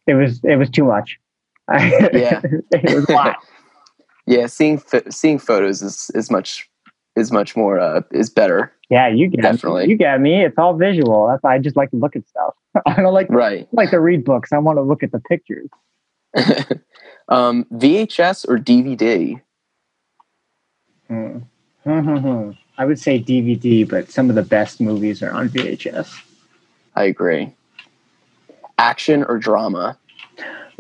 It 0.06 0.14
was 0.14 0.40
it 0.44 0.56
was 0.56 0.70
too 0.70 0.84
much. 0.84 1.18
yeah. 1.70 2.40
it 2.72 2.94
was 2.94 3.08
a 3.08 3.12
lot. 3.12 3.36
yeah, 4.26 4.46
seeing 4.46 4.82
seeing 5.08 5.38
photos 5.38 5.82
is 5.82 6.10
is 6.14 6.30
much 6.30 6.68
is 7.16 7.32
much 7.32 7.56
more 7.56 7.78
uh, 7.78 8.02
is 8.12 8.30
better. 8.30 8.72
Yeah, 8.88 9.08
you 9.08 9.28
get 9.28 9.42
definitely. 9.42 9.86
Me. 9.86 9.92
You 9.92 9.96
get 9.96 10.20
me. 10.20 10.44
It's 10.44 10.58
all 10.58 10.74
visual. 10.74 11.28
That's 11.28 11.42
why 11.42 11.54
I 11.54 11.58
just 11.58 11.76
like 11.76 11.90
to 11.90 11.96
look 11.96 12.16
at 12.16 12.28
stuff. 12.28 12.54
I 12.86 12.96
don't 13.00 13.14
like 13.14 13.28
right. 13.30 13.68
like 13.72 13.90
to 13.90 14.00
read 14.00 14.24
books. 14.24 14.52
I 14.52 14.58
want 14.58 14.78
to 14.78 14.82
look 14.82 15.02
at 15.02 15.12
the 15.12 15.20
pictures. 15.20 15.68
Um, 17.30 17.64
VHS 17.72 18.48
or 18.48 18.58
DVD? 18.58 19.40
Hmm. 21.08 21.38
I 22.78 22.84
would 22.84 22.98
say 22.98 23.20
DVD, 23.22 23.88
but 23.88 24.10
some 24.10 24.28
of 24.30 24.36
the 24.36 24.42
best 24.42 24.80
movies 24.80 25.22
are 25.22 25.30
on 25.32 25.48
VHS. 25.48 26.12
I 26.96 27.04
agree. 27.04 27.54
Action 28.78 29.24
or 29.24 29.38
drama? 29.38 29.98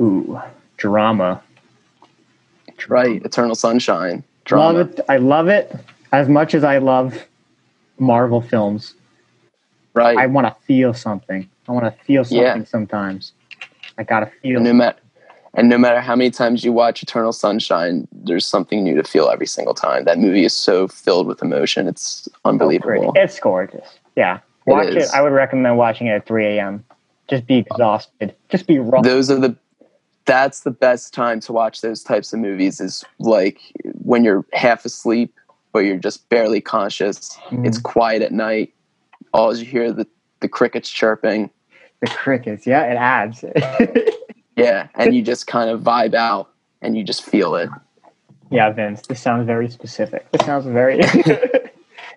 Ooh, 0.00 0.40
drama. 0.76 1.42
Right. 2.88 3.22
Eternal 3.24 3.54
Sunshine. 3.54 4.24
Drama. 4.44 4.78
Love 4.78 4.88
it. 4.90 5.00
I 5.08 5.16
love 5.18 5.48
it 5.48 5.74
as 6.12 6.28
much 6.28 6.54
as 6.54 6.64
I 6.64 6.78
love 6.78 7.26
Marvel 7.98 8.40
films. 8.40 8.94
Right. 9.92 10.16
I 10.16 10.26
want 10.26 10.46
to 10.46 10.56
feel 10.64 10.94
something. 10.94 11.48
I 11.68 11.72
want 11.72 11.84
to 11.84 12.04
feel 12.04 12.24
something 12.24 12.40
Yeah. 12.42 12.64
sometimes. 12.64 13.32
I 13.98 14.02
gotta 14.04 14.26
feel. 14.40 14.60
no 14.60 14.72
matter 14.72 14.98
and 15.54 15.68
no 15.68 15.76
matter 15.78 16.00
how 16.00 16.14
many 16.16 16.30
times 16.30 16.64
you 16.64 16.72
watch 16.72 17.02
Eternal 17.02 17.32
Sunshine, 17.32 18.06
there's 18.12 18.46
something 18.46 18.84
new 18.84 18.94
to 18.94 19.02
feel 19.02 19.28
every 19.28 19.46
single 19.46 19.74
time. 19.74 20.04
That 20.04 20.18
movie 20.18 20.44
is 20.44 20.52
so 20.54 20.86
filled 20.88 21.26
with 21.26 21.42
emotion. 21.42 21.88
It's 21.88 22.28
unbelievable. 22.44 23.12
It's 23.16 23.38
gorgeous. 23.40 23.98
Yeah, 24.16 24.36
It 24.66 24.70
watch 24.70 24.88
it. 24.88 24.96
is. 24.96 25.10
I 25.12 25.20
would 25.22 25.32
recommend 25.32 25.76
watching 25.76 26.06
it 26.06 26.12
at 26.12 26.26
3 26.26 26.46
a.m. 26.58 26.84
Just 27.28 27.46
be 27.46 27.58
exhausted. 27.58 28.34
Just 28.48 28.66
be 28.66 28.78
raw. 28.78 29.00
Those 29.02 29.30
are 29.30 29.38
the 29.38 29.56
that's 30.26 30.60
the 30.60 30.70
best 30.70 31.12
time 31.14 31.40
to 31.40 31.52
watch 31.52 31.80
those 31.80 32.02
types 32.04 32.32
of 32.32 32.38
movies 32.38 32.80
is 32.80 33.04
like 33.18 33.58
when 34.02 34.22
you're 34.22 34.44
half 34.52 34.84
asleep 34.84 35.34
but 35.72 35.80
you're 35.80 35.96
just 35.96 36.28
barely 36.28 36.60
conscious. 36.60 37.36
Mm. 37.50 37.66
It's 37.66 37.78
quiet 37.78 38.22
at 38.22 38.32
night. 38.32 38.72
All 39.32 39.56
you 39.56 39.64
hear 39.64 39.92
the 39.92 40.06
the 40.40 40.48
crickets 40.48 40.90
chirping. 40.90 41.50
the 42.00 42.08
crickets. 42.08 42.66
Yeah, 42.66 42.82
it 42.84 42.96
adds. 42.96 43.44
Yeah, 44.60 44.88
and 44.94 45.14
you 45.14 45.22
just 45.22 45.46
kind 45.46 45.70
of 45.70 45.80
vibe 45.80 46.14
out 46.14 46.50
and 46.82 46.96
you 46.96 47.04
just 47.04 47.22
feel 47.24 47.54
it. 47.56 47.68
yeah, 48.50 48.70
Vince. 48.70 49.02
This 49.06 49.20
sounds 49.20 49.46
very 49.46 49.68
specific. 49.70 50.30
This 50.32 50.44
sounds 50.46 50.66
very. 50.66 51.00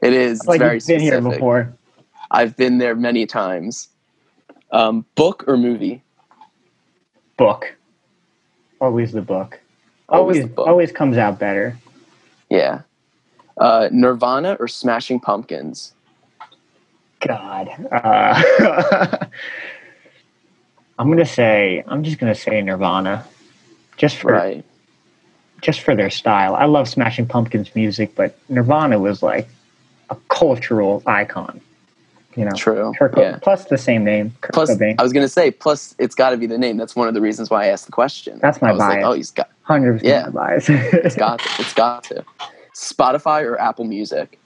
It 0.02 0.12
is 0.12 0.39
it's 0.39 0.48
like 0.48 0.60
very 0.60 0.76
you've 0.76 0.88
been 0.88 1.00
specific. 1.00 1.24
here 1.24 1.32
before. 1.32 1.74
I've 2.30 2.58
been 2.58 2.78
there 2.78 2.94
many 2.94 3.26
times. 3.26 3.88
Um, 4.72 5.06
book 5.16 5.46
or 5.48 5.56
movie? 5.56 6.02
Book. 7.38 7.74
Always 8.82 9.14
the 9.14 9.22
book. 9.22 9.62
Always 10.10 10.38
Always, 10.39 10.41
the 10.41 10.48
book. 10.56 10.68
always 10.68 10.91
comes 10.91 11.18
out 11.18 11.39
better. 11.39 11.78
Yeah. 12.50 12.82
Uh, 13.58 13.88
Nirvana 13.94 14.58
or 14.60 14.68
Smashing 14.68 15.22
Pumpkins? 15.22 15.94
God. 17.26 17.70
Uh, 17.89 19.18
I'm 21.00 21.10
gonna 21.10 21.26
say. 21.26 21.84
I'm 21.88 22.04
just 22.04 22.20
gonna 22.20 22.36
say 22.36 22.62
Nirvana, 22.62 23.26
just 23.98 24.18
for 24.18 24.32
Right. 24.32 24.64
just 25.62 25.82
for 25.82 25.96
their 25.96 26.10
style. 26.10 26.56
I 26.56 26.66
love 26.66 26.88
Smashing 26.88 27.28
Pumpkins 27.28 27.74
music, 27.76 28.16
but 28.16 28.38
Nirvana 28.50 29.00
was 29.00 29.24
like 29.24 29.48
a 30.10 30.16
cultural 30.30 31.02
icon. 31.06 31.62
You 32.36 32.46
know, 32.46 32.52
True. 32.56 32.94
Kurt, 32.98 33.16
Yeah. 33.18 33.38
plus 33.41 33.66
the 33.66 33.78
same 33.78 34.04
name, 34.04 34.34
Kurt 34.41 34.54
Plus, 34.54 34.70
Cobain. 34.72 34.96
I 35.00 35.04
was 35.04 35.14
gonna 35.14 35.28
say, 35.28 35.52
plus 35.52 35.94
it's 36.00 36.16
got 36.16 36.32
to 36.32 36.38
be 36.38 36.48
the 36.48 36.58
name. 36.58 36.78
That's 36.78 36.96
one 36.96 37.08
of 37.08 37.14
the 37.14 37.22
reasons 37.22 37.50
why 37.52 37.66
I 37.66 37.68
asked 37.68 37.86
the 37.86 37.91
question. 37.91 38.39
That's 38.41 38.60
my 38.62 38.70
I 38.70 38.72
was 38.72 38.80
like, 38.80 38.89
bias. 39.02 39.06
oh, 39.06 39.14
he's 39.14 39.32
got, 39.32 39.50
Hundred 39.62 40.04
Yeah. 40.04 40.26
percent 40.30 40.36
bias. 40.36 40.70
it's 40.70 41.16
got, 41.16 41.39
to, 41.44 41.62
it's 41.62 41.74
got 41.74 42.04
to. 42.06 42.26
Spotify 42.76 43.44
or 43.44 43.60
Apple 43.62 43.86
Music? 43.86 44.39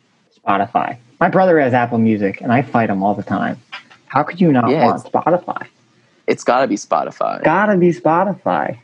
Spotify. 0.45 0.98
My 1.20 1.30
brother 1.30 1.60
has 1.60 1.74
Apple 1.74 1.98
Music, 1.98 2.41
and 2.41 2.52
I 2.52 2.62
fight 2.62 2.89
him 2.89 3.02
all 3.04 3.16
the 3.16 3.24
time. 3.24 3.58
How 4.08 4.24
could 4.24 4.39
you 4.41 4.52
not 4.52 4.70
Yeah, 4.70 4.86
want 4.86 5.04
Spotify? 5.04 5.66
It's 6.28 6.43
got 6.43 6.61
to 6.61 6.67
be 6.67 6.75
Spotify. 6.75 7.43
Gotta 7.43 7.78
be 7.78 7.91
Spotify. 7.91 8.78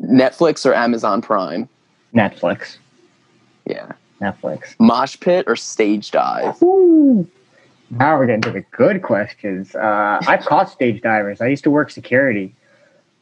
Netflix 0.00 0.64
or 0.64 0.74
Amazon 0.74 1.20
Prime? 1.20 1.68
Netflix. 2.14 2.76
Yeah. 3.66 3.92
Netflix. 4.20 4.76
Mosh 4.78 5.18
pit 5.18 5.44
or 5.48 5.56
stage 5.56 6.10
dive? 6.12 6.60
Woo. 6.62 7.28
Now 7.90 8.16
we're 8.16 8.26
getting 8.26 8.42
to 8.42 8.52
the 8.52 8.64
good 8.70 9.02
questions. 9.02 9.74
Uh, 9.74 10.20
I've 10.26 10.44
caught 10.46 10.70
stage 10.70 11.02
divers. 11.02 11.40
I 11.40 11.48
used 11.48 11.64
to 11.64 11.70
work 11.70 11.90
security, 11.90 12.54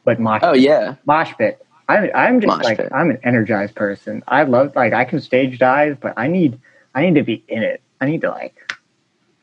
but 0.05 0.19
mosh, 0.19 0.41
Oh 0.43 0.53
yeah. 0.53 0.95
mosh 1.05 1.33
pit. 1.37 1.65
I'm, 1.89 2.09
I'm 2.15 2.39
just 2.39 2.55
Mosh 2.55 2.63
like 2.63 2.77
pit. 2.77 2.89
I'm 2.93 3.09
an 3.09 3.19
energized 3.23 3.75
person. 3.75 4.23
I 4.27 4.43
love 4.43 4.75
like 4.75 4.93
I 4.93 5.03
can 5.03 5.19
stage 5.19 5.59
dive, 5.59 5.99
but 5.99 6.13
I 6.15 6.27
need 6.27 6.59
I 6.95 7.01
need 7.01 7.15
to 7.15 7.23
be 7.23 7.43
in 7.49 7.63
it. 7.63 7.81
I 7.99 8.05
need 8.05 8.21
to 8.21 8.29
like 8.29 8.55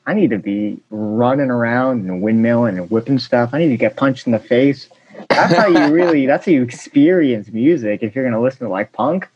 I 0.09 0.15
need 0.15 0.31
to 0.31 0.39
be 0.39 0.81
running 0.89 1.51
around 1.51 2.09
and 2.09 2.23
windmilling 2.23 2.79
and 2.79 2.91
whipping 2.91 3.19
stuff. 3.19 3.51
I 3.53 3.59
need 3.59 3.69
to 3.69 3.77
get 3.77 3.99
punched 3.99 4.27
in 4.27 4.33
the 4.33 4.39
face. 4.39 4.89
That's 5.29 5.53
how 5.53 5.67
you 5.69 5.93
really. 5.93 6.25
That's 6.25 6.47
how 6.47 6.53
you 6.53 6.63
experience 6.63 7.49
music. 7.51 8.03
If 8.03 8.15
you're 8.15 8.25
gonna 8.25 8.41
listen 8.41 8.61
to 8.61 8.73
like 8.73 8.93
punk, 8.93 9.29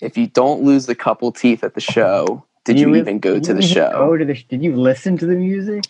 If 0.00 0.18
you 0.18 0.26
don't 0.26 0.64
lose 0.64 0.88
a 0.88 0.94
couple 0.96 1.30
teeth 1.30 1.62
at 1.62 1.74
the 1.74 1.80
show, 1.80 2.44
did 2.64 2.80
you, 2.80 2.86
really- 2.86 2.98
even 2.98 3.20
go 3.20 3.38
to 3.38 3.54
the 3.54 3.62
show? 3.62 3.92
Go 3.92 4.16
to 4.16 4.24
the. 4.24 4.34
Did 4.48 4.60
you 4.64 4.74
listen 4.74 5.16
to 5.18 5.26
the 5.26 5.36
music? 5.36 5.84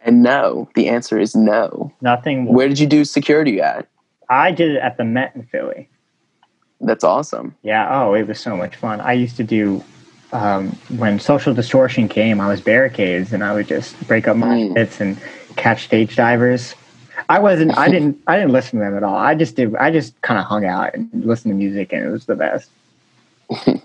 And 0.00 0.22
no, 0.22 0.70
the 0.74 0.88
answer 0.88 1.18
is 1.18 1.36
no. 1.36 1.92
Nothing. 2.00 2.46
Where 2.46 2.66
did 2.66 2.78
you 2.78 2.86
do 2.86 3.04
security 3.04 3.60
at? 3.60 3.88
I 4.30 4.52
did 4.52 4.70
it 4.70 4.78
at 4.78 4.96
the 4.96 5.04
Met 5.04 5.36
in 5.36 5.42
Philly. 5.42 5.90
That's 6.80 7.04
awesome. 7.04 7.56
Yeah. 7.62 7.86
Oh, 7.90 8.14
it 8.14 8.26
was 8.26 8.40
so 8.40 8.56
much 8.56 8.74
fun. 8.74 9.02
I 9.02 9.12
used 9.12 9.36
to 9.36 9.44
do 9.44 9.84
um, 10.32 10.70
when 10.96 11.18
Social 11.20 11.54
Distortion 11.54 12.08
came. 12.08 12.40
I 12.40 12.48
was 12.48 12.60
barricades, 12.60 13.32
and 13.32 13.44
I 13.44 13.52
would 13.54 13.68
just 13.68 13.98
break 14.06 14.26
up 14.28 14.36
my 14.36 14.46
Mm. 14.56 14.76
hits 14.76 15.00
and 15.00 15.18
catch 15.56 15.84
stage 15.84 16.16
divers. 16.16 16.74
I 17.28 17.38
wasn't. 17.38 17.76
I 17.78 17.88
didn't. 17.90 18.18
I 18.26 18.36
didn't 18.36 18.52
listen 18.52 18.78
to 18.78 18.84
them 18.84 18.96
at 18.96 19.02
all. 19.02 19.16
I 19.16 19.34
just 19.34 19.56
did. 19.56 19.74
I 19.76 19.90
just 19.90 20.20
kind 20.22 20.40
of 20.40 20.46
hung 20.46 20.64
out 20.64 20.94
and 20.94 21.08
listened 21.24 21.52
to 21.52 21.56
music, 21.56 21.92
and 21.92 22.04
it 22.04 22.10
was 22.10 22.26
the 22.26 22.36
best. 22.36 22.70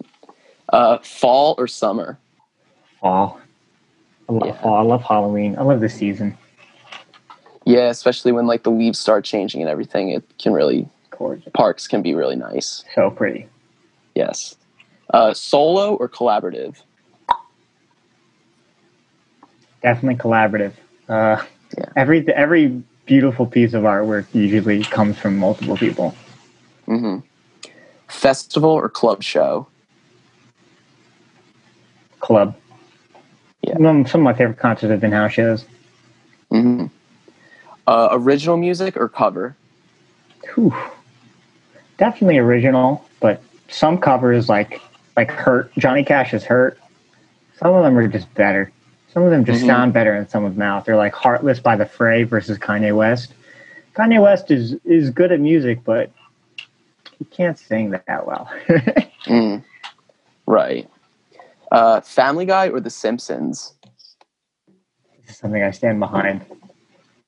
Uh, 0.73 0.97
fall 0.97 1.55
or 1.57 1.65
summer? 1.65 2.17
Fall. 2.99 3.39
I 4.27 4.33
love 4.33 4.47
Yeah. 4.47 4.61
fall. 4.61 4.75
I 4.75 4.81
love 4.81 5.01
Halloween. 5.01 5.55
I 5.57 5.61
love 5.61 5.79
the 5.79 5.87
season. 5.87 6.37
Yeah, 7.65 7.87
especially 7.89 8.33
when 8.33 8.47
like 8.47 8.63
the 8.63 8.69
leaves 8.71 8.99
start 8.99 9.23
changing 9.23 9.61
and 9.61 9.69
everything. 9.69 10.09
It 10.09 10.25
can 10.37 10.51
really 10.51 10.89
Gorgeous. 11.11 11.47
parks 11.53 11.87
can 11.87 12.01
be 12.01 12.13
really 12.13 12.35
nice. 12.35 12.83
So 12.95 13.09
pretty. 13.09 13.47
Yes. 14.13 14.57
Uh, 15.13 15.33
solo 15.33 15.95
or 15.95 16.09
collaborative? 16.09 16.75
Definitely 19.81 20.19
collaborative. 20.19 20.73
Uh, 21.07 21.43
Yeah. 21.77 21.85
Every 21.95 22.27
every 22.33 22.81
beautiful 23.05 23.45
piece 23.45 23.73
of 23.73 23.83
artwork 23.83 24.25
usually 24.33 24.83
comes 24.83 25.17
from 25.17 25.37
multiple 25.37 25.77
people. 25.77 26.15
hmm 26.85 27.17
Festival 28.07 28.69
or 28.69 28.89
club 28.89 29.21
show? 29.21 29.67
Club. 32.21 32.55
Yeah. 33.61 33.75
Some 33.77 34.05
of 34.05 34.19
my 34.21 34.33
favorite 34.33 34.57
concerts 34.59 34.91
have 34.91 35.01
been 35.01 35.11
house 35.11 35.33
shows. 35.33 35.65
hmm 36.49 36.85
Uh, 37.85 38.09
original 38.11 38.57
music 38.57 38.95
or 38.97 39.09
cover? 39.09 39.55
Whew. 40.55 40.73
Definitely 41.97 42.37
original, 42.37 43.03
but 43.19 43.41
some 43.69 43.97
covers 43.97 44.47
like 44.49 44.81
like 45.17 45.31
Hurt. 45.31 45.73
Johnny 45.77 46.03
Cash 46.03 46.33
is 46.33 46.43
Hurt. 46.45 46.79
Some 47.57 47.73
of 47.73 47.83
them 47.83 47.97
are 47.97 48.07
just 48.07 48.31
better. 48.35 48.71
Some 49.11 49.23
of 49.23 49.31
them 49.31 49.43
just 49.43 49.63
Mhm. 49.63 49.67
sound 49.67 49.93
better 49.93 50.15
in 50.15 50.27
someone's 50.29 50.57
mouth. 50.57 50.85
They're 50.85 50.95
like 50.95 51.13
Heartless 51.13 51.59
by 51.59 51.75
the 51.75 51.85
Fray 51.87 52.23
versus 52.23 52.57
Kanye 52.59 52.95
West. 52.95 53.33
Kanye 53.95 54.21
West 54.21 54.51
is 54.51 54.75
is 54.85 55.09
good 55.09 55.31
at 55.31 55.39
music, 55.39 55.83
but 55.83 56.11
he 57.17 57.25
can't 57.25 57.57
sing 57.57 57.89
that 57.89 58.25
well. 58.27 58.49
Mm. 59.25 59.61
Right. 60.45 60.89
Uh, 61.69 61.99
Family 61.99 62.45
Guy 62.45 62.69
or 62.69 62.79
The 62.79 62.89
Simpsons? 62.89 63.73
This 65.25 65.31
is 65.31 65.37
something 65.37 65.61
I 65.61 65.71
stand 65.71 65.99
behind. 65.99 66.45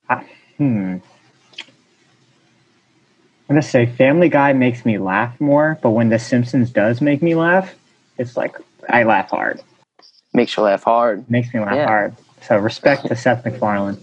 I, 0.08 0.24
hmm. 0.58 1.00
I'm 1.02 1.02
gonna 3.50 3.62
say 3.62 3.86
Family 3.86 4.30
Guy 4.30 4.54
makes 4.54 4.86
me 4.86 4.98
laugh 4.98 5.42
more, 5.42 5.78
but 5.82 5.90
when 5.90 6.08
The 6.08 6.20
Simpsons 6.20 6.70
does 6.72 7.02
make 7.02 7.22
me 7.22 7.36
laugh, 7.36 7.76
it's 8.20 8.38
like 8.38 8.56
I 8.88 9.04
laugh 9.04 9.32
hard. 9.32 9.62
Makes 10.34 10.56
you 10.58 10.64
laugh 10.64 10.84
hard. 10.84 11.28
makes 11.30 11.52
me 11.54 11.60
laugh 11.60 11.76
Yeah. 11.76 11.88
hard. 11.88 12.16
So 12.44 12.58
respect 12.58 13.08
to 13.08 13.16
Seth 13.16 13.44
MacFarlane. 13.44 13.98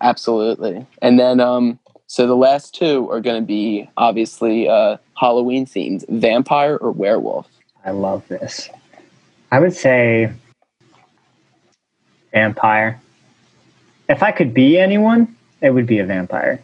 Absolutely. 0.00 0.84
And 1.00 1.18
then, 1.18 1.40
um, 1.40 1.78
so 2.08 2.26
the 2.26 2.36
last 2.36 2.74
two 2.74 3.08
are 3.10 3.20
going 3.20 3.40
to 3.40 3.46
be 3.46 3.88
obviously 3.96 4.68
uh, 4.68 4.96
Halloween 5.16 5.66
themed 5.66 6.04
vampire 6.08 6.76
or 6.76 6.90
werewolf. 6.90 7.46
I 7.84 7.90
love 7.90 8.26
this. 8.28 8.68
I 9.52 9.60
would 9.60 9.74
say 9.74 10.32
vampire. 12.32 13.00
If 14.08 14.22
I 14.22 14.32
could 14.32 14.54
be 14.54 14.78
anyone, 14.78 15.36
it 15.60 15.70
would 15.70 15.86
be 15.86 15.98
a 15.98 16.04
vampire. 16.06 16.60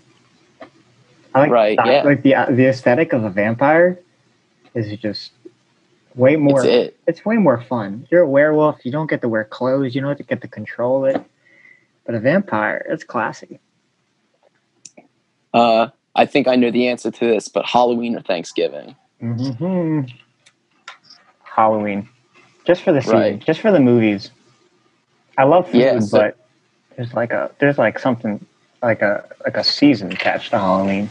I 1.35 1.41
like 1.41 1.51
Right, 1.51 1.77
the, 1.83 1.91
yeah. 1.91 2.03
like 2.05 2.23
the 2.23 2.35
the 2.51 2.67
aesthetic 2.67 3.13
of 3.13 3.25
a 3.25 3.31
vampire 3.31 3.99
is 4.75 4.97
just 5.01 5.33
way 6.15 6.37
more. 6.37 6.61
It's 6.61 6.67
it. 6.67 6.97
it's 7.07 7.25
way 7.25 7.37
more 7.37 7.63
fun. 7.63 8.07
You're 8.11 8.23
a 8.23 8.29
werewolf. 8.29 8.85
You 8.85 8.93
don't 8.93 9.09
get 9.09 9.21
to 9.23 9.29
wear 9.29 9.45
clothes. 9.45 9.95
You 9.95 10.01
don't 10.01 10.27
get 10.27 10.41
to 10.43 10.49
control 10.49 11.05
it. 11.05 11.23
But 12.07 12.15
a 12.15 12.21
vampire, 12.21 12.85
it's 12.89 13.05
classy. 13.05 13.61
Uh, 15.53 15.89
I 16.15 16.27
think 16.27 16.49
I 16.49 16.57
know 16.57 16.71
the 16.71 16.89
answer 16.89 17.11
to 17.11 17.27
this, 17.27 17.49
but 17.49 17.65
Halloween 17.65 18.17
or 18.17 18.21
Thanksgiving? 18.23 18.95
hmm 19.21 20.01
Halloween, 21.45 22.09
just 22.67 22.83
for 22.83 22.93
the 22.93 23.01
season, 23.01 23.17
Right. 23.19 23.39
just 23.39 23.61
for 23.61 23.71
the 23.71 23.79
movies. 23.81 24.31
I 25.39 25.45
love 25.45 25.67
food, 25.71 25.81
Yeah, 25.81 25.99
so- 26.01 26.19
but 26.19 26.37
there's 26.97 27.15
like 27.15 27.33
a 27.33 27.51
there's 27.61 27.79
like 27.79 27.99
something 28.01 28.45
like 28.83 29.03
a 29.03 29.25
like 29.45 29.57
a 29.57 29.63
season 29.65 30.13
attached 30.13 30.51
to 30.51 30.59
Halloween. 30.59 31.09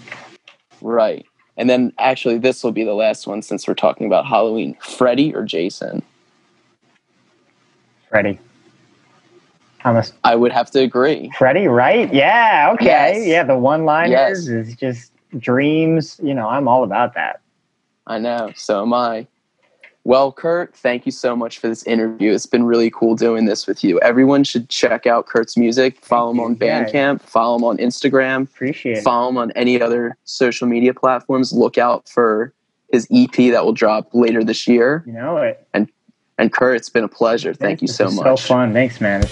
Right. 0.81 1.25
And 1.57 1.69
then 1.69 1.93
actually, 1.99 2.37
this 2.39 2.63
will 2.63 2.71
be 2.71 2.83
the 2.83 2.95
last 2.95 3.27
one 3.27 3.41
since 3.41 3.67
we're 3.67 3.75
talking 3.75 4.07
about 4.07 4.25
Halloween. 4.25 4.75
Freddy 4.81 5.33
or 5.35 5.43
Jason? 5.43 6.01
Freddy. 8.09 8.39
Thomas. 9.81 10.13
I'm 10.23 10.31
a 10.31 10.33
I 10.33 10.35
would 10.35 10.51
have 10.51 10.71
to 10.71 10.79
agree. 10.79 11.31
Freddy, 11.37 11.67
right? 11.67 12.11
Yeah, 12.13 12.71
okay. 12.73 12.85
Yes. 12.85 13.27
Yeah, 13.27 13.43
the 13.43 13.57
one 13.57 13.85
liners 13.85 14.47
Yes. 14.47 14.67
is 14.67 14.75
just 14.75 15.11
dreams. 15.37 16.19
You 16.23 16.33
know, 16.33 16.47
I'm 16.47 16.67
all 16.67 16.83
about 16.83 17.13
that. 17.15 17.41
I 18.07 18.17
know. 18.19 18.51
So 18.55 18.81
am 18.81 18.93
I. 18.93 19.27
Well, 20.05 20.33
Kurt, 20.33 20.75
thank 20.75 21.05
you 21.05 21.13
so 21.13 21.33
much 21.35 21.59
for 21.59 21.69
this 21.69 21.83
interview. 21.83 22.33
It's 22.33 22.45
been 22.45 22.65
really 22.65 22.89
cool 22.89 23.15
doing 23.15 23.45
this 23.45 23.65
with 23.65 23.85
you. 23.85 23.99
Everyone 24.01 24.43
should 24.43 24.67
check 24.67 25.07
out 25.07 25.27
Kurt's 25.27 25.55
music. 25.55 26.03
Follow 26.03 26.31
him 26.31 26.41
on. 26.41 26.55
Bandcamp. 26.57 27.21
Follow 27.21 27.55
him 27.55 27.63
on 27.63 27.77
Instagram. 27.77 28.43
Appreciate 28.43 28.97
it. 28.97 29.03
Follow 29.03 29.29
him 29.29 29.37
on 29.37 29.51
any 29.51 29.81
other 29.81 30.17
social 30.25 30.67
media 30.67 30.93
platforms. 30.93 31.53
Look 31.53 31.77
out 31.77 32.09
for 32.09 32.53
his 32.91 33.07
EP 33.13 33.33
that 33.51 33.63
will 33.63 33.73
drop 33.73 34.09
later 34.13 34.43
this 34.43 34.67
year. 34.67 35.03
You 35.07 35.13
know 35.13 35.37
it. 35.37 35.65
And 35.73 35.89
and 36.37 36.51
Kurt, 36.51 36.75
it's 36.75 36.89
been 36.89 37.03
a 37.05 37.09
pleasure. 37.09 37.53
Thank 37.53 37.81
you 37.81 37.87
so 37.87 38.09
much. 38.09 38.25
So 38.25 38.35
fun. 38.35 38.73
Thanks, 38.73 38.99
man. 38.99 39.23